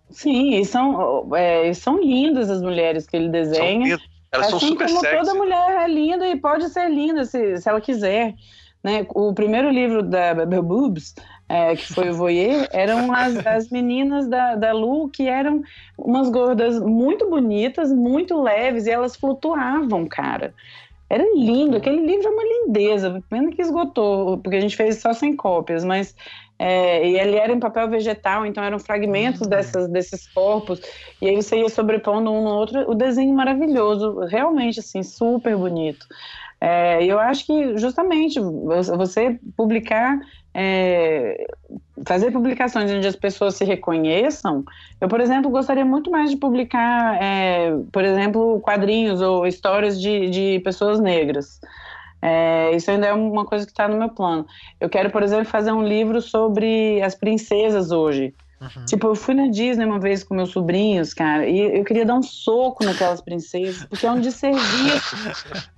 [0.09, 3.97] Sim, e são, é, são lindas as mulheres que ele desenha.
[4.31, 5.17] Elas assim são super como sexy.
[5.17, 8.35] toda mulher é linda e pode ser linda se, se ela quiser.
[8.83, 9.05] Né?
[9.13, 11.13] O primeiro livro da Bebel Boobs,
[11.47, 15.61] é, que foi o Voyeur, eram as, as meninas da, da Lu que eram
[15.97, 20.53] umas gordas muito bonitas, muito leves, e elas flutuavam, cara.
[21.09, 25.11] Era lindo, aquele livro é uma lindeza, pena que esgotou, porque a gente fez só
[25.11, 26.15] sem cópias, mas
[26.63, 29.49] é, e ele era em papel vegetal, então eram fragmentos uhum.
[29.49, 30.79] dessas, desses corpos,
[31.19, 36.05] e aí você ia sobrepondo um no outro, o desenho maravilhoso, realmente assim, super bonito.
[36.61, 40.19] É, eu acho que justamente você publicar,
[40.53, 41.47] é,
[42.05, 44.63] fazer publicações onde as pessoas se reconheçam.
[45.01, 50.29] Eu, por exemplo, gostaria muito mais de publicar, é, por exemplo, quadrinhos ou histórias de,
[50.29, 51.59] de pessoas negras.
[52.21, 54.45] É, isso ainda é uma coisa que está no meu plano.
[54.79, 58.33] Eu quero, por exemplo, fazer um livro sobre as princesas hoje.
[58.61, 58.85] Uhum.
[58.85, 62.13] Tipo, eu fui na Disney uma vez com meus sobrinhos, cara, e eu queria dar
[62.13, 65.15] um soco naquelas princesas, porque é um desserviço.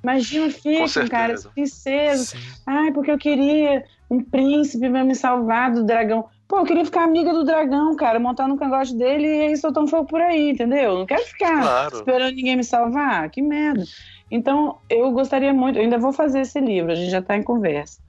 [0.04, 2.30] Imagina, ficam, cara, as princesas.
[2.30, 2.38] Sim.
[2.68, 6.26] Ai, porque eu queria um príncipe para me salvar do dragão.
[6.46, 9.82] Pô, eu queria ficar amiga do dragão, cara, montar no cangote dele e aí soltar
[9.82, 11.00] um fogo por aí, entendeu?
[11.00, 11.96] Não quero ficar claro.
[11.96, 13.30] esperando ninguém me salvar.
[13.30, 13.86] Que merda.
[14.34, 17.44] Então, eu gostaria muito, eu ainda vou fazer esse livro, a gente já está em
[17.44, 18.02] conversa.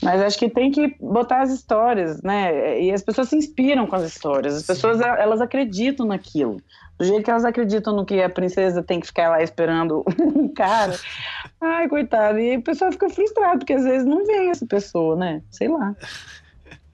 [0.00, 2.80] Mas acho que tem que botar as histórias, né?
[2.80, 4.54] E as pessoas se inspiram com as histórias.
[4.54, 6.60] As pessoas, elas acreditam naquilo.
[6.96, 10.46] Do jeito que elas acreditam no que a princesa tem que ficar lá esperando um
[10.48, 10.96] cara.
[11.60, 12.38] Ai, coitado.
[12.38, 15.42] E a pessoa fica frustrada, porque às vezes não vem essa pessoa, né?
[15.50, 15.96] Sei lá.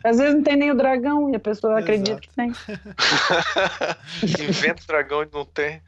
[0.03, 1.85] Às vezes não tem nem o dragão e a pessoa Exato.
[1.85, 2.53] acredita que tem.
[4.49, 5.83] Inventa o dragão e não tem.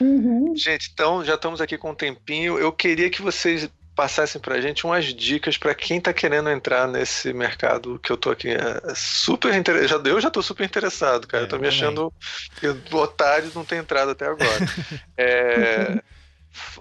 [0.00, 0.54] Uhum.
[0.54, 2.58] Gente, então já estamos aqui com um tempinho.
[2.58, 7.32] Eu queria que vocês passassem pra gente umas dicas para quem tá querendo entrar nesse
[7.32, 10.06] mercado que eu tô aqui é super interessado.
[10.06, 11.44] Eu já tô super interessado, cara.
[11.44, 12.12] É, eu tô me achando
[12.58, 14.48] que otário não tem entrado até agora.
[15.16, 16.02] é,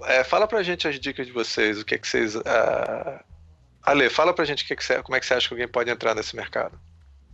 [0.06, 2.36] é, fala pra gente as dicas de vocês, o que é que vocês.
[2.36, 3.33] Uh...
[3.84, 5.68] Ale, fala pra gente que é que você, como é que você acha que alguém
[5.68, 6.80] pode entrar nesse mercado.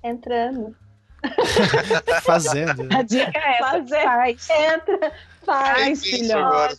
[0.03, 0.75] Entrando.
[2.23, 2.87] Fazendo.
[2.93, 3.71] A dica é essa.
[3.71, 4.03] Fazer.
[4.03, 4.49] Faz.
[4.49, 5.13] Entra,
[5.45, 6.37] faz, filho.
[6.37, 6.73] Agora.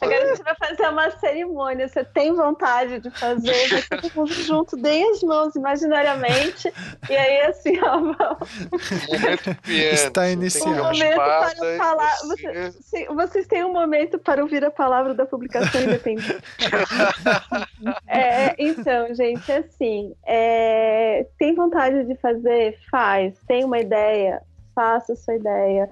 [0.00, 1.88] agora a gente vai fazer uma cerimônia.
[1.88, 3.88] Você tem vontade de fazer?
[3.88, 6.72] Todo mundo junto, deem as mãos imaginariamente.
[7.08, 10.80] e aí, assim, ó, momento piano, Está iniciando.
[10.80, 12.16] Um momento para falar.
[12.22, 16.36] Você, vocês têm um momento para ouvir a palavra da publicação independente.
[18.06, 22.78] é, então, gente, assim, é, tem vontade de fazer?
[22.90, 23.34] Faz.
[23.46, 24.42] Tem uma ideia?
[24.74, 25.90] Faça a sua ideia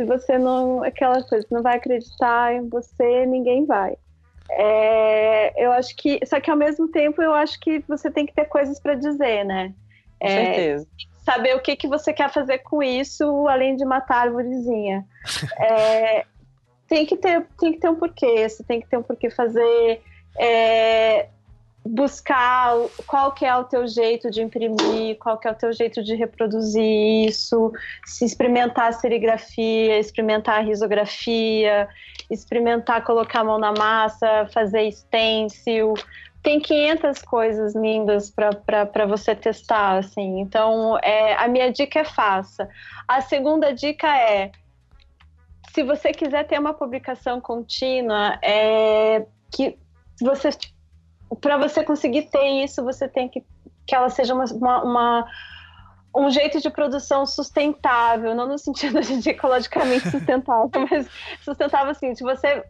[0.00, 0.82] se você não.
[0.82, 3.96] aquela coisa, não vai acreditar em você, ninguém vai.
[4.50, 6.18] É, eu acho que.
[6.24, 9.44] Só que ao mesmo tempo eu acho que você tem que ter coisas para dizer,
[9.44, 9.74] né?
[10.18, 10.86] Com é, certeza.
[11.18, 15.04] Saber o que, que você quer fazer com isso, além de matar a árvorezinha.
[15.60, 16.24] é,
[16.88, 20.02] tem, que ter, tem que ter um porquê, você tem que ter um porquê fazer.
[20.38, 21.28] É,
[21.84, 22.74] buscar
[23.06, 26.14] qual que é o teu jeito de imprimir, qual que é o teu jeito de
[26.14, 27.72] reproduzir isso,
[28.04, 31.88] se experimentar a serigrafia, experimentar a risografia,
[32.30, 35.94] experimentar colocar a mão na massa, fazer stencil.
[36.42, 40.40] Tem 500 coisas lindas para você testar, assim.
[40.40, 42.68] Então, é, a minha dica é faça.
[43.06, 44.50] A segunda dica é,
[45.74, 49.78] se você quiser ter uma publicação contínua, é que
[50.20, 50.50] você
[51.36, 53.44] para você conseguir ter isso, você tem que
[53.86, 55.26] que ela seja uma, uma, uma
[56.16, 61.08] um jeito de produção sustentável, não no sentido de ecologicamente sustentável, mas
[61.42, 62.64] sustentável assim, se você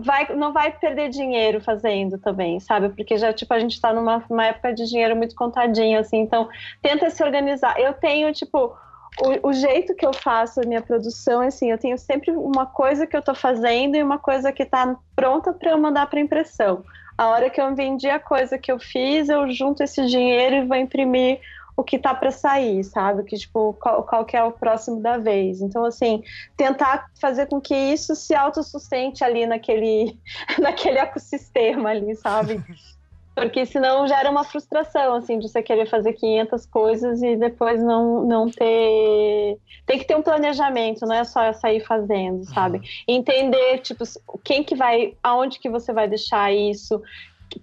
[0.00, 2.88] vai, não vai perder dinheiro fazendo também, sabe?
[2.90, 6.48] Porque já, tipo, a gente está numa época de dinheiro muito contadinho, assim, então
[6.82, 7.78] tenta se organizar.
[7.78, 8.76] Eu tenho, tipo,
[9.20, 12.66] o, o, jeito que eu faço a minha produção é assim, eu tenho sempre uma
[12.66, 16.20] coisa que eu estou fazendo e uma coisa que está pronta para eu mandar para
[16.20, 16.84] impressão.
[17.16, 20.66] A hora que eu vendi a coisa que eu fiz, eu junto esse dinheiro e
[20.66, 21.40] vou imprimir
[21.76, 23.22] o que tá para sair, sabe?
[23.24, 25.60] Que tipo, qual, qual que é o próximo da vez.
[25.60, 26.22] Então, assim,
[26.56, 30.18] tentar fazer com que isso se autossustente ali naquele,
[30.58, 32.62] naquele ecossistema ali, sabe?
[33.36, 38.24] Porque senão gera uma frustração, assim, de você querer fazer 500 coisas e depois não,
[38.24, 39.58] não ter...
[39.84, 42.78] Tem que ter um planejamento, não é só sair fazendo, sabe?
[42.78, 42.84] Uhum.
[43.06, 44.04] Entender, tipo,
[44.42, 45.14] quem que vai...
[45.22, 47.02] Aonde que você vai deixar isso?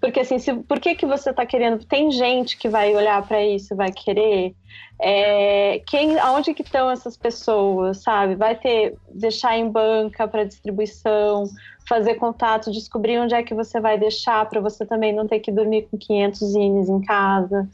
[0.00, 1.84] Porque, assim, se, por que que você está querendo...
[1.84, 4.54] Tem gente que vai olhar para isso vai querer...
[5.00, 8.34] É, quem, aonde que estão essas pessoas, sabe?
[8.34, 8.96] Vai ter...
[9.12, 11.46] Deixar em banca para distribuição
[11.88, 15.52] fazer contato, descobrir onde é que você vai deixar para você também não ter que
[15.52, 17.68] dormir com 500 zines em casa.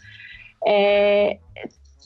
[0.66, 1.38] É,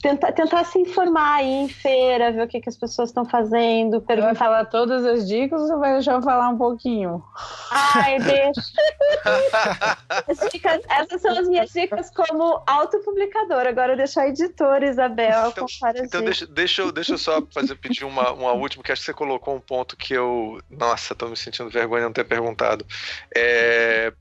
[0.04, 4.02] tentar, tentar se informar aí em feira, ver o que, que as pessoas estão fazendo.
[4.02, 4.26] Perguntar...
[4.26, 7.24] Vai falar todas as dicas ou vai deixar eu falar um pouquinho?
[7.70, 8.60] Ai, deixa.
[10.52, 13.70] dicas, essas são as minhas dicas como autopublicadora.
[13.70, 15.66] Agora deixa a editora, Isabel, então,
[15.96, 19.06] então deixa, deixa, eu, deixa eu só fazer, pedir uma, uma última, que acho que
[19.06, 20.60] você colocou um ponto que eu.
[20.68, 22.84] Nossa, tô me sentindo vergonha de não ter perguntado.
[23.34, 24.12] É,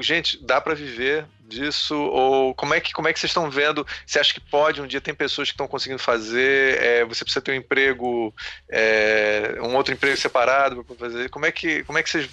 [0.00, 1.94] gente, dá para viver disso?
[1.94, 3.86] Ou como é que, como é que vocês estão vendo?
[4.06, 4.80] Você acha que pode?
[4.80, 8.34] Um dia tem pessoas que estão conseguindo fazer, é, você precisa ter um emprego,
[8.68, 11.28] é, um outro emprego separado para fazer.
[11.28, 12.28] Como é que, como é que vocês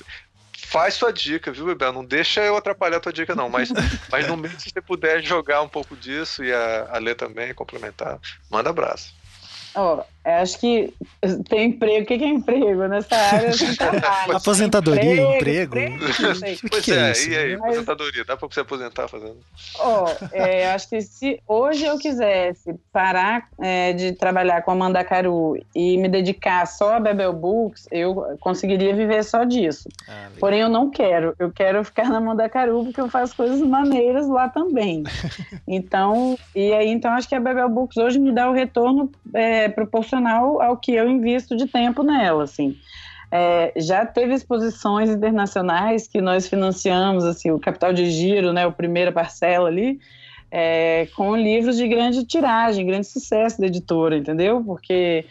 [0.53, 1.91] faz sua dica, viu, Bebel?
[1.91, 3.49] Não deixa eu atrapalhar a tua dica, não.
[3.49, 3.69] Mas,
[4.11, 7.53] mas no meio, se você puder jogar um pouco disso e a, a ler também,
[7.53, 8.19] complementar,
[8.49, 9.18] manda abraço.
[9.75, 10.93] Ó, acho que
[11.47, 12.03] tem emprego.
[12.03, 13.51] O que é emprego nessa área?
[14.35, 15.77] Aposentadoria, emprego.
[15.77, 15.99] emprego?
[16.69, 17.29] pois que é, é isso?
[17.29, 17.71] e aí, Mas...
[17.71, 18.25] aposentadoria?
[18.25, 19.37] Dá para você aposentar fazendo?
[19.79, 24.75] Ó, oh, é, acho que se hoje eu quisesse parar é, de trabalhar com a
[24.75, 29.87] Mandacaru e me dedicar só a Bebel Books, eu conseguiria viver só disso.
[30.07, 31.35] Ah, Porém, eu não quero.
[31.39, 35.03] Eu quero ficar na Mandacaru porque eu faço coisas maneiras lá também.
[35.67, 39.59] então, e aí, então acho que a Bebel Books hoje me dá o retorno é,
[39.68, 42.77] proporcional ao que eu invisto de tempo nela, assim.
[43.31, 48.72] É, já teve exposições internacionais que nós financiamos, assim, o capital de giro, né, a
[48.72, 49.99] primeira parcela ali,
[50.52, 54.64] é, com livros de grande tiragem, grande sucesso da editora, entendeu?
[54.64, 55.26] Porque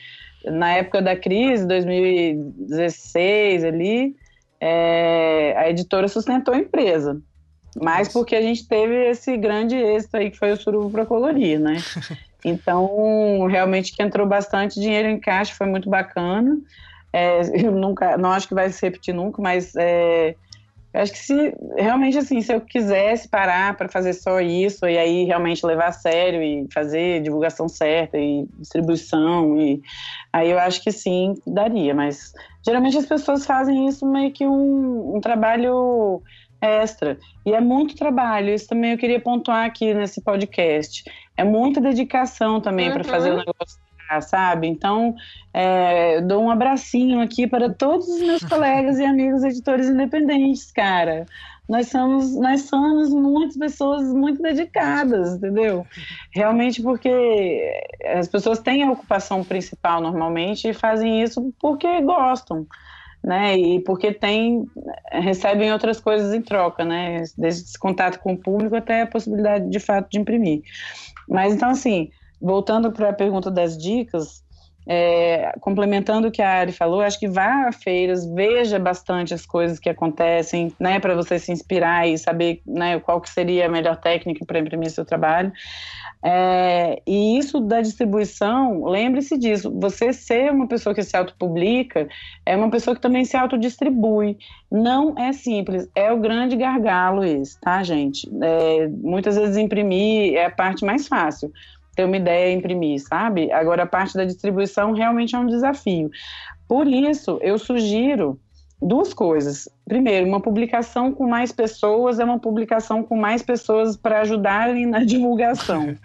[0.45, 4.15] na época da crise, 2016 ali,
[4.61, 7.21] é, a editora sustentou a empresa.
[7.81, 11.61] Mas porque a gente teve esse grande êxito aí que foi o Surubo para Colorir,
[11.61, 11.77] né?
[12.45, 16.59] Então, realmente que entrou bastante dinheiro em caixa, foi muito bacana.
[17.13, 20.35] É, eu nunca, não acho que vai se repetir nunca, mas é,
[20.95, 25.25] acho que se realmente assim, se eu quisesse parar para fazer só isso e aí
[25.25, 29.83] realmente levar a sério e fazer divulgação certa e distribuição e
[30.33, 32.33] aí eu acho que sim daria, mas
[32.65, 36.23] geralmente as pessoas fazem isso meio que um, um trabalho
[36.61, 37.19] extra.
[37.45, 41.05] E é muito trabalho, isso também eu queria pontuar aqui nesse podcast.
[41.37, 42.95] É muita dedicação também uhum.
[42.95, 43.79] para fazer o negócio,
[44.23, 44.67] sabe?
[44.67, 45.15] Então,
[45.55, 51.27] é, dou um abracinho aqui para todos os meus colegas e amigos editores independentes, cara.
[51.69, 55.87] Nós somos, nós somos muitas pessoas muito dedicadas, entendeu?
[56.33, 57.71] Realmente porque
[58.17, 62.67] as pessoas têm a ocupação principal normalmente e fazem isso porque gostam
[63.23, 63.57] né?
[63.57, 64.67] E porque tem
[65.13, 67.23] recebem outras coisas em troca, né?
[67.37, 70.63] Desde esse contato com o público até a possibilidade de fato de imprimir.
[71.29, 74.43] Mas então assim, voltando para a pergunta das dicas,
[74.89, 79.45] é, complementando o que a Ari falou, acho que vá a feiras, veja bastante as
[79.45, 83.69] coisas que acontecem, né, para você se inspirar e saber, né, qual que seria a
[83.69, 85.53] melhor técnica para imprimir seu trabalho.
[86.25, 92.09] É, e isso da distribuição, lembre-se disso, você ser uma pessoa que se autopublica
[92.45, 94.39] é uma pessoa que também se autodistribui.
[94.71, 98.29] Não é simples, é o grande gargalo esse, tá, gente?
[98.43, 101.53] É, muitas vezes imprimir é a parte mais fácil,
[101.99, 103.51] ter uma ideia e imprimir, sabe?
[103.51, 106.09] Agora a parte da distribuição realmente é um desafio.
[106.69, 108.39] Por isso, eu sugiro
[108.81, 109.69] duas coisas.
[109.85, 115.03] Primeiro, uma publicação com mais pessoas é uma publicação com mais pessoas para ajudarem na
[115.05, 115.97] divulgação,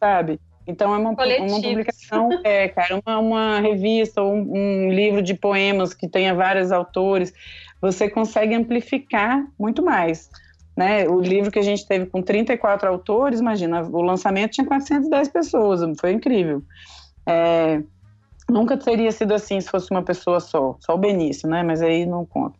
[0.00, 0.40] sabe?
[0.66, 5.34] Então é uma, uma publicação, é, cara, uma, uma revista ou um, um, livro de
[5.34, 7.32] poemas que tenha vários autores,
[7.80, 10.28] você consegue amplificar muito mais.
[10.76, 11.06] Né?
[11.08, 15.80] O livro que a gente teve com 34 autores, imagina, o lançamento tinha 410 pessoas,
[16.00, 16.62] foi incrível.
[17.26, 17.82] É,
[18.52, 21.62] Nunca teria sido assim se fosse uma pessoa só, só o Benício, né?
[21.62, 22.58] Mas aí não conta.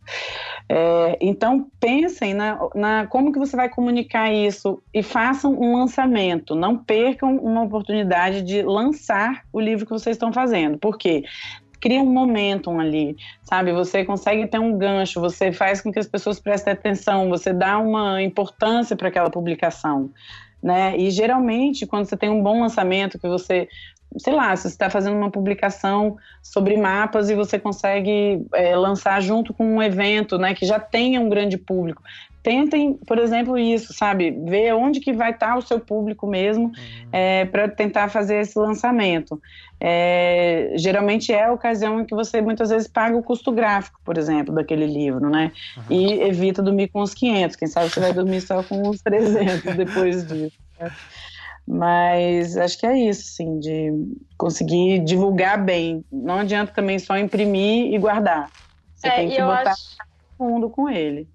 [0.67, 6.55] É, então pensem na, na, como que você vai comunicar isso e façam um lançamento.
[6.55, 10.79] Não percam uma oportunidade de lançar o livro que vocês estão fazendo.
[10.79, 11.23] Por quê?
[11.83, 13.73] Cria um momentum ali, sabe?
[13.73, 17.77] Você consegue ter um gancho, você faz com que as pessoas prestem atenção, você dá
[17.77, 20.09] uma importância para aquela publicação.
[20.63, 20.95] Né?
[20.97, 23.67] E geralmente, quando você tem um bom lançamento, que você
[24.17, 29.19] sei lá, se você está fazendo uma publicação sobre mapas e você consegue é, lançar
[29.21, 32.03] junto com um evento, né, que já tenha um grande público.
[32.43, 34.31] Tentem, por exemplo, isso, sabe?
[34.31, 36.73] Ver onde que vai estar tá o seu público mesmo uhum.
[37.13, 39.41] é, para tentar fazer esse lançamento.
[39.79, 44.17] É, geralmente é a ocasião em que você muitas vezes paga o custo gráfico, por
[44.17, 45.53] exemplo, daquele livro, né?
[45.77, 45.83] Uhum.
[45.89, 47.55] E evita dormir com uns 500.
[47.55, 50.57] Quem sabe você vai dormir só com uns 300 depois disso.
[50.77, 50.91] Né?
[51.65, 53.93] Mas acho que é isso, sim, de
[54.37, 56.03] conseguir divulgar bem.
[56.11, 58.49] Não adianta também só imprimir e guardar.
[58.95, 59.95] Você é, tem que botar acho...
[60.37, 61.25] fundo com ele.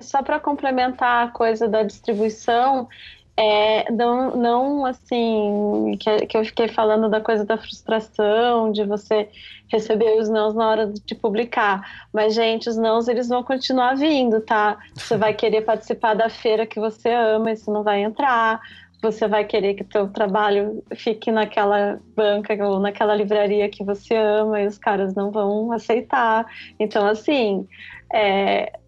[0.00, 2.88] Só para complementar a coisa da distribuição,
[3.36, 9.28] é, não, não assim, que, que eu fiquei falando da coisa da frustração, de você
[9.68, 12.06] receber os nãos na hora de publicar.
[12.12, 14.78] Mas, gente, os nãos eles vão continuar vindo, tá?
[14.94, 18.60] Você vai querer participar da feira que você ama, isso não vai entrar
[19.02, 24.60] você vai querer que teu trabalho fique naquela banca ou naquela livraria que você ama
[24.60, 26.46] e os caras não vão aceitar.
[26.78, 27.66] Então, assim,
[28.12, 28.78] é,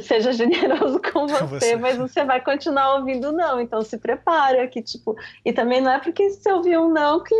[0.00, 3.60] seja generoso com você, você, mas você vai continuar ouvindo não.
[3.60, 5.16] Então, se prepara que, tipo...
[5.44, 7.34] E também não é porque você ouviu um não que,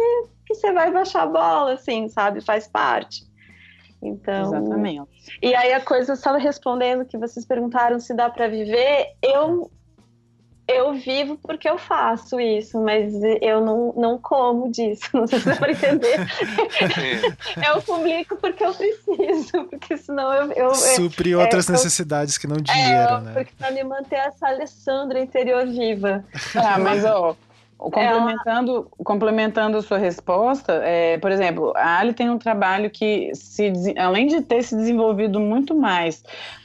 [0.47, 2.41] que você vai baixar a bola, assim, sabe?
[2.41, 3.25] Faz parte.
[4.03, 5.39] Então, Exatamente.
[5.41, 9.71] E aí a coisa, só respondendo que vocês perguntaram se dá para viver, eu
[10.77, 15.47] eu vivo porque eu faço isso, mas eu não, não como disso, não sei se
[15.47, 16.19] dá para entender.
[17.67, 20.53] eu publico porque eu preciso, porque senão eu.
[20.53, 23.33] eu Supre é, outras é, necessidades eu, que não dinheiro, é, né?
[23.35, 26.25] Porque para me manter essa Alessandra interior viva.
[26.55, 27.37] Ah, mas ó.
[27.91, 33.33] Complementando, é complementando a sua resposta, é, por exemplo, a Ali tem um trabalho que,
[33.35, 36.23] se, além de ter se desenvolvido muito mais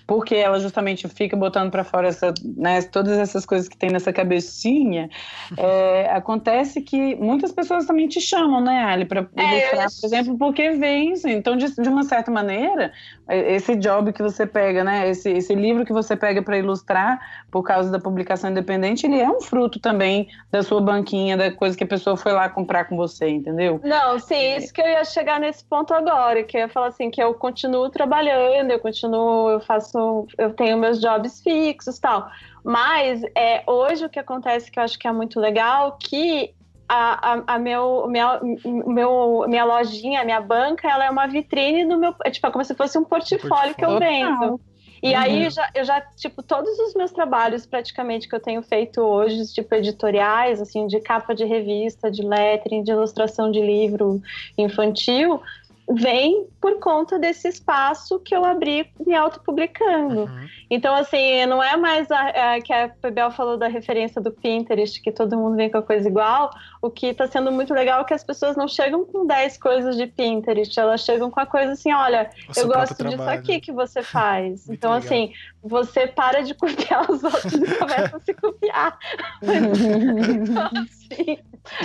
[0.08, 4.14] porque ela justamente fica botando para fora essa, né, todas essas coisas que tem nessa
[4.14, 5.10] cabecinha,
[5.58, 10.38] é, acontece que muitas pessoas também te chamam, né, Ali, para é, ilustrar, por exemplo,
[10.38, 12.94] porque vem, assim, então de, de, uma certa maneira,
[13.28, 17.20] esse job que você pega, né, esse, esse livro que você pega para ilustrar
[17.52, 21.78] por causa da publicação independente, ele é um fruto também da sua banquinha, da coisa
[21.78, 23.82] que a pessoa foi lá comprar com você, entendeu?
[23.84, 24.58] Não, sim, é.
[24.58, 27.34] isso que eu ia chegar nesse ponto agora, que eu ia falar assim, que eu
[27.34, 32.30] continuo trabalhando, eu continuo, eu faço faço, eu tenho meus jobs fixos tal.
[32.64, 36.54] Mas é, hoje o que acontece que eu acho que é muito legal, que
[36.88, 41.98] a, a, a meu, minha, meu, minha lojinha, minha banca, ela é uma vitrine do
[41.98, 42.16] meu.
[42.24, 44.60] É, tipo, é como se fosse um portfólio, que eu vendo.
[45.04, 45.20] E uhum.
[45.20, 49.46] aí já, eu já, tipo, todos os meus trabalhos praticamente que eu tenho feito hoje,
[49.54, 54.20] tipo, editoriais, assim, de capa de revista, de lettering, de ilustração de livro
[54.58, 55.40] infantil,
[55.90, 60.22] vem por conta desse espaço que eu abri me autopublicando.
[60.24, 60.48] Uhum.
[60.70, 65.02] Então, assim, não é mais a, a, que a Bebel falou da referência do Pinterest,
[65.02, 66.52] que todo mundo vem com a coisa igual.
[66.82, 69.96] O que está sendo muito legal é que as pessoas não chegam com 10 coisas
[69.96, 73.40] de Pinterest, elas chegam com a coisa assim: olha, o eu gosto disso trabalho.
[73.40, 74.68] aqui que você faz.
[74.70, 75.06] então, legal.
[75.06, 75.34] assim,
[75.64, 79.00] você para de copiar os outros e começa a se copiar.
[79.42, 81.40] então, assim,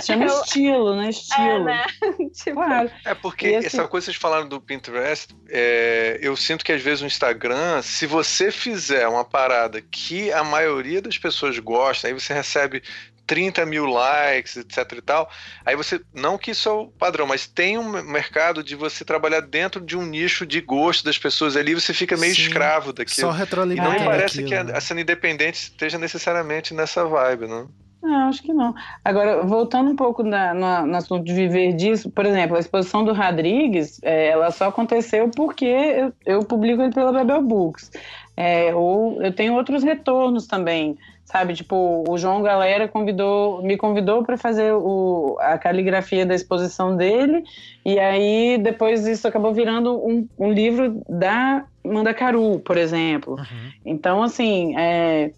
[0.05, 0.41] Chama eu...
[0.41, 1.09] estilo, né?
[1.09, 1.45] Estilo.
[1.45, 1.85] É, né?
[2.33, 2.55] tipo...
[2.55, 2.91] claro.
[3.05, 3.67] é porque assim...
[3.67, 8.05] essa coisa de falar do Pinterest, é, eu sinto que às vezes o Instagram, se
[8.05, 12.83] você fizer uma parada que a maioria das pessoas gosta, aí você recebe
[13.25, 15.29] 30 mil likes, etc e tal.
[15.65, 19.41] Aí você, não que isso é o padrão, mas tem um mercado de você trabalhar
[19.41, 23.27] dentro de um nicho de gosto das pessoas ali, você fica meio Sim, escravo daquilo.
[23.27, 23.95] Só retroalimentando.
[23.95, 24.73] E não me parece aquilo, que a, né?
[24.75, 27.69] a cena independente esteja necessariamente nessa vibe, não?
[28.03, 28.75] Não, acho que não.
[29.03, 33.05] Agora, voltando um pouco na, na, no assunto de viver disso, por exemplo, a exposição
[33.05, 37.89] do Rodrigues, é, ela só aconteceu porque eu, eu publico ele pela Bebel Books.
[38.35, 41.53] É, ou eu tenho outros retornos também, sabe?
[41.53, 47.45] Tipo, o João Galera convidou, me convidou para fazer o, a caligrafia da exposição dele,
[47.85, 53.35] e aí depois isso acabou virando um, um livro da Mandacaru, por exemplo.
[53.35, 53.71] Uhum.
[53.85, 55.31] Então, assim, é,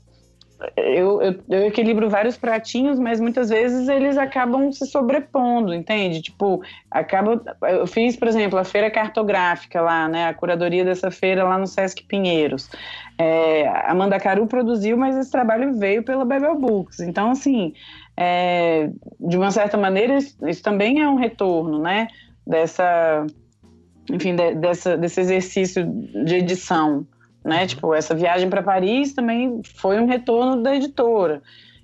[0.77, 6.21] eu, eu, eu, equilibro vários pratinhos, mas muitas vezes eles acabam se sobrepondo, entende?
[6.21, 7.41] Tipo, acaba.
[7.63, 10.27] Eu fiz, por exemplo, a feira cartográfica lá, né?
[10.29, 12.69] A curadoria dessa feira lá no Sesc Pinheiros.
[13.17, 17.01] É, a Mandacaru produziu, mas esse trabalho veio pela Bebel Books.
[17.01, 17.73] Então, assim,
[18.15, 22.07] é, de uma certa maneira, isso, isso, também é um retorno, né?
[22.47, 23.25] Dessa.
[24.09, 25.85] Enfim, de, dessa, desse exercício
[26.25, 27.05] de edição
[27.45, 27.61] né?
[27.61, 27.67] Uhum.
[27.67, 31.41] Tipo, essa viagem para Paris também foi um retorno da editora.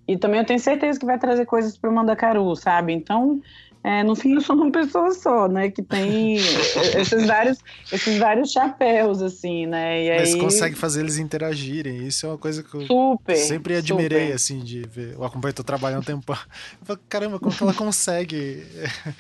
[0.08, 2.92] E também eu tenho certeza que vai trazer coisas para o Mandacaru, sabe?
[2.92, 3.40] Então,
[3.84, 5.72] é, no fim, eu sou uma pessoa só, né?
[5.72, 7.58] Que tem esses vários,
[7.92, 10.06] esses vários chapéus, assim, né?
[10.06, 10.40] E Mas aí...
[10.40, 12.06] consegue fazer eles interagirem.
[12.06, 14.36] Isso é uma coisa que eu super, sempre admirei, super.
[14.36, 15.18] assim, de ver.
[15.18, 16.32] O acompanho tô trabalhando um tempo.
[16.32, 18.64] Eu falo, caramba, como que ela consegue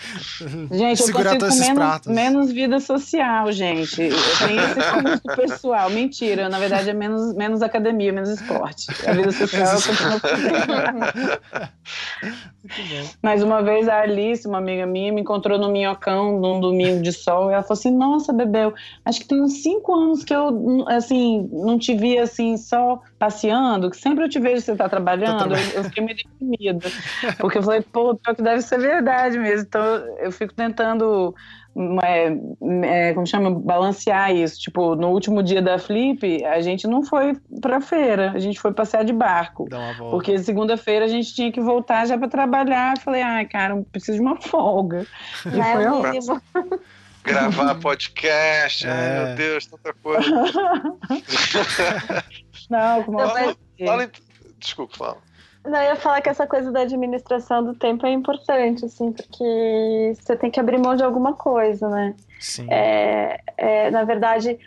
[0.71, 2.13] gente, segurar todos esses menos, pratos?
[2.13, 3.99] Menos vida social, gente.
[3.99, 5.89] Eu tenho esse custo pessoal.
[5.89, 8.87] Mentira, na verdade é menos, menos academia, menos esporte.
[9.07, 11.71] A vida social continua.
[13.21, 17.11] Mas uma vez a Alice, uma amiga minha, me encontrou no Minhocão num domingo de
[17.11, 18.73] sol e ela falou assim: Nossa, Bebel,
[19.03, 23.89] acho que tem uns cinco anos que eu, assim, não te vi assim só passeando,
[23.89, 25.55] que sempre eu te vejo você tá trabalhando.
[25.55, 26.89] Eu, eu, fiquei meio deprimida.
[27.39, 29.65] Porque eu falei: Pô, pior que deve ser verdade mesmo.
[29.67, 29.83] Então
[30.19, 31.33] eu fico tentando
[32.03, 32.37] é,
[32.83, 34.59] é, como chama, balancear isso.
[34.59, 38.73] Tipo, no último dia da Flip, a gente não foi pra feira, a gente foi
[38.73, 39.67] passear de barco.
[40.09, 42.95] Porque segunda-feira a gente tinha que voltar já para trabalhar.
[42.95, 45.05] Eu falei, ai, cara, preciso de uma folga.
[45.45, 46.79] E é foi.
[47.23, 48.89] Gravar podcast, é.
[48.89, 50.27] ai meu Deus, tanta coisa.
[52.67, 54.11] não, como fala, fala,
[54.57, 55.17] Desculpa, fala.
[55.63, 60.13] Não, eu ia falar que essa coisa da administração do tempo é importante, assim, porque
[60.15, 62.15] você tem que abrir mão de alguma coisa, né?
[62.39, 62.67] Sim.
[62.71, 64.57] É, é, na verdade,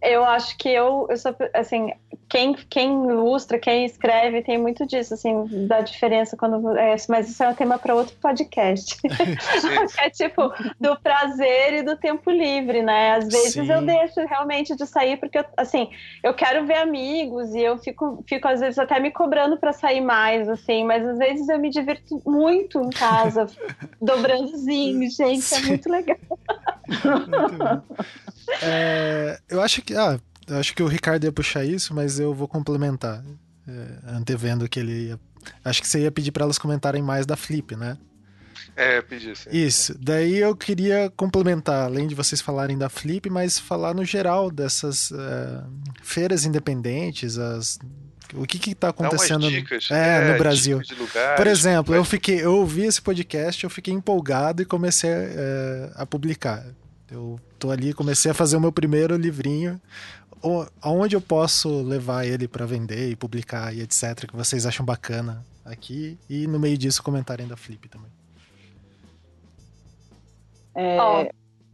[0.00, 1.92] eu acho que eu, eu sou, assim,
[2.34, 6.76] quem, quem ilustra, quem escreve, tem muito disso, assim, da diferença quando.
[6.76, 8.96] É, mas isso é um tema para outro podcast.
[10.02, 13.12] é tipo, do prazer e do tempo livre, né?
[13.12, 13.70] Às vezes Sim.
[13.70, 15.88] eu deixo realmente de sair, porque, assim,
[16.24, 20.00] eu quero ver amigos e eu fico, fico às vezes, até me cobrando para sair
[20.00, 23.46] mais, assim, mas às vezes eu me divirto muito em casa,
[24.02, 25.54] dobrandozinho, gente, Sim.
[25.54, 26.18] é muito legal.
[26.86, 27.84] Muito
[28.62, 29.94] é, eu acho que.
[29.96, 30.18] Ah,
[30.48, 33.24] eu acho que o Ricardo ia puxar isso, mas eu vou complementar.
[33.66, 35.20] É, antevendo que ele ia.
[35.64, 37.96] Acho que você ia pedir para elas comentarem mais da Flip, né?
[38.76, 39.48] É, pedi sim.
[39.50, 39.96] Isso.
[39.98, 45.10] Daí eu queria complementar, além de vocês falarem da Flip, mas falar no geral dessas
[45.12, 45.64] uh,
[46.02, 47.78] feiras independentes, as
[48.32, 50.80] o que está acontecendo dicas, é, é, no Brasil.
[50.98, 55.90] Lugares, Por exemplo, eu fiquei, eu ouvi esse podcast, eu fiquei empolgado e comecei é,
[55.94, 56.64] a publicar.
[57.10, 59.80] Eu tô ali, comecei a fazer o meu primeiro livrinho.
[60.82, 65.44] Aonde eu posso levar ele para vender e publicar e etc, que vocês acham bacana
[65.64, 68.10] aqui e no meio disso comentarem da Flip também.
[70.74, 71.00] É...
[71.00, 71.28] Oh,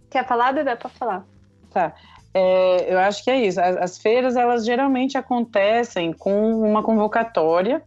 [0.08, 0.76] quer falar, Bebê?
[0.76, 1.24] Pode falar.
[1.70, 1.94] Tá.
[2.32, 3.60] É, eu acho que é isso.
[3.60, 7.82] As, as, feiras, elas geralmente acontecem com uma convocatória.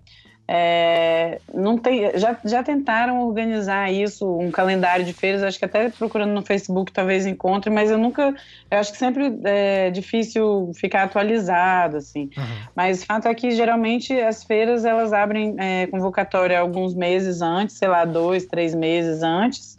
[0.56, 5.90] É, não tem, já, já tentaram organizar isso, um calendário de feiras, acho que até
[5.90, 8.36] procurando no Facebook talvez encontre, mas eu nunca,
[8.70, 12.30] eu acho que sempre é difícil ficar atualizado, assim.
[12.38, 12.68] Uhum.
[12.76, 17.76] Mas o fato é que geralmente as feiras elas abrem é, convocatória alguns meses antes,
[17.76, 19.76] sei lá, dois, três meses antes,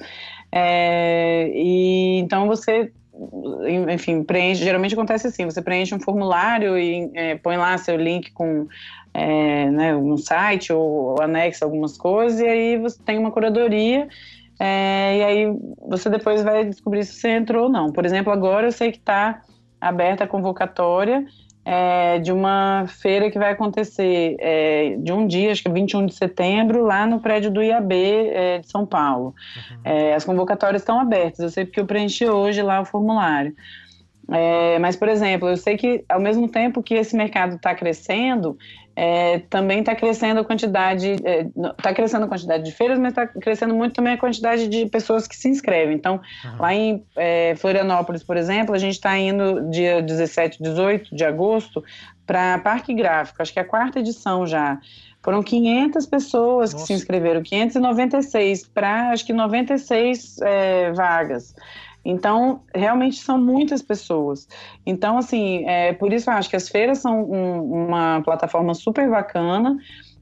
[0.50, 2.90] é, e então você
[3.88, 8.32] enfim, preenche, geralmente acontece assim, você preenche um formulário e é, põe lá seu link
[8.32, 8.66] com
[9.12, 14.08] é, né, um site ou, ou anexa algumas coisas e aí você tem uma curadoria
[14.58, 15.58] é, e aí
[15.88, 17.92] você depois vai descobrir se você entrou ou não.
[17.92, 19.42] Por exemplo, agora eu sei que está
[19.80, 21.24] aberta a convocatória
[21.64, 26.06] é, de uma feira que vai acontecer é, de um dia, acho que é 21
[26.06, 29.34] de setembro, lá no prédio do IAB é, de São Paulo.
[29.56, 29.80] Uhum.
[29.84, 33.54] É, as convocatórias estão abertas, eu sei porque eu preenchi hoje lá o formulário.
[34.30, 38.56] É, mas, por exemplo, eu sei que ao mesmo tempo que esse mercado está crescendo,
[38.96, 43.26] é, também está crescendo a quantidade, está é, crescendo a quantidade de feiras, mas está
[43.26, 45.96] crescendo muito também a quantidade de pessoas que se inscrevem.
[45.96, 46.56] Então, uhum.
[46.58, 51.82] lá em é, Florianópolis, por exemplo, a gente está indo dia 17, 18 de agosto
[52.26, 54.78] para Parque Gráfico, acho que é a quarta edição já.
[55.22, 56.84] Foram 500 pessoas Nossa.
[56.84, 61.54] que se inscreveram, 596 para acho que 96 é, vagas.
[62.04, 64.46] Então, realmente são muitas pessoas.
[64.84, 69.08] Então, assim, é, por isso eu acho que as feiras são um, uma plataforma super
[69.08, 69.76] bacana,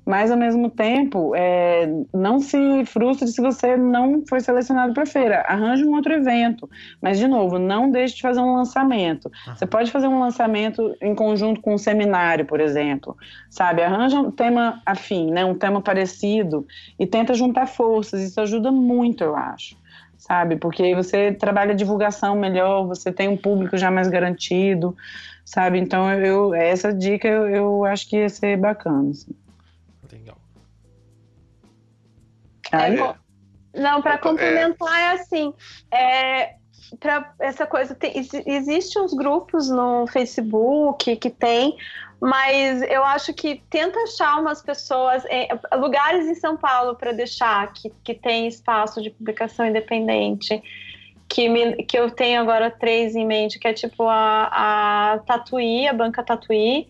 [0.05, 5.43] mas ao mesmo tempo, é, não se frustre se você não foi selecionado para feira.
[5.43, 6.69] Arranje um outro evento.
[7.01, 9.31] Mas, de novo, não deixe de fazer um lançamento.
[9.47, 13.17] Você pode fazer um lançamento em conjunto com um seminário, por exemplo.
[13.49, 13.83] Sabe?
[13.83, 15.45] Arranja um tema afim, né?
[15.45, 16.67] um tema parecido
[16.99, 18.23] e tenta juntar forças.
[18.23, 19.82] Isso ajuda muito, eu acho
[20.23, 20.55] sabe?
[20.57, 24.97] Porque aí você trabalha divulgação melhor, você tem um público já mais garantido,
[25.44, 25.81] sabe?
[25.81, 29.11] Então eu essa dica eu, eu acho que ia ser bacana.
[29.11, 29.32] Assim.
[30.12, 30.39] Legal.
[32.70, 33.15] Aí, é,
[33.74, 35.53] não, para complementar é assim,
[35.90, 36.55] é,
[36.98, 41.77] para essa coisa tem, existe uns grupos no Facebook que tem
[42.23, 47.73] mas eu acho que tenta achar umas pessoas, é, lugares em São Paulo para deixar
[47.73, 50.62] que, que tem espaço de publicação independente.
[51.28, 55.89] Que, me, que eu tenho agora três em mente, que é tipo a, a Tatuí,
[55.89, 56.86] a banca Tatuí,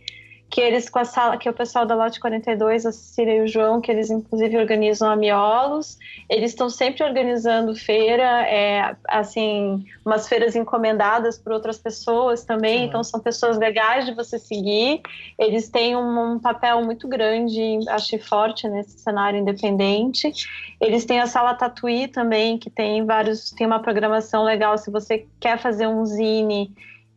[0.52, 3.40] que eles com a sala, que é o pessoal da Lote 42, a Cecília e
[3.40, 5.98] o João, que eles inclusive organizam a Miolos,
[6.28, 12.84] eles estão sempre organizando feira, é, assim, umas feiras encomendadas por outras pessoas também, uhum.
[12.84, 15.00] então são pessoas legais de você seguir,
[15.38, 20.30] eles têm um, um papel muito grande, acho forte nesse cenário independente,
[20.78, 25.26] eles têm a Sala Tatuí também, que tem vários, tem uma programação legal, se você
[25.40, 26.70] quer fazer um zine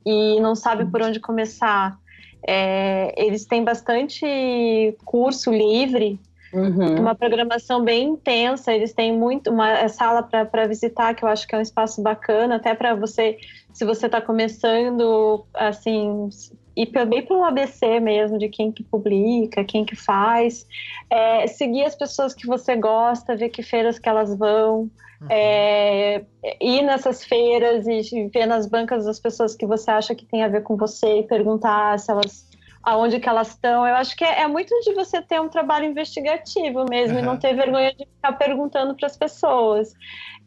[0.06, 2.00] e não sabe por onde começar,
[2.48, 6.20] é, eles têm bastante curso livre,
[6.54, 7.02] uhum.
[7.02, 8.74] uma programação bem intensa.
[8.74, 12.56] Eles têm muito uma sala para visitar, que eu acho que é um espaço bacana,
[12.56, 13.38] até para você,
[13.74, 16.30] se você está começando, assim,
[16.76, 20.68] ir bem pelo ABC mesmo, de quem que publica, quem que faz,
[21.10, 24.90] é, seguir as pessoas que você gosta, ver que feiras que elas vão.
[25.22, 25.28] Uhum.
[25.30, 26.24] É,
[26.62, 30.48] ir nessas feiras e ver nas bancas as pessoas que você acha que tem a
[30.48, 32.46] ver com você e perguntar se elas
[32.86, 33.86] aonde que elas estão.
[33.86, 37.24] Eu acho que é, é, muito de você ter um trabalho investigativo mesmo uhum.
[37.24, 39.92] e não ter vergonha de ficar perguntando para as pessoas.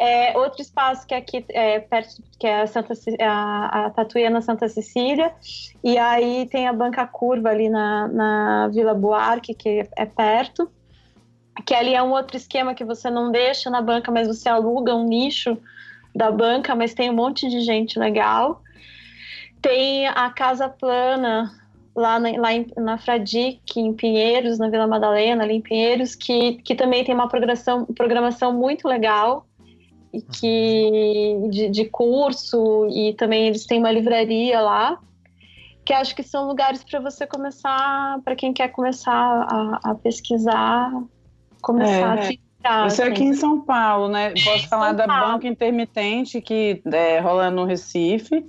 [0.01, 4.41] É, outro espaço que é aqui é, perto, que é a, Santa, a, a Tatuína
[4.41, 5.35] Santa Cecília,
[5.83, 10.71] e aí tem a Banca Curva ali na, na Vila Buarque, que é perto,
[11.65, 14.95] que ali é um outro esquema que você não deixa na banca, mas você aluga
[14.95, 15.57] um nicho
[16.15, 18.63] da banca, mas tem um monte de gente legal.
[19.61, 21.51] Tem a Casa Plana,
[21.95, 26.55] lá na, lá em, na Fradic, em Pinheiros, na Vila Madalena, ali em Pinheiros, que,
[26.63, 29.47] que também tem uma programação, programação muito legal
[30.13, 34.99] e que de, de curso e também eles têm uma livraria lá
[35.85, 40.93] que acho que são lugares para você começar, para quem quer começar a, a pesquisar,
[41.61, 43.13] começar é, a Você assim.
[43.13, 44.33] aqui em São Paulo, né?
[44.45, 48.45] Posso falar da banca intermitente que é, rola no Recife.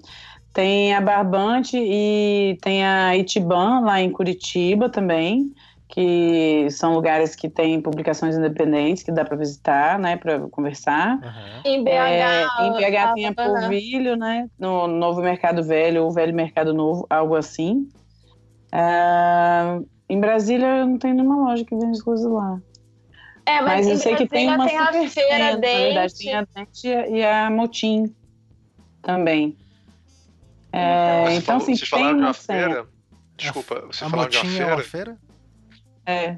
[0.53, 5.53] Tem a Barbante e tem a Itiban lá em Curitiba também,
[5.87, 11.15] que são lugares que têm publicações independentes que dá para visitar, né, para conversar.
[11.15, 11.61] Uhum.
[11.71, 16.33] Em BH, é, em BH tem a Polvilho, né, no Novo Mercado Velho ou Velho
[16.33, 17.87] Mercado Novo, algo assim.
[18.73, 22.59] Uh, em Brasília não tem nenhuma loja que vende coisas lá.
[23.49, 25.73] É, mas, mas eu sei que tem uma tem a feira dente.
[25.73, 28.15] Na verdade, tem a Dente e a Motim
[29.01, 29.57] também.
[30.71, 32.87] É, então, assim, vocês falaram de uma feira.
[33.35, 34.65] Desculpa, você falou de uma feira?
[34.65, 35.17] É uma feira?
[36.05, 36.37] É.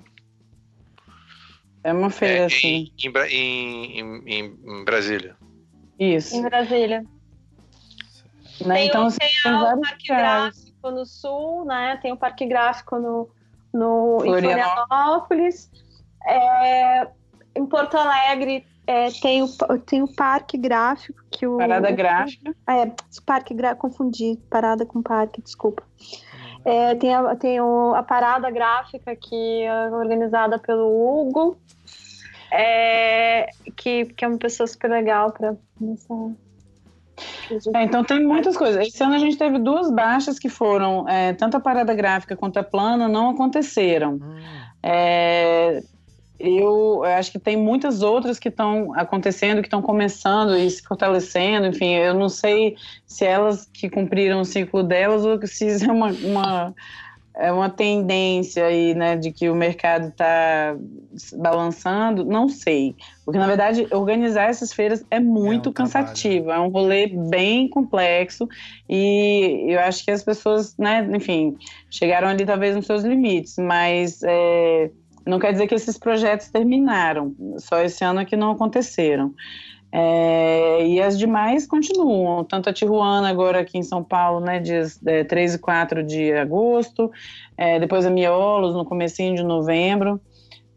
[1.84, 2.94] É uma feira, é, assim.
[2.98, 5.36] Em, em, em, em, Brasília.
[6.00, 6.34] Isso.
[6.34, 7.04] Em Brasília.
[8.66, 8.76] Né?
[8.76, 12.00] Tem, então, assim, tem, tem o Parque Gráfico no Sul, né?
[12.02, 13.30] Tem o Parque Gráfico no,
[13.74, 14.30] no, Florianópolis.
[14.30, 15.91] em Florianópolis.
[16.26, 17.08] É,
[17.56, 19.48] em Porto Alegre é, tem, o,
[19.86, 21.58] tem o parque gráfico que o.
[21.58, 22.54] Parada gráfica.
[22.68, 22.92] É,
[23.26, 25.84] parque gráfico, confundi, parada com parque, desculpa.
[26.66, 31.58] É, tem a, tem o, a parada gráfica que é organizada pelo Hugo,
[32.52, 36.32] é, que, que é uma pessoa super legal para começar.
[37.74, 38.88] É, então tem muitas coisas.
[38.88, 42.58] Esse ano a gente teve duas baixas que foram, é, tanto a parada gráfica quanto
[42.58, 44.14] a plana não aconteceram.
[44.14, 44.40] Hum.
[44.84, 45.84] É,
[46.44, 51.68] eu acho que tem muitas outras que estão acontecendo, que estão começando e se fortalecendo.
[51.68, 55.92] Enfim, eu não sei se elas que cumpriram o ciclo delas ou se isso é
[55.92, 56.76] uma, uma,
[57.36, 60.76] é uma tendência aí, né, de que o mercado está
[61.34, 62.26] balançando.
[62.26, 62.96] Não sei.
[63.24, 66.64] Porque, na verdade, organizar essas feiras é muito é um cansativo, trabalho.
[66.64, 68.48] é um rolê bem complexo
[68.90, 71.58] e eu acho que as pessoas, né, enfim,
[71.90, 74.22] chegaram ali talvez nos seus limites, mas.
[74.24, 74.92] É,
[75.26, 79.34] não quer dizer que esses projetos terminaram, só esse ano é que não aconteceram.
[79.94, 84.98] É, e as demais continuam, tanto a Tijuana agora aqui em São Paulo, né, dias
[85.06, 87.12] é, 3 e 4 de agosto,
[87.58, 90.22] é, depois a Miolos no comecinho de novembro,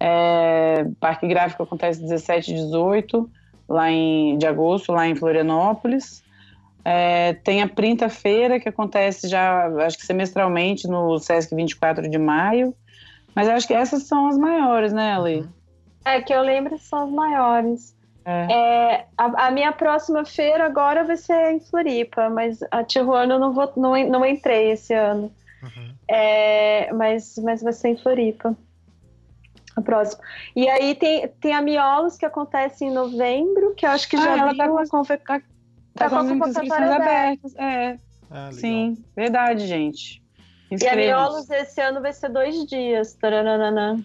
[0.01, 3.31] é, Parque Gráfico acontece 17 e 18
[3.69, 6.25] lá em, de agosto, lá em Florianópolis,
[6.85, 12.19] é, tem a Printa Feira, que acontece já, acho que semestralmente, no Sesc 24 de
[12.19, 12.75] maio,
[13.35, 15.40] mas acho que essas são as maiores, né, Ali?
[15.40, 15.48] Uhum.
[16.05, 17.97] É, que eu lembro são as maiores.
[18.24, 18.47] É.
[18.51, 23.39] É, a, a, minha próxima feira agora vai ser em Floripa, mas a Tijuana eu
[23.39, 25.31] não, vou, não, não entrei esse ano.
[25.62, 25.94] Uhum.
[26.09, 28.56] É, mas, mas vai ser em Floripa.
[29.77, 30.23] A próxima.
[30.55, 34.20] E aí tem, tem a Miolos, que acontece em novembro, que eu acho que ah,
[34.20, 35.19] já ela tá com, a, conver...
[35.19, 35.43] tá,
[35.94, 37.55] tá com, com as inscrições abertas.
[37.56, 37.98] É.
[38.31, 40.23] Ah, Sim, verdade, gente.
[40.80, 43.12] E a Miolos esse ano vai ser dois dias.
[43.14, 44.05] Taranana.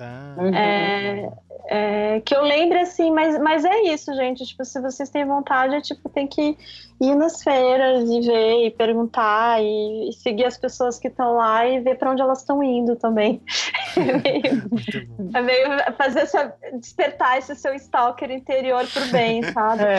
[0.00, 0.34] Ah.
[0.54, 1.30] É,
[1.72, 4.44] é, que eu lembre assim, mas, mas é isso, gente.
[4.44, 6.56] Tipo, se vocês têm vontade, é, tipo, tem que
[7.00, 11.66] ir nas feiras e ver e perguntar e, e seguir as pessoas que estão lá
[11.66, 13.40] e ver para onde elas estão indo também.
[15.32, 19.84] é meio, fazer essa, despertar esse seu stalker interior pro bem, sabe?
[19.84, 19.98] É,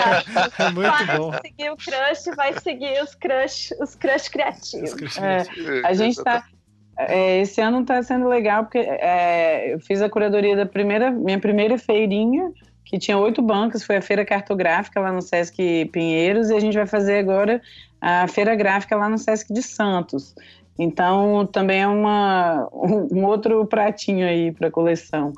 [0.59, 1.31] é muito bom.
[1.31, 4.91] Vai seguir o crush, vai seguir os crush, os crush criativos.
[4.91, 5.83] Os crush criativos.
[5.83, 6.60] É, a gente tá é,
[7.09, 11.77] esse ano está sendo legal porque é, eu fiz a curadoria da primeira, minha primeira
[11.77, 12.51] feirinha,
[12.85, 16.75] que tinha oito bancos, foi a feira cartográfica lá no Sesc Pinheiros, e a gente
[16.75, 17.61] vai fazer agora
[18.01, 20.35] a feira gráfica lá no Sesc de Santos.
[20.77, 25.31] Então também é uma, um, outro pratinho aí para coleção.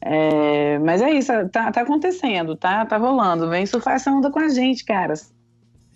[0.00, 3.48] É, mas é isso, tá, tá, acontecendo, tá, tá rolando.
[3.48, 5.32] Vem surfar essa onda com a gente, caras.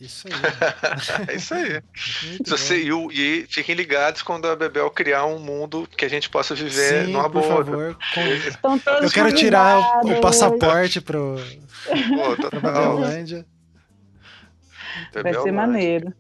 [0.02, 0.34] Isso aí.
[1.28, 1.82] é isso aí.
[2.44, 6.54] Você, e, e, fiquem ligados quando a Bebel criar um mundo que a gente possa
[6.54, 7.64] viver Sim, numa por boa.
[7.64, 7.98] Favor,
[8.60, 8.80] com...
[9.04, 11.36] Eu quero tirar o, o passaporte pro,
[11.86, 13.46] Pô, pra Bebelândia.
[15.22, 16.12] Vai ser maneiro.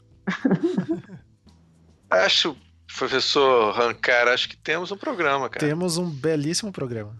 [2.08, 2.56] Acho
[2.96, 5.66] Professor Rancar, acho que temos um programa, cara.
[5.66, 7.16] Temos um belíssimo programa.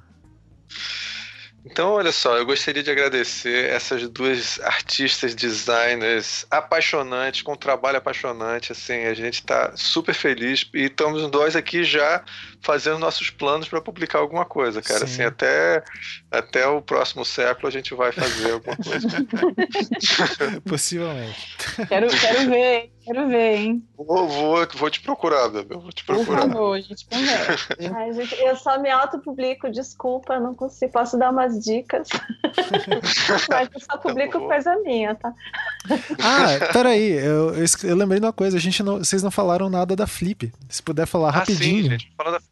[1.65, 7.99] Então, olha só, eu gostaria de agradecer essas duas artistas, designers apaixonantes, com um trabalho
[7.99, 8.73] apaixonante.
[8.73, 12.25] Assim, a gente está super feliz e estamos nós aqui já
[12.63, 15.01] fazendo nossos planos para publicar alguma coisa, cara.
[15.01, 15.05] Sim.
[15.05, 15.83] Assim, até,
[16.31, 19.09] até o próximo século a gente vai fazer alguma coisa.
[20.65, 21.57] Possivelmente.
[21.89, 23.85] Quero, quero ver, quero ver, hein?
[23.97, 25.81] Vou, vou, vou te procurar, Bebel.
[25.81, 26.43] Vou te procurar.
[26.43, 27.77] Por favor, a gente conversa.
[27.97, 30.93] Ai, gente, eu só me autopublico, desculpa, não consigo.
[30.93, 32.09] Posso dar umas dicas.
[33.51, 35.33] Mas eu só publico tá coisa minha, tá?
[36.21, 39.69] Ah, peraí, eu, eu, eu lembrei de uma coisa, a gente não, vocês não falaram
[39.69, 40.53] nada da Flip.
[40.69, 41.85] Se puder falar ah, rapidinho.
[41.85, 42.52] Sim, gente, fala da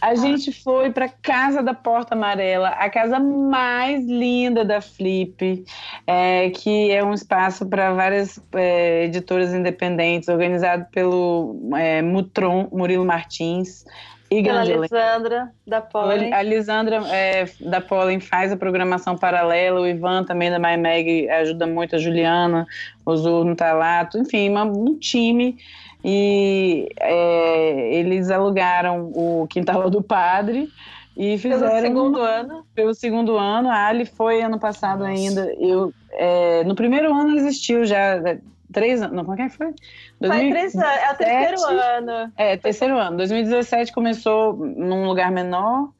[0.00, 5.64] a gente foi para casa da Porta Amarela, a casa mais linda da Flip,
[6.06, 13.04] é, que é um espaço para várias é, editoras independentes, organizado pelo é, Mutron, Murilo
[13.04, 13.84] Martins.
[14.30, 16.32] E Pela Lisandra da Pollen.
[16.32, 21.66] A Lisandra é, da Pollen faz a programação paralela, o Ivan também da MyMag ajuda
[21.66, 22.64] muito, a Juliana,
[23.04, 25.58] o Zur no Talato, enfim, um time
[26.04, 30.70] e é, eles alugaram o quintal do padre
[31.16, 32.66] e fizeram pelo segundo ano.
[32.74, 35.10] pelo segundo ano a Ali foi ano passado Nossa.
[35.10, 35.52] ainda.
[35.58, 38.38] Eu é, no primeiro ano existiu já é,
[38.72, 39.74] três anos não como é que foi?
[40.20, 42.32] 2017, foi três anos é o terceiro ano.
[42.36, 43.16] É terceiro ano.
[43.18, 45.90] 2017 começou num lugar menor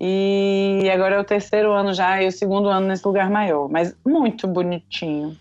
[0.00, 3.68] e agora é o terceiro ano já e o segundo ano nesse lugar maior.
[3.68, 5.34] Mas muito bonitinho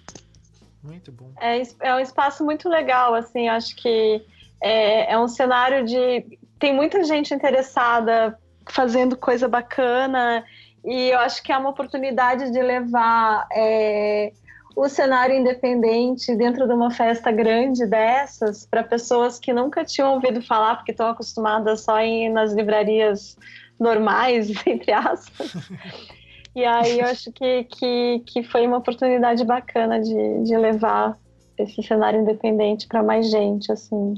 [0.88, 1.32] muito bom.
[1.40, 4.24] É, é um espaço muito legal, assim, acho que
[4.62, 6.40] é, é um cenário de.
[6.58, 10.44] Tem muita gente interessada fazendo coisa bacana,
[10.84, 14.32] e eu acho que é uma oportunidade de levar é,
[14.76, 20.42] o cenário independente dentro de uma festa grande dessas para pessoas que nunca tinham ouvido
[20.42, 23.38] falar, porque estão acostumadas só em nas livrarias
[23.80, 25.52] normais, entre aspas.
[26.58, 31.16] E aí eu acho que, que, que foi uma oportunidade bacana de, de levar
[31.56, 34.16] esse cenário independente para mais gente, assim.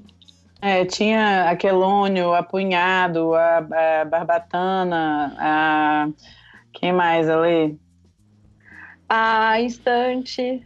[0.62, 6.08] É, tinha a Quelônio, a Punhado, a, Barbatana, a.
[6.72, 7.78] Quem mais ali?
[9.10, 10.66] A Instante.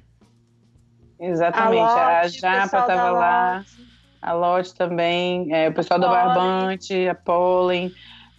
[1.19, 3.65] Exatamente, a, a Japa estava lá,
[4.21, 7.91] a Lotte também, é, o pessoal da Barbante, a Pollen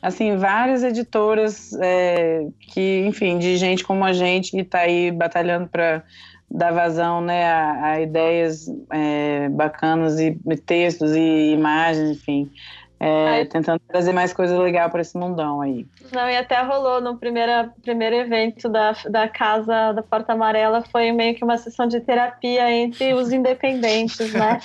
[0.05, 5.66] assim, várias editoras é, que, enfim, de gente como a gente que está aí batalhando
[5.68, 6.02] para
[6.51, 12.51] dar vazão né, a, a ideias é, bacanas e textos e imagens, enfim
[13.00, 15.86] é, tentando trazer mais coisa legal para esse mundão aí.
[16.12, 21.12] Não, e até rolou no primeiro, primeiro evento da, da Casa da Porta Amarela, foi
[21.12, 24.58] meio que uma sessão de terapia entre os independentes, né?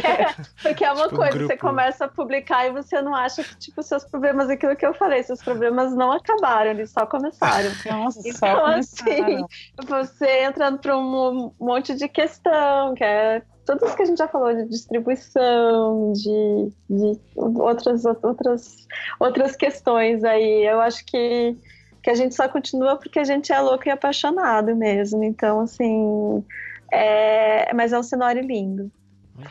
[0.62, 3.56] Porque é uma tipo coisa, um você começa a publicar e você não acha que,
[3.56, 7.70] tipo, seus problemas, aquilo que eu falei, seus problemas não acabaram, eles só começaram.
[7.90, 8.78] Nossa, então, só começaram.
[8.78, 9.44] assim,
[9.86, 14.28] você entrando para um monte de questão, que é tudo isso que a gente já
[14.28, 18.86] falou de distribuição, de, de outras, outras,
[19.18, 20.64] outras questões aí.
[20.64, 21.56] Eu acho que,
[22.02, 25.24] que a gente só continua porque a gente é louco e apaixonado mesmo.
[25.24, 26.44] Então, assim,
[26.92, 28.90] é, mas é um cenário lindo.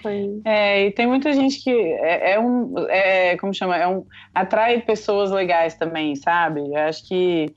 [0.01, 0.41] Foi.
[0.45, 4.81] É, e tem muita gente que é, é um, é, como chama, é um, atrai
[4.81, 6.61] pessoas legais também, sabe?
[6.61, 7.53] Eu acho que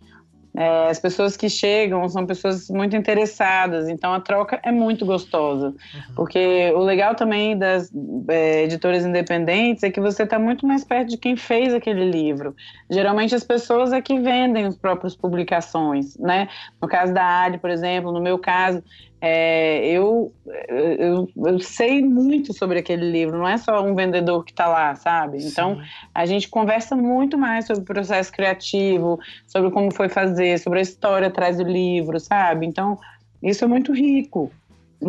[0.58, 5.68] é, as pessoas que chegam são pessoas muito interessadas, então a troca é muito gostosa.
[5.68, 6.14] Uhum.
[6.16, 7.92] Porque o legal também das
[8.26, 12.56] é, editoras independentes é que você está muito mais perto de quem fez aquele livro.
[12.90, 16.48] Geralmente as pessoas é que vendem as próprias publicações, né?
[16.82, 18.82] No caso da Ali, por exemplo, no meu caso,
[19.20, 20.32] é, eu,
[20.68, 24.94] eu, eu, sei muito sobre aquele livro, não é só um vendedor que está lá,
[24.94, 25.38] sabe?
[25.44, 25.82] Então, Sim.
[26.14, 30.82] a gente conversa muito mais sobre o processo criativo, sobre como foi fazer, sobre a
[30.82, 32.64] história atrás do livro, sabe?
[32.64, 32.96] Então,
[33.42, 34.52] isso é muito rico.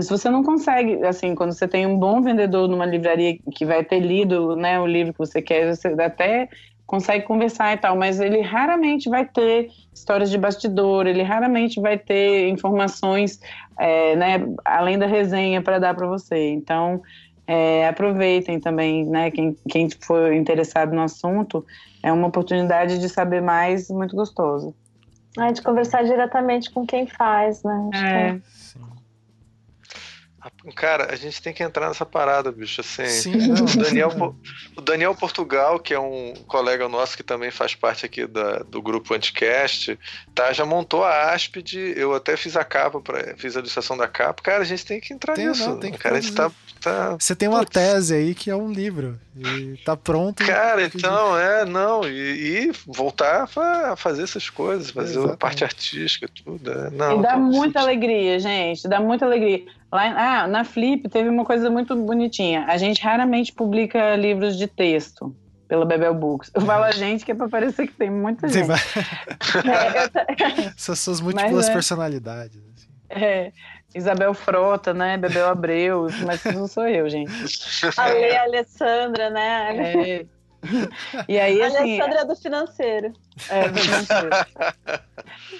[0.02, 3.84] Se você não consegue, assim, quando você tem um bom vendedor numa livraria que vai
[3.84, 6.50] ter lido né, o livro que você quer, você até
[6.90, 12.00] consegue conversar e tal, mas ele raramente vai ter histórias de bastidor, ele raramente vai
[12.00, 13.40] ter informações,
[13.78, 16.50] é, né, além da resenha para dar para você.
[16.50, 17.00] Então,
[17.46, 21.64] é, aproveitem também, né, quem, quem for interessado no assunto,
[22.02, 24.74] é uma oportunidade de saber mais muito gostoso.
[25.38, 27.90] É, de conversar diretamente com quem faz, né?
[27.94, 28.42] Acho é.
[30.76, 32.82] Cara, a gente tem que entrar nessa parada, bicho.
[32.82, 34.36] Assim, Sim, o, Daniel,
[34.76, 38.82] o Daniel Portugal, que é um colega nosso que também faz parte aqui da, do
[38.82, 40.00] grupo Anticast,
[40.34, 41.74] tá, já montou a Aspid.
[41.96, 44.42] Eu até fiz a capa, pra, fiz a ilustração da capa.
[44.42, 45.68] Cara, a gente tem que entrar tem, nisso.
[45.68, 46.52] Não, tem que cara, a gente tá,
[46.82, 47.72] tá, Você tem uma Putz.
[47.72, 49.20] tese aí que é um livro.
[49.36, 50.46] E tá pronto.
[50.46, 52.08] Cara, então, é, não.
[52.08, 55.34] E, e voltar a fazer essas coisas, fazer Exatamente.
[55.34, 56.72] a parte artística, tudo.
[56.72, 58.88] É, não, e dá muita alegria, gente.
[58.88, 59.66] Dá muita alegria.
[59.92, 62.66] Lá, ah, na Flip teve uma coisa muito bonitinha.
[62.68, 65.36] A gente raramente publica livros de texto
[65.68, 66.52] pela Bebel Books.
[66.54, 68.66] Eu falo a gente que é para parecer que tem muita gente.
[68.66, 68.72] Sim,
[69.70, 72.58] é, Essas suas múltiplas mas, é, personalidades.
[72.58, 72.88] Assim.
[73.10, 73.52] É,
[73.94, 75.18] Isabel Frota, né?
[75.18, 77.32] Bebel Abreu, mas não sou eu, gente.
[77.98, 79.76] A Lê Alessandra, né?
[79.76, 80.26] É.
[81.28, 83.14] E aí, assim, Alessandra é do financeiro.
[83.50, 84.30] É, do financeiro.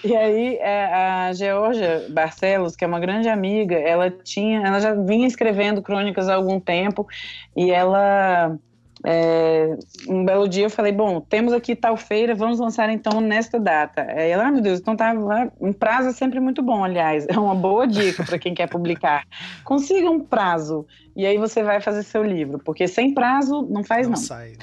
[0.04, 4.94] e aí, é, a Georgia Barcelos, que é uma grande amiga, ela tinha, ela já
[4.94, 7.08] vinha escrevendo crônicas há algum tempo
[7.56, 8.58] e ela
[9.06, 9.78] é,
[10.08, 14.02] um belo dia eu falei, bom, temos aqui tal feira, vamos lançar então nesta data.
[14.02, 15.14] Aí ela, ah, meu Deus, então tá,
[15.60, 19.26] um prazo é sempre muito bom, aliás, é uma boa dica para quem quer publicar.
[19.64, 20.86] Consiga um prazo
[21.16, 24.12] e aí você vai fazer seu livro, porque sem prazo não faz não.
[24.12, 24.22] não.
[24.22, 24.54] Sai.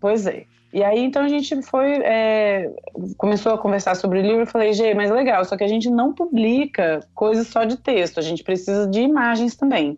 [0.00, 0.44] Pois é.
[0.72, 2.70] E aí, então, a gente foi, é,
[3.16, 5.88] começou a conversar sobre o livro, eu falei, Gê, mas legal, só que a gente
[5.88, 9.96] não publica coisas só de texto, a gente precisa de imagens também.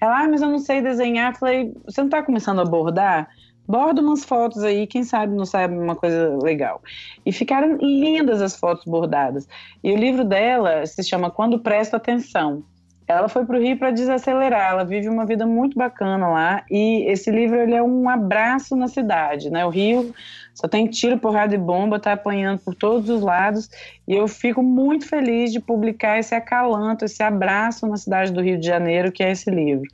[0.00, 1.32] Ela, ah, mas eu não sei desenhar.
[1.32, 3.28] Eu falei, você não está começando a bordar?
[3.66, 6.80] Borda umas fotos aí, quem sabe não sabe uma coisa legal.
[7.24, 9.48] E ficaram lindas as fotos bordadas.
[9.82, 12.62] E o livro dela se chama Quando Presto Atenção.
[13.08, 17.04] Ela foi para o Rio para desacelerar, ela vive uma vida muito bacana lá e
[17.08, 19.64] esse livro ele é um abraço na cidade, né?
[19.64, 20.12] O Rio
[20.52, 23.70] só tem tiro, porrada e bomba, tá apanhando por todos os lados
[24.08, 28.58] e eu fico muito feliz de publicar esse acalanto, esse abraço na cidade do Rio
[28.58, 29.86] de Janeiro, que é esse livro.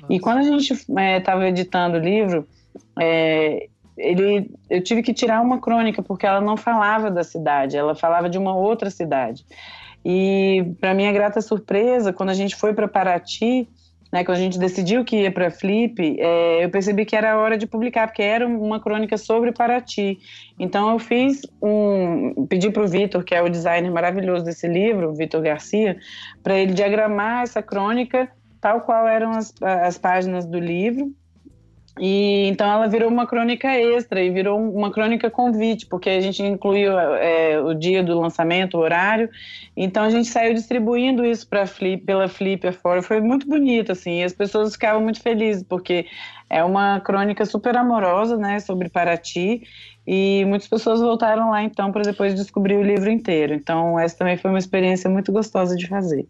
[0.00, 0.12] Nossa.
[0.12, 2.46] E quando a gente estava é, editando o livro,
[2.98, 3.66] é,
[3.96, 8.28] ele, eu tive que tirar uma crônica porque ela não falava da cidade, ela falava
[8.28, 9.44] de uma outra cidade.
[10.04, 13.68] E para minha grata surpresa, quando a gente foi para Paraty,
[14.12, 17.58] né, quando a gente decidiu que ia para Flip, é, eu percebi que era hora
[17.58, 20.18] de publicar, porque era uma crônica sobre Paraty.
[20.58, 25.14] Então eu fiz um, pedi para o Vitor, que é o designer maravilhoso desse livro,
[25.14, 25.96] Vitor Garcia,
[26.42, 31.12] para ele diagramar essa crônica tal qual eram as, as páginas do livro
[31.98, 36.42] e então ela virou uma crônica extra e virou uma crônica convite, porque a gente
[36.42, 39.30] incluiu é, o dia do lançamento, o horário.
[39.76, 43.00] Então a gente saiu distribuindo isso para Flip, pela Flip afora.
[43.00, 46.06] Foi muito bonito assim, e as pessoas ficavam muito felizes porque
[46.50, 49.62] é uma crônica super amorosa, né, sobre Paraty.
[50.06, 53.54] E muitas pessoas voltaram lá então para depois descobrir o livro inteiro.
[53.54, 56.26] Então essa também foi uma experiência muito gostosa de fazer.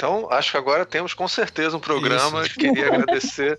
[0.00, 2.46] Então, acho que agora temos com certeza um programa.
[2.46, 2.58] Isso.
[2.58, 3.58] Queria agradecer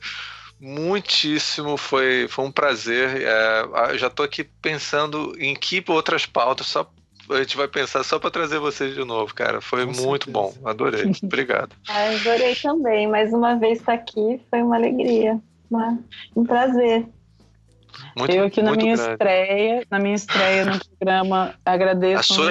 [0.59, 3.21] muitíssimo, foi, foi um prazer.
[3.21, 6.91] É, já estou aqui pensando em que outras pautas, só
[7.29, 9.61] a gente vai pensar só para trazer vocês de novo, cara.
[9.61, 10.31] Foi com muito certeza.
[10.31, 11.11] bom, adorei.
[11.21, 11.75] Obrigado.
[11.87, 13.07] Adorei também.
[13.07, 15.39] Mais uma vez estar aqui foi uma alegria,
[16.35, 17.05] um prazer.
[18.17, 19.11] Muito, eu aqui na minha grande.
[19.11, 22.19] estreia, na minha estreia no programa, agradeço.
[22.19, 22.49] A sua,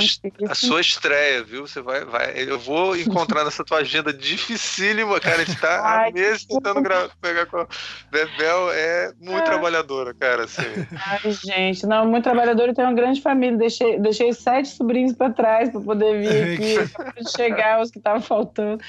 [0.48, 1.66] a sua estreia, viu?
[1.66, 2.32] Você vai, vai.
[2.36, 5.42] Eu vou encontrar nessa tua agenda dificílima, cara.
[5.42, 7.66] A gente tá Ai, há meses tentando gravar, pegar com a
[8.10, 8.70] Bebel.
[8.72, 10.44] É muito trabalhadora, cara.
[10.44, 10.62] Assim.
[11.06, 13.56] Ai, gente, não, muito trabalhadora e tem uma grande família.
[13.56, 18.22] Deixei, deixei sete sobrinhos para trás para poder vir aqui, para chegar os que estavam
[18.22, 18.82] faltando.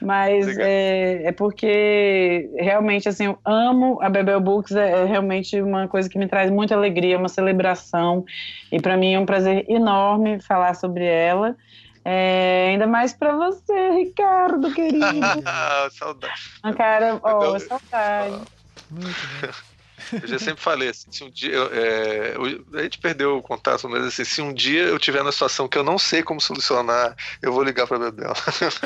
[0.00, 5.88] Mas é, é, porque realmente, assim, eu amo a Bebel Books, é, é realmente uma
[5.88, 8.24] coisa que me traz muita alegria, uma celebração.
[8.70, 11.56] E para mim é um prazer enorme falar sobre ela.
[12.04, 15.02] É, ainda mais para você, Ricardo, querido.
[15.90, 16.34] saudade.
[16.62, 18.42] Ah, cara, oh, saudade.
[20.12, 22.36] Eu já sempre falei assim, se um dia é,
[22.74, 25.76] a gente perdeu o contato, mas assim, se um dia eu tiver na situação que
[25.76, 28.32] eu não sei como solucionar, eu vou ligar para a Bebel.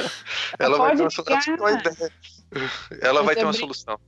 [0.58, 1.02] Ela vai ter
[1.58, 2.12] uma ideia.
[3.00, 3.98] Ela vai ter uma solução.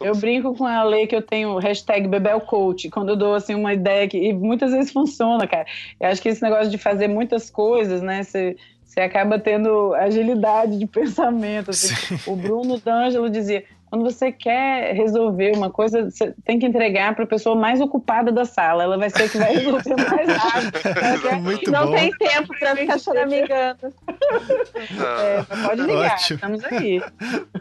[0.00, 3.54] Eu brinco com a lei que eu tenho hashtag Bebel Coach, quando eu dou assim
[3.54, 5.66] uma ideia que e muitas vezes funciona, cara.
[6.00, 8.22] Eu acho que esse negócio de fazer muitas coisas, né?
[8.22, 11.70] Você, você acaba tendo agilidade de pensamento.
[11.70, 11.94] Assim.
[12.26, 17.24] O Bruno D'Angelo dizia: quando você quer resolver uma coisa, você tem que entregar para
[17.24, 18.82] a pessoa mais ocupada da sala.
[18.82, 21.42] Ela vai ser a que vai resolver mais rápido.
[21.42, 21.94] Muito não bom.
[21.94, 23.94] tem tempo para ficar choramingando.
[24.10, 26.34] É, pode ligar, Ótimo.
[26.36, 27.02] estamos aí.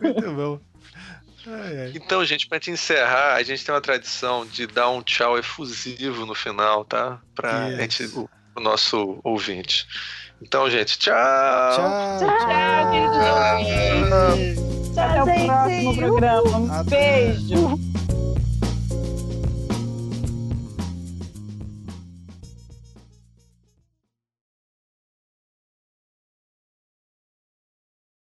[0.01, 0.59] Muito bom.
[1.95, 6.25] Então, gente, para te encerrar, a gente tem uma tradição de dar um tchau efusivo
[6.25, 7.21] no final, tá?
[7.77, 9.87] Gente, o, o nosso ouvinte.
[10.41, 11.15] Então, gente, tchau!
[11.15, 12.19] Tchau!
[12.19, 13.17] Tchau, queridos
[14.57, 14.76] ouvintes!
[14.97, 16.57] Até o próximo programa.
[16.57, 17.79] Um beijo!